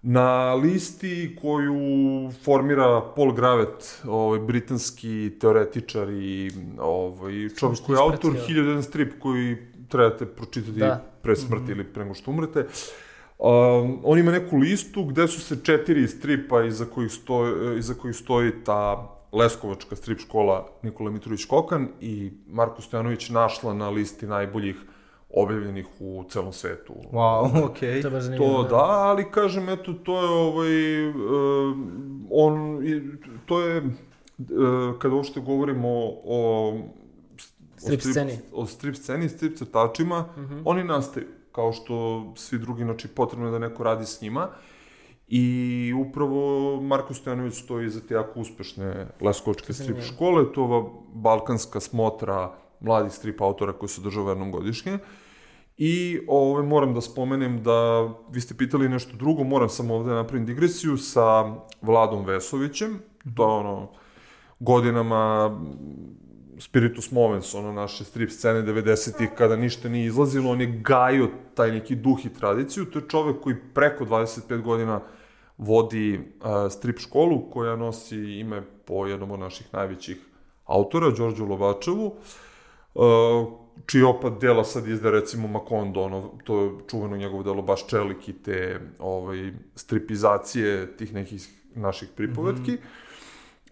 [0.08, 8.34] Na listi koju formira Paul Gravet, ovaj, britanski teoretičar i ovaj, čovjek koji je autor
[8.34, 8.64] ispratio.
[8.64, 9.56] 1001 strip koji
[9.88, 11.04] trebate pročitati Da.
[11.22, 11.70] pre smrti mm -hmm.
[11.70, 12.66] ili pre nego što umrete.
[13.38, 18.16] Um, on ima neku listu gde su se četiri stripa iza kojih stoji, iza kojih
[18.16, 24.76] stoji ta Leskovačka strip škola Nikola Mitrović Kokan i Marko Stojanović našla na listi najboljih
[25.30, 26.94] objavljenih u celom svetu.
[27.12, 28.02] Wow, okej.
[28.02, 28.62] To je baš zanimljivo.
[28.62, 31.76] To da, ali kažem, eto, to je ovaj, uh,
[32.30, 32.82] on,
[33.46, 36.78] to je, uh, kada uopšte govorimo o, o
[37.76, 38.38] Strip sceni.
[38.52, 40.24] o strip sceni, strip crtačima,
[40.64, 44.48] oni nastaju, kao što svi drugi, znači potrebno je da neko radi s njima.
[45.28, 50.90] I upravo Marko Stojanović stoji za te jako uspešne leskovačke strip škole, to je ova
[51.14, 54.98] balkanska smotra mladih strip autora koji se održava jednom godišnje.
[55.78, 60.16] I ove, moram da spomenem da, vi ste pitali nešto drugo, moram samo ovde da
[60.16, 62.98] napravim digresiju sa Vladom Vesovićem,
[63.36, 63.88] to je ono,
[64.60, 65.50] godinama
[66.58, 71.72] Spiritus Movens, ono naše strip scene 90-ih, kada ništa nije izlazilo, on je gajio taj
[71.72, 72.84] neki duh i tradiciju.
[72.84, 75.00] To je čovek koji preko 25 godina
[75.58, 80.16] vodi uh, strip školu koja nosi ime po jednom od naših najvećih
[80.64, 82.14] autora, Đorđu Lovačevu, uh,
[83.86, 88.28] čiji opad dela sad izde recimo Makondo, ono, to je čuveno njegovo delo baš čelik
[88.28, 92.72] i te ovaj, stripizacije tih nekih naših pripovetki.
[92.72, 92.78] Mm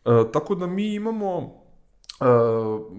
[0.05, 0.21] -hmm.
[0.21, 1.65] uh, tako da mi imamo
[2.21, 2.27] Uh,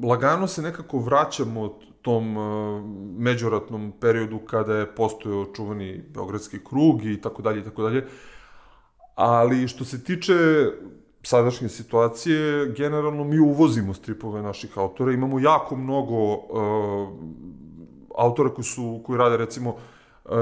[0.03, 2.84] lagano se nekako vraćamo tom uh,
[3.18, 8.07] međuratnom periodu kada je postojao čuvani Beogradski krug i tako dalje i tako dalje.
[9.15, 10.34] Ali što se tiče
[11.26, 15.11] sadašnje situacije, generalno mi uvozimo stripove naših autora.
[15.11, 17.10] Imamo jako mnogo uh,
[18.18, 19.76] autora koji, su, koji rade recimo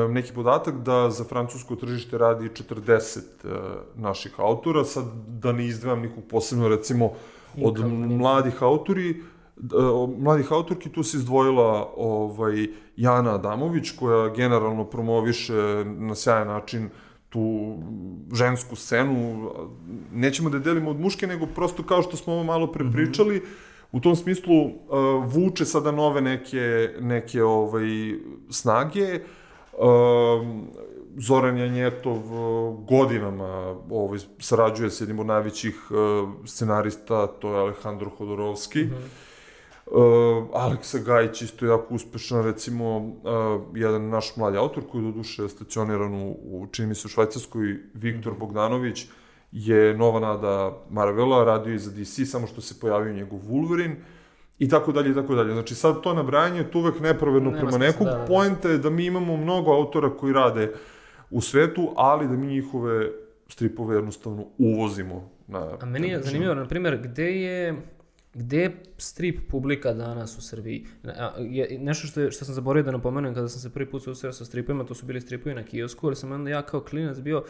[0.09, 3.19] neki podatak da za francusko tržište radi 40
[3.95, 7.11] naših autora, sad da ne izdvajam nikog posebno, recimo,
[7.63, 7.79] od
[8.19, 9.21] mladih autori,
[10.17, 16.89] mladih autorki tu se izdvojila ovaj, Jana Adamović, koja generalno promoviše na sjajan način
[17.33, 17.75] tu
[18.33, 19.51] žensku scenu.
[20.13, 23.73] Nećemo da delimo od muške, nego prosto kao što smo ovo malo prepričali, mm -hmm
[23.93, 24.73] u tom smislu uh,
[25.25, 27.85] vuče sada nove neke, neke ovaj,
[28.49, 29.19] snage.
[29.73, 29.87] Uh,
[31.17, 38.09] Zoran Janjetov uh, godinama ovaj, sarađuje s jednim od najvećih uh, scenarista, to je Alejandro
[38.17, 38.83] Hodorovski.
[38.83, 39.32] Mm -hmm.
[39.93, 43.13] Uh, Aleksa Gajić isto jako uspešan, recimo, uh,
[43.75, 47.09] jedan naš mladi autor koji je do duše stacioniran u, u čini mi se u
[47.09, 48.39] Švajcarskoj, Viktor -hmm.
[48.39, 49.05] Bogdanović,
[49.51, 53.95] je nova nada Marvela, radio i za DC, samo što se pojavio njegov Wolverine,
[54.59, 55.53] i tako dalje i tako dalje.
[55.53, 58.07] Znači sad to nabrajanje je uvek nepravedno Nema prema nekog.
[58.07, 58.25] Da, da.
[58.25, 60.71] Poenta je da mi imamo mnogo autora koji rade
[61.31, 63.09] u svetu, ali da mi njihove
[63.47, 65.29] stripove jednostavno uvozimo.
[65.47, 67.75] Na, A meni je zanimljivo, na primjer, gde je
[68.33, 70.85] gde je strip publika danas u Srbiji?
[71.79, 74.45] Nešto što, je, što sam zaboravio da napomenem kada sam se prvi put susreo sa
[74.45, 77.43] stripovima, to su bili stripovi na kiosku, ali sam onda ja kao klinac bio,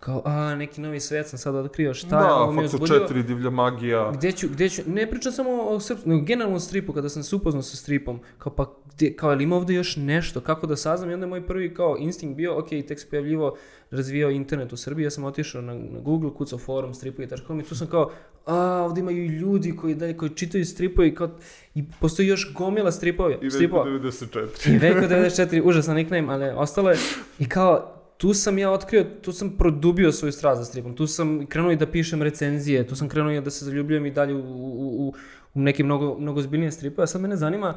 [0.00, 2.98] kao, a, neki novi svet sam sad otkrio, šta da, je ovo mi je uzbudilo.
[2.98, 4.10] Da, 4, divlja magija.
[4.14, 7.36] Gde ću, gde ću, ne pričam samo o srpskom, nego generalno stripu, kada sam se
[7.36, 11.10] upoznao sa stripom, kao pa, gde, kao, ali ima ovde još nešto, kako da saznam,
[11.10, 13.56] i onda je moj prvi kao instinkt bio, ok, tek se pojavljivo,
[13.90, 17.76] razvijao internet u Srbiji, ja sam otišao na, na Google, kucao forum, stripovi.com i tu
[17.76, 18.10] sam kao,
[18.46, 21.30] a, ovde imaju ljudi koji, dalje, koji čitaju stripove i kao,
[21.74, 23.30] i postoji još gomila stripova.
[23.30, 24.74] I Veljko 94.
[24.74, 26.96] I Veljko 94, užasan nickname, ali ostalo je,
[27.38, 31.46] i kao, tu sam ja otkrio, tu sam produbio svoju strast za stripom, tu sam
[31.46, 34.38] krenuo i da pišem recenzije, tu sam krenuo i da se zaljubljujem i dalje u,
[34.38, 35.14] u, u,
[35.54, 37.74] u neke mnogo, mnogo zbiljnije stripove, a sad mene zanima,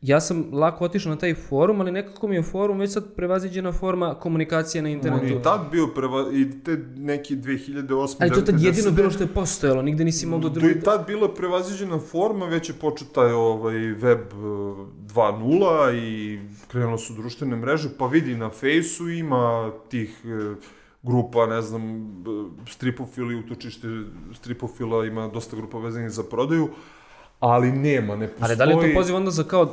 [0.00, 3.72] ja sam lako otišao na taj forum, ali nekako mi je forum već sad prevaziđena
[3.72, 5.34] forma komunikacije na internetu.
[5.34, 8.16] On i tad bio preva, i te neki 2008.
[8.20, 10.50] Ali to tad jedino bilo što je postojalo, nigde nisi mogao.
[10.50, 16.38] To je tad bila prevaziđena forma, već je početa je ovaj web 2.0 e, i
[16.68, 20.54] krenulo su društvene mreže, pa vidi na fejsu ima tih e,
[21.02, 22.14] grupa, ne znam,
[22.68, 23.88] stripofili, utočište
[24.34, 26.68] stripofila, ima dosta grupa vezanih za prodaju,
[27.40, 28.44] ali nema, ne postoji...
[28.44, 29.68] Ali da li je to poziv onda za kao uh,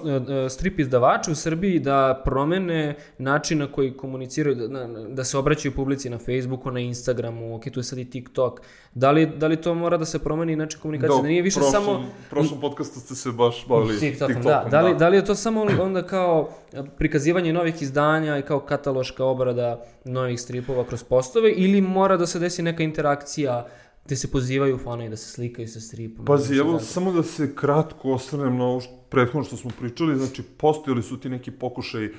[0.50, 6.10] strip izdavače u Srbiji da promene način na koji komuniciraju, da, da se obraćaju publici
[6.10, 8.62] na Facebooku, na Instagramu, ok, tu je sad i TikTok.
[8.94, 11.16] Da li, da li to mora da se promeni način komunikacije?
[11.16, 12.06] Da, da nije više prošlom, samo...
[12.30, 14.36] prošlom podcastu ste se baš bavili TikTokom.
[14.36, 14.68] TikTokom da.
[14.72, 14.98] Da, li, da.
[14.98, 16.50] da li je to samo onda kao
[16.98, 22.40] prikazivanje novih izdanja i kao kataloška obrada novih stripova kroz postove ili mora da se
[22.40, 26.26] desi neka interakcija uh, gde se pozivaju fanovi da se slikaju sa stripom.
[26.26, 30.44] Pazi, evo, samo da se kratko osvrnem na ovo što, prethodno što smo pričali, znači,
[30.44, 32.10] postojali su ti neki pokušaj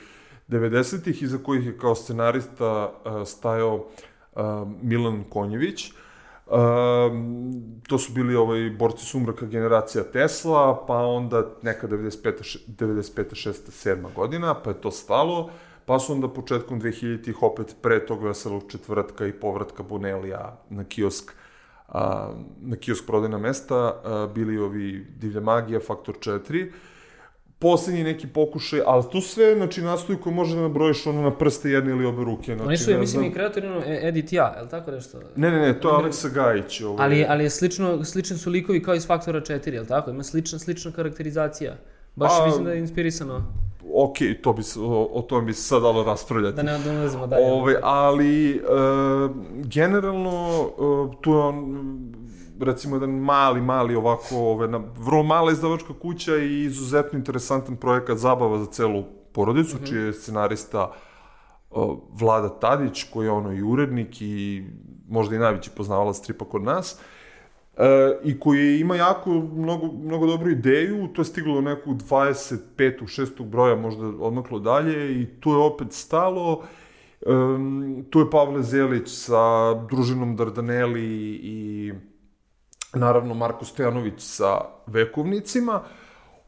[0.48, 4.43] 90-ih, iza kojih je kao scenarista uh, stajao uh,
[4.82, 5.90] Milan Konjević.
[6.47, 6.52] Uh,
[7.89, 12.59] to su bili ovaj borci sumraka generacija Tesla, pa onda neka 95.
[12.78, 13.48] 95.
[13.48, 13.52] 6.
[13.89, 14.15] 7.
[14.15, 15.51] godina, pa je to stalo,
[15.86, 21.32] pa su onda početkom 2000-ih opet pre tog veselog četvrtka i povratka Bonelija na kiosk
[21.89, 26.70] a, na kiosk prodajna mesta a, bili ovi Divlja magija, Faktor 4,
[27.59, 31.70] poslednji neki pokušaj, ali tu sve, znači, nastoji koje može da nabrojiš ono na prste
[31.70, 32.55] jedne ili obe ruke.
[32.55, 35.20] Znači, Oni su, ja mislim, i kreatori, ono, Edit ja, je li tako nešto?
[35.36, 36.81] Ne, ne, ne, to je Aleksa Gajić.
[36.81, 37.05] Ovaj.
[37.05, 40.11] Ali, ali je slično, slični su likovi kao iz Faktora 4, je li tako?
[40.11, 41.77] Ima slična, slična karakterizacija.
[42.16, 45.82] Baš A, mislim da je inspirisano ok, to bi, o, o tome bi se sad
[45.82, 46.56] dalo raspravljati.
[46.56, 47.52] Da ne odlazimo dalje.
[47.52, 49.31] Ove, ali, uh,
[49.65, 51.89] generalno, uh, tu je on,
[52.61, 58.19] recimo, jedan mali, mali ovako, ove, na, vrlo mala izdavačka kuća i izuzetno interesantan projekat
[58.19, 59.89] zabava za celu porodicu, mm -hmm.
[59.89, 60.90] čiji je scenarista
[61.70, 64.65] uh, Vlada Tadić, koji je ono i urednik i
[65.09, 66.93] možda i najveći poznavala stripa kod nas.
[66.93, 67.24] Uh,
[67.77, 72.59] E, i koji ima jako mnogo, mnogo dobru ideju, to je stiglo nekog 25.
[72.77, 73.45] 6.
[73.45, 76.63] broja, možda odmaklo dalje i tu je opet stalo.
[77.27, 81.05] Um, tu je Pavle Zelić sa družinom Dardaneli
[81.43, 81.93] i
[82.95, 85.83] naravno Marko Stojanović sa vekovnicima.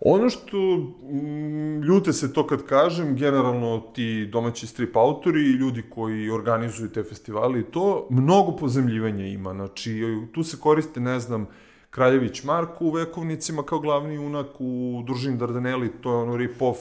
[0.01, 5.83] Ono što mm, ljute se to kad kažem, generalno ti domaći strip autori i ljudi
[5.91, 9.55] koji organizuju te festivali i to, mnogo pozemljivanja ima.
[9.55, 10.03] Znači,
[10.35, 11.47] tu se koriste, ne znam,
[11.91, 16.77] Kraljević Marko u vekovnicima kao glavni junak u družini Dardaneli, to je ono rip-off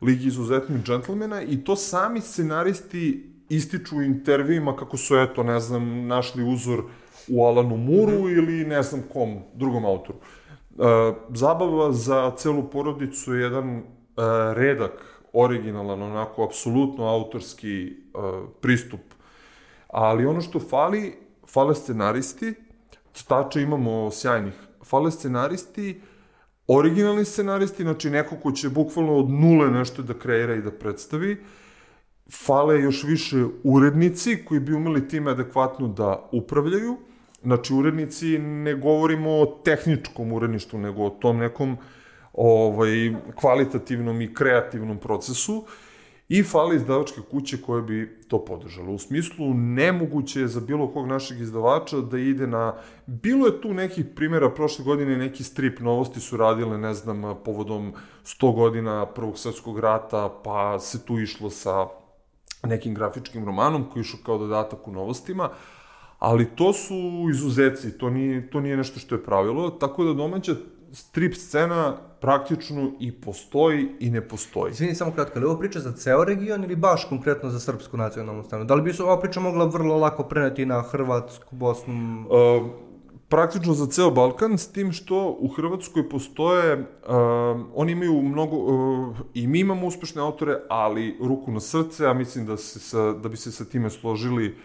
[0.00, 6.06] Ligi izuzetnih džentlmena i to sami scenaristi ističu u intervjuima kako su, eto, ne znam,
[6.06, 6.82] našli uzor
[7.28, 8.38] u Alanu Muru -hmm.
[8.38, 10.18] ili ne znam kom drugom autoru.
[10.18, 10.37] Uh,
[11.28, 13.82] zabava za celu porodicu je jedan uh,
[14.54, 19.00] redak originalan, onako, apsolutno autorski uh, pristup.
[19.88, 21.14] Ali ono što fali,
[21.46, 22.54] fale scenaristi,
[23.12, 26.00] stače imamo sjajnih, fale scenaristi,
[26.66, 31.44] originalni scenaristi, znači neko ko će bukvalno od nule nešto da kreira i da predstavi,
[32.46, 36.96] fale još više urednici koji bi umeli time adekvatno da upravljaju,
[37.42, 41.76] Znači, urednici ne govorimo o tehničkom uredništvu, nego o tom nekom
[42.32, 45.64] ovaj, kvalitativnom i kreativnom procesu
[46.28, 48.88] i fali izdavačke kuće koje bi to podržale.
[48.88, 52.74] U smislu, nemoguće je za bilo kog našeg izdavača da ide na...
[53.06, 57.92] Bilo je tu nekih primjera, prošle godine neki strip novosti su radile, ne znam, povodom
[58.24, 61.86] 100 godina Prvog svetskog rata, pa se tu išlo sa
[62.62, 65.50] nekim grafičkim romanom koji išao kao dodatak u novostima,
[66.18, 66.94] ali to su
[67.30, 70.54] izuzeci, to nije, to nije nešto što je pravilo, tako da domaća
[70.92, 74.70] strip scena praktično i postoji i ne postoji.
[74.70, 78.44] Izvini, samo kratko, ali ovo priča za ceo region ili baš konkretno za srpsku nacionalnu
[78.44, 78.64] scenu?
[78.64, 82.24] Da li bi se ova priča mogla vrlo lako preneti na Hrvatsku, Bosnu?
[82.26, 82.70] Uh,
[83.28, 86.86] praktično za ceo Balkan, s tim što u Hrvatskoj postoje, uh,
[87.74, 92.46] oni imaju mnogo, uh, i mi imamo uspešne autore, ali ruku na srce, a mislim
[92.46, 94.56] da, se sa, da bi se sa time složili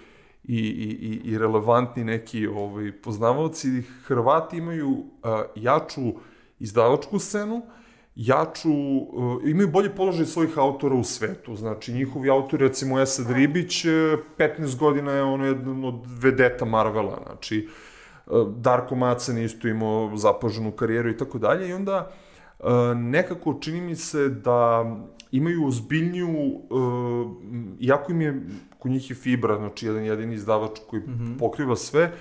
[0.43, 5.05] i, i, i relevantni neki ovaj, poznavaoci, Hrvati imaju uh,
[5.55, 6.01] jaču
[6.59, 7.61] izdavačku scenu,
[8.15, 11.55] jaču, uh, imaju bolji položaj svojih autora u svetu.
[11.55, 17.21] Znači, njihovi autori, recimo Esad Ribić, 15 godina je ono jedan od vedeta Marvela.
[17.25, 17.67] Znači,
[18.25, 21.69] uh, Darko Macen isto imao zapaženu karijeru i tako dalje.
[21.69, 22.11] I onda
[22.95, 24.85] nekako čini mi se da
[25.31, 26.61] imaju ozbiljniju,
[27.79, 28.41] iako im je,
[28.83, 31.39] kod njih je Fibra, znači jedan jedini izdavač koji mm -hmm.
[31.39, 32.11] pokriva sve,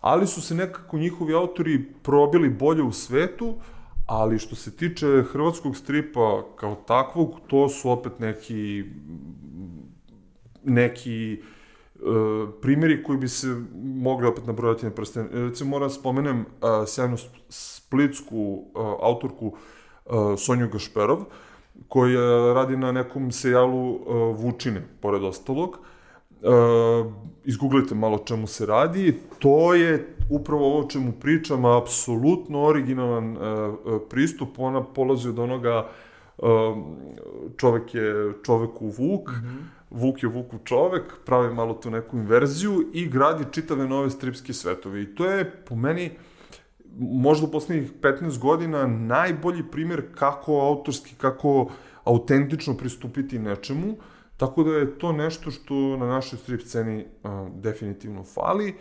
[0.00, 3.54] ali su se nekako njihovi autori probili bolje u svetu,
[4.06, 8.84] ali što se tiče hrvatskog stripa kao takvog, to su opet neki
[10.64, 11.42] neki
[11.94, 13.46] uh, primjeri koji bi se
[13.82, 15.28] mogli opet nabrojati na prsten.
[15.32, 16.46] Recimo moram da spomenem uh,
[16.86, 17.16] sjajnu
[17.48, 21.24] splitsku uh, autorku uh, Sonju Gašperov,
[21.88, 22.16] koji
[22.54, 24.00] radi na nekom serijalu uh,
[24.36, 25.78] Vučine, pored ostalog.
[26.42, 27.12] Uh,
[27.44, 29.14] izgooglite malo čemu se radi.
[29.38, 33.40] To je upravo ovo čemu pričam, apsolutno originalan uh,
[34.10, 34.48] pristup.
[34.58, 35.88] Ona polazi od onoga
[36.38, 36.48] uh,
[37.56, 39.62] čovek je čoveku Vuk, mm -hmm.
[39.90, 45.02] Vuk je Vuku čovek, pravi malo tu neku inverziju i gradi čitave nove stripske svetove.
[45.02, 46.12] I to je po meni uh,
[46.98, 51.70] možda u poslednjih 15 godina najbolji primer kako autorski, kako
[52.04, 53.96] autentično pristupiti nečemu,
[54.40, 58.74] tako da je to nešto što na našoj strip sceni uh, definitivno fali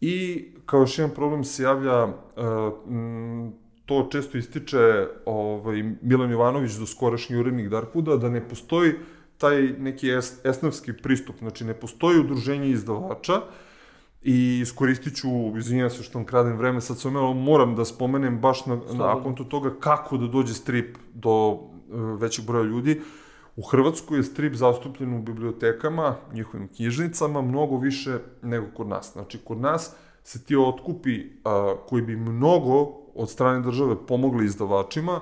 [0.00, 2.12] i kao još jedan problem se javlja, uh,
[2.88, 3.52] m,
[3.86, 8.92] to često ističe ovaj, Milan Jovanović, do skorašnji urednik Darkwooda, da ne postoji
[9.38, 13.42] taj neki es, esnavski pristup, znači ne postoji udruženje izdavača, uh,
[14.26, 15.28] I iskoristit ću,
[15.58, 19.22] izvinjam se što vam kradem vreme, sad sam imao, moram da spomenem baš na, na
[19.22, 21.70] kontu toga kako da dođe strip do uh,
[22.20, 23.00] većeg broja ljudi.
[23.56, 29.12] U Hrvatskoj je strip zastupljen u bibliotekama, njihovim knjižnicama, mnogo više nego kod nas.
[29.12, 32.82] Znači, kod nas se ti otkupi uh, koji bi mnogo
[33.14, 35.20] od strane države pomogli izdavačima,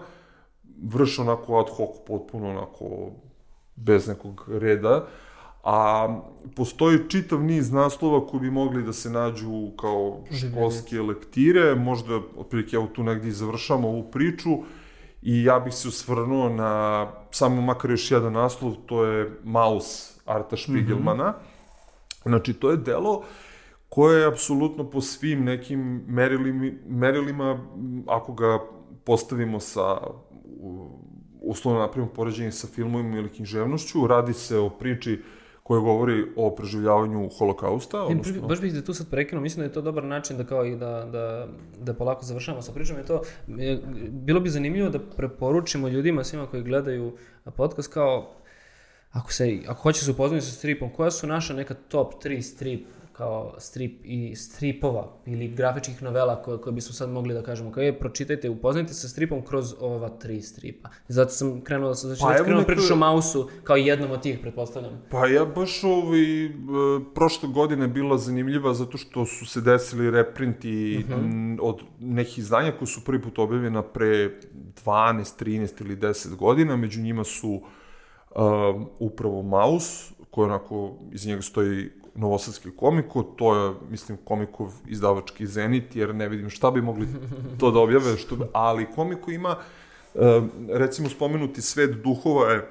[0.82, 3.10] vrše onako ad hoc, potpuno onako
[3.76, 5.06] bez nekog reda,
[5.64, 6.08] a
[6.56, 12.76] postoji čitav niz naslova koji bi mogli da se nađu kao školske lektire, možda otprilike
[12.76, 14.50] evo tu negdje završamo ovu priču
[15.24, 20.56] i ja bih se usvrnuo na samo makar još jedan naslov, to je Maus Arta
[20.56, 21.30] Špigelmana.
[21.30, 22.28] Mm -hmm.
[22.28, 23.24] Znači, to je delo
[23.88, 27.58] koje je apsolutno po svim nekim merilima, merilima
[28.06, 28.58] ako ga
[29.04, 29.96] postavimo sa
[31.40, 35.22] uslovno napravimo poređenje sa filmovima ili književnošću, radi se o priči
[35.64, 38.02] koja govori o preživljavanju holokausta.
[38.02, 38.48] Odnosno...
[38.48, 40.76] Baš bih da tu sad prekinuo, mislim da je to dobar način da kao i
[40.76, 41.48] da, da,
[41.80, 42.96] da polako završavamo sa pričom.
[42.96, 43.80] Je to, je,
[44.10, 47.16] bilo bi zanimljivo da preporučimo ljudima, svima koji gledaju
[47.56, 48.30] podcast, kao
[49.10, 52.86] ako, se, ako hoće se upoznati sa stripom, koja su naša neka top 3 strip
[53.16, 57.72] kao strip i stripova ili grafičkih novela koje, koje bismo sad mogli da kažemo.
[57.72, 60.88] Kao je, pročitajte, upoznajte se stripom kroz ova tri stripa.
[61.08, 65.02] Zato sam krenuo da, znači, pa, krenuo pričaš o Mausu kao jednom od tih, pretpostavljam.
[65.10, 66.50] Pa ja baš ovaj,
[67.14, 71.20] prošle godine bila zanimljiva zato što su se desili reprinti uh mhm.
[71.20, 71.58] -huh.
[71.62, 74.30] od nekih izdanja koji su prvi put objavljena pre
[74.84, 76.76] 12, 13 ili 10 godina.
[76.76, 78.40] Među njima su uh,
[78.98, 85.96] upravo Maus, koji onako, iz njega stoji novosadski komiku, to je, mislim, komikov izdavački Zenit,
[85.96, 87.08] jer ne vidim šta bi mogli
[87.60, 89.56] to da objave, što, ali komiku ima,
[90.14, 92.70] e, recimo, spomenuti svet duhova je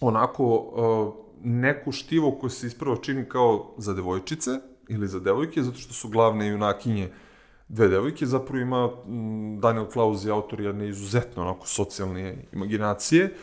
[0.00, 1.14] onako uh,
[1.44, 4.50] neko štivo koje se ispravo čini kao za devojčice
[4.88, 7.08] ili za devojke, zato što su glavne junakinje
[7.68, 13.34] dve devojke, zapravo ima m, Daniel Klaus je autor jedne izuzetno onako socijalne imaginacije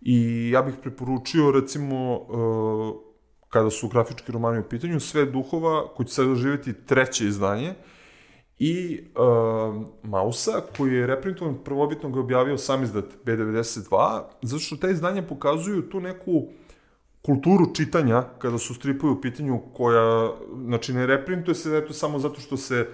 [0.00, 3.11] i ja bih preporučio recimo uh,
[3.52, 7.74] kada su grafički romani u pitanju, sve duhova koji će sad doživjeti treće izdanje
[8.58, 14.90] i uh, Mausa, koji je reprintovan prvobitno ga objavio sam izdat B92, zato što te
[14.90, 16.46] izdanja pokazuju tu neku
[17.22, 20.30] kulturu čitanja kada su stripovi u pitanju koja,
[20.64, 22.88] znači ne reprintuje se eto samo zato što se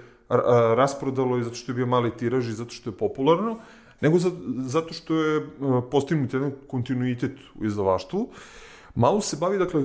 [0.76, 3.58] rasprodalo i zato što je bio mali tiraž i zato što je popularno,
[4.00, 5.46] nego za, zato što je
[5.90, 8.28] postignut jedan kontinuitet u izdavaštvu.
[8.98, 9.82] Malo se bavi, dakle,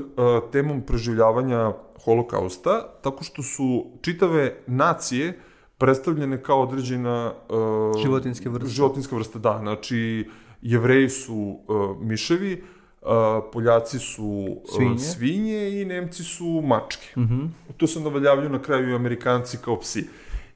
[0.52, 1.73] temom preživljavanja
[2.06, 5.40] holokausta, tako što su čitave nacije
[5.77, 7.34] predstavljene kao određena...
[7.49, 8.69] Uh, životinske vrste.
[8.69, 9.57] Životinska vrsta, da.
[9.61, 10.30] Znači,
[10.61, 12.64] jevreji su uh, miševi,
[13.02, 13.10] uh,
[13.52, 14.99] Poljaci su uh, Svinje.
[14.99, 17.19] svinje i Nemci su mačke.
[17.19, 17.49] Mm -hmm.
[17.77, 20.07] To se navaljavaju na kraju i Amerikanci kao psi.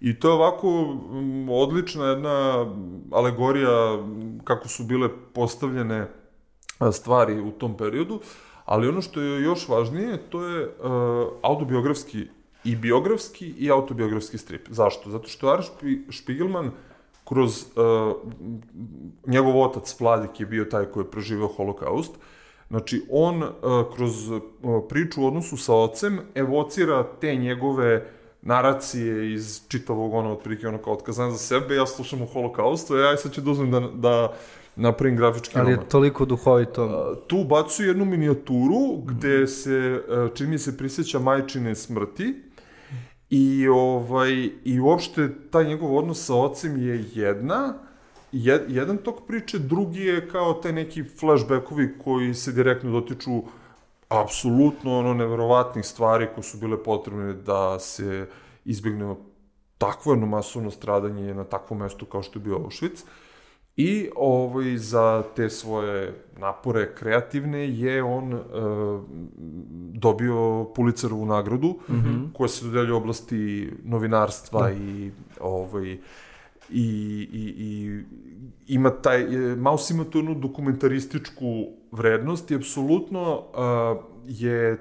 [0.02, 2.66] I to je ovako um, odlična jedna
[3.12, 4.04] alegorija
[4.44, 6.08] kako su bile postavljene
[6.92, 8.20] stvari u tom periodu,
[8.68, 10.74] ali ono što je još važnije, to je uh,
[11.42, 12.28] autobiografski
[12.64, 14.68] i biografski i autobiografski strip.
[14.70, 15.10] Zašto?
[15.10, 15.66] Zato što Ars
[16.12, 16.72] Spiegelman
[17.24, 18.16] kroz uh,
[19.26, 22.16] njegov otac Vladik je bio taj koji je preživeo holokaust,
[22.70, 23.50] Znači, on uh,
[23.96, 24.42] kroz uh,
[24.90, 28.12] priču u odnosu sa ocem evocira te njegove
[28.42, 33.18] naracije iz čitavog ono, otprilike ono kao otkazan za sebe, ja slušam o holokaustu, ja
[33.18, 34.34] sad ću da uzmem da, da
[34.78, 35.86] napravim grafički Ali roman.
[35.86, 36.86] je toliko duhovito.
[36.86, 42.36] Uh, tu bacu jednu minijaturu gde se, uh, čini mi se, prisjeća majčine smrti
[43.30, 47.74] i, ovaj, i uopšte taj njegov odnos sa ocem je jedna,
[48.32, 53.42] jed, jedan tok priče, drugi je kao taj neki flashbackovi koji se direktno dotiču
[54.10, 58.28] apsolutno ono neverovatnih stvari koje su bile potrebne da se
[58.66, 59.16] izbjegne
[59.78, 63.04] takvo jedno masovno stradanje na takvom mestu kao što je bio Auschwitz.
[63.78, 68.40] I ovaj, za te svoje napore kreativne je on e,
[69.94, 72.34] dobio Pulitzerovu nagradu, mm -hmm.
[72.34, 74.74] koja se dodelja u oblasti novinarstva mm.
[74.74, 76.00] i ovaj, i,
[77.34, 78.02] i, i
[78.68, 79.28] ima taj,
[79.58, 84.78] Maus ima tu jednu dokumentarističku vrednost i apsolutno uh, je uh,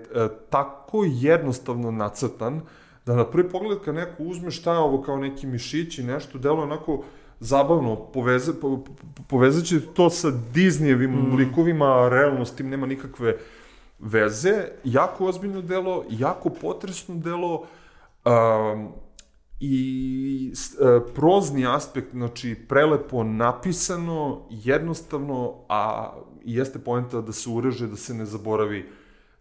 [0.50, 2.60] tako jednostavno nacrtan
[3.06, 6.38] da na prvi pogled kad neko uzme šta je ovo kao neki mišić i nešto,
[6.38, 7.02] delo onako
[7.40, 8.84] zabavno, poveze, po,
[9.28, 11.36] povezaće to sa Disneyevim mm.
[11.36, 13.36] likovima, realno s tim nema nikakve
[13.98, 17.66] veze, jako ozbiljno delo, jako potresno delo,
[18.24, 18.92] um,
[19.60, 26.12] i e, prozni aspekt, znači prelepo napisano, jednostavno, a
[26.44, 28.88] jeste poenta da se ureže, da se ne zaboravi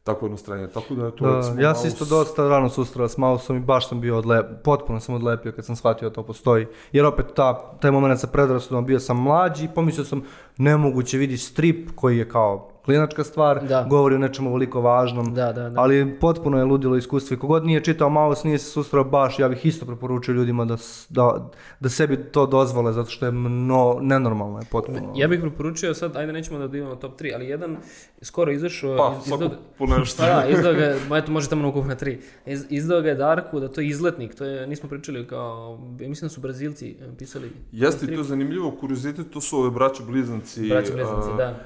[0.05, 0.67] tako jedno stranje.
[0.67, 3.89] Tako da to Da, recimo ja sam isto dosta rano susrela s Mausom i baš
[3.89, 6.67] sam bio odlep, potpuno sam odlepio kad sam shvatio da to postoji.
[6.91, 10.23] Jer opet ta, taj moment sa predrasudom, bio sam mlađi i pomislio sam
[10.57, 13.83] nemoguće vidi strip koji je kao klinačka stvar, Da.
[13.83, 15.81] govori o nečemu veliko važnom, Da, da, da.
[15.81, 19.49] ali potpuno je ludilo iskustvo i kogod nije čitao Maus, nije se susreo baš, ja
[19.49, 20.77] bih isto preporučio ljudima da,
[21.09, 21.49] da,
[21.79, 25.13] da sebi to dozvole, zato što je mno, nenormalno je potpuno.
[25.15, 27.77] Ja bih preporučio sad, ajde nećemo da na top 3, ali jedan
[28.21, 28.97] skoro izašao...
[28.97, 30.23] Pa, iz- svako izdao- po nešto.
[30.23, 32.19] Pa da, izdao ga, ma eto, može tamo na ukupna tri.
[32.45, 36.09] Iz, izdao ga je Darku, da to je izletnik, to je, nismo pričali kao, ja
[36.09, 37.51] mislim da su Brazilci eh, pisali.
[37.71, 41.59] Jeste to je zanimljivo, kuriozitet, to su ove braće blizanci, Braća Blizanci, a, da,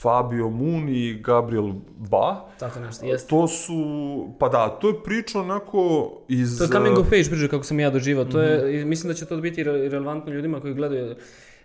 [0.00, 1.72] Fabio Moon i Gabriel
[2.10, 2.44] Ba.
[2.58, 3.28] tako nešto, jeste.
[3.28, 3.74] To su,
[4.38, 6.58] pa da, to je priča onako iz...
[6.58, 8.24] To je coming of age priča kako sam ja doživao.
[8.24, 11.16] To je, i mislim da će to biti re- relevantno ljudima koji gledaju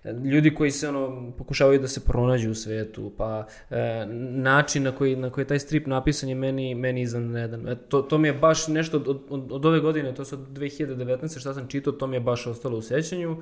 [0.03, 5.15] ljudi koji se ono pokušavaju da se pronađu u svetu, pa e, način na koji,
[5.15, 7.67] na koji taj strip napisan je meni, meni izvanredan.
[7.67, 10.39] E, to, to mi je baš nešto od, od, od ove godine, to je od
[10.39, 11.39] 2019.
[11.39, 13.37] šta sam čitao, to mi je baš ostalo u sećanju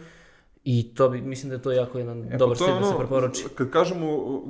[0.70, 2.82] i to bi, mislim da je to jako jedan E, pa dobar to je strip
[2.82, 3.44] da se preporuči.
[3.56, 4.08] Kad kažemo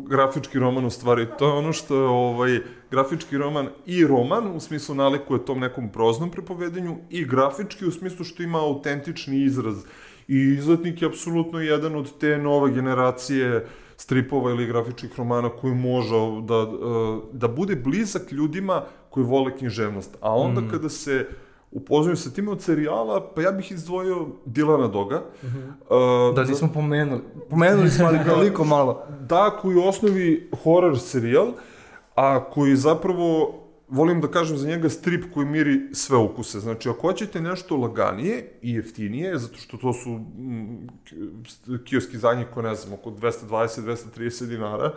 [0.08, 2.60] grafički roman u stvari, to je ono što je ovaj,
[2.92, 8.26] grafički roman i roman, u smislu nalikuje tom nekom proznom prepovedanju, i grafički u smislu
[8.26, 9.76] što ima autentični izraz.
[10.28, 13.68] I izletnik je apsolutno jedan od te nove generacije
[13.98, 20.18] stripova ili grafičkih romana koji može da, eh, da bude blizak ljudima koji vole književnost.
[20.22, 20.70] A onda mm.
[20.70, 21.28] kada se
[21.72, 25.24] upoznaju sa tim od serijala, pa ja bih izdvojio Dilana Doga.
[25.44, 26.36] Mm -hmm.
[26.36, 27.22] Da nismo pomenuli.
[27.50, 29.08] Pomenuli smo, ali toliko malo.
[29.30, 31.48] Da, koji je osnovi horror serijal,
[32.16, 33.56] a koji zapravo,
[33.88, 36.60] volim da kažem za njega, strip koji miri sve ukuse.
[36.60, 40.88] Znači, ako hoćete nešto laganije i jeftinije, zato što to su mm,
[41.86, 44.92] kioski za njih, ko ne znam, oko 220-230 dinara,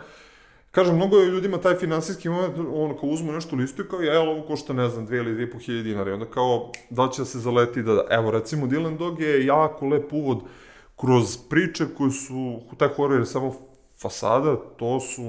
[0.71, 4.29] Kažem, mnogo je ljudima taj finansijski moment, ono kao uzmu nešto listu i kao, jel,
[4.29, 6.11] ovo košta, ne znam, 2 ili 2,5 hiljade dinara.
[6.11, 9.87] I onda kao, da će da se zaleti da, evo, recimo, Dylan Dog je jako
[9.87, 10.39] lep uvod
[10.95, 13.53] kroz priče koje su, taj horor je samo
[14.01, 15.21] fasada, to su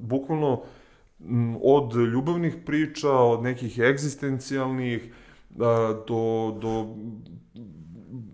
[0.00, 0.62] bukvalno
[1.62, 5.12] od ljubavnih priča, od nekih egzistencijalnih,
[6.08, 6.94] do, do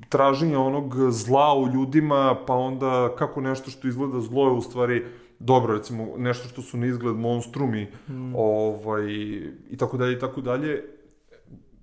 [0.09, 5.05] traženja onog zla u ljudima, pa onda kako nešto što izgleda zlo je u stvari
[5.41, 8.35] dobro, recimo nešto što su na izgled monstrumi, mm.
[8.37, 9.05] ovaj,
[9.71, 10.83] i tako dalje, i tako dalje,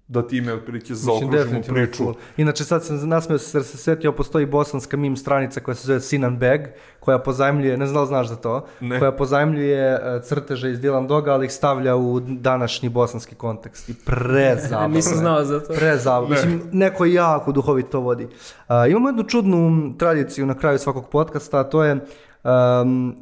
[0.07, 1.97] da time otprilike zaokružimo priču.
[1.97, 2.13] Cool.
[2.37, 6.37] Inače sad sam nasmeo se, se setio, postoji bosanska mim stranica koja se zove Sinan
[6.37, 6.61] Beg,
[6.99, 8.99] koja pozajmljuje, ne znam znaš za to, ne.
[8.99, 13.89] koja pozajmljuje uh, crteže iz Dylan Doga, ali ih stavlja u današnji bosanski kontekst.
[13.89, 14.95] I prezabavno.
[14.95, 15.73] Nisam znao za to.
[15.73, 16.29] Prezabavno.
[16.29, 16.35] Ne.
[16.35, 18.23] Mislim, neko jako duhovito to vodi.
[18.25, 18.31] Uh,
[18.89, 21.93] imamo jednu čudnu tradiciju na kraju svakog podcasta, a to je
[22.43, 23.15] um,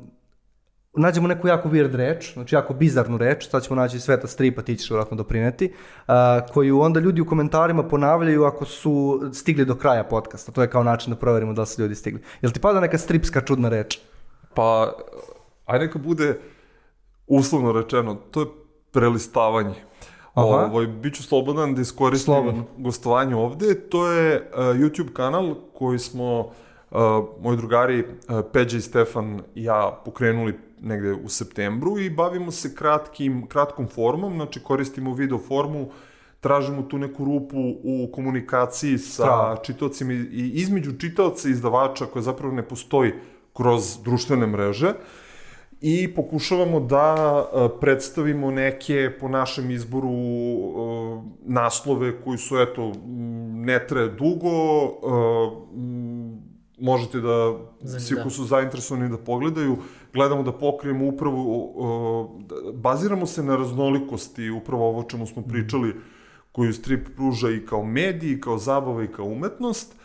[0.98, 4.76] nađemo neku jako weird reč, znači jako bizarnu reč, sad ćemo naći Sveta Stripa, ti
[4.76, 5.74] ćeš vjerojatno doprineti,
[6.08, 6.14] uh,
[6.54, 10.52] koju onda ljudi u komentarima ponavljaju ako su stigli do kraja podcasta.
[10.52, 12.22] To je kao način da proverimo da li su ljudi stigli.
[12.42, 14.00] Jel ti pada neka stripska čudna reč?
[14.54, 14.94] Pa,
[15.66, 16.40] aj neka bude
[17.28, 18.48] uslovno rečeno, to je
[18.92, 19.76] prelistavanje.
[20.34, 20.48] Aha.
[20.48, 22.64] Ovo, biću slobodan da iskoristim Slobodan.
[22.78, 23.90] gostovanje ovde.
[23.90, 26.52] To je uh, YouTube kanal koji smo
[27.42, 32.76] moji drugari uh, Peđa i Stefan i ja pokrenuli negde u septembru i bavimo se
[32.76, 35.90] kratkim, kratkom formom, znači koristimo video formu,
[36.40, 39.58] tražimo tu neku rupu u komunikaciji sa Strava.
[39.64, 43.14] čitocima i između čitaoca i izdavača koja zapravo ne postoji
[43.54, 44.94] kroz društvene mreže
[45.82, 47.46] i pokušavamo da
[47.82, 50.12] predstavimo neke po našem izboru
[51.44, 52.92] naslove koji su eto
[53.54, 54.52] ne tre dugo
[56.78, 57.58] možete da
[58.00, 59.78] svi ko su zainteresovani da pogledaju.
[60.14, 62.30] Gledamo da pokrijemo upravo, uh,
[62.74, 65.96] baziramo se na raznolikosti, upravo ovo o čemu smo pričali,
[66.52, 69.96] koju strip pruža i kao medij, i kao zabava, i kao umetnost,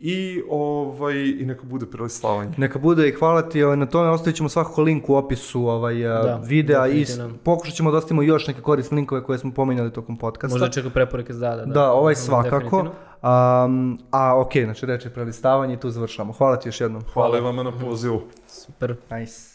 [0.00, 2.50] i ovaj i neka bude prelislavanje.
[2.56, 5.94] Neka bude i hvala ti, ovaj, na tome ostavit ćemo svakako link u opisu ovaj,
[6.02, 7.06] da, videa i
[7.42, 10.54] pokušat ćemo da ostavimo još neke korisne linkove koje smo pominjali tokom podcasta.
[10.54, 11.64] Možda čeka preporuke da, da.
[11.64, 12.80] Da, ovaj svakako.
[12.80, 16.32] Um, a ok, znači reče prelistavanje i tu završamo.
[16.32, 17.02] Hvala ti još jednom.
[17.12, 18.22] Hvala, hvala vama na pozivu.
[18.46, 18.96] Super.
[19.10, 19.48] Nice.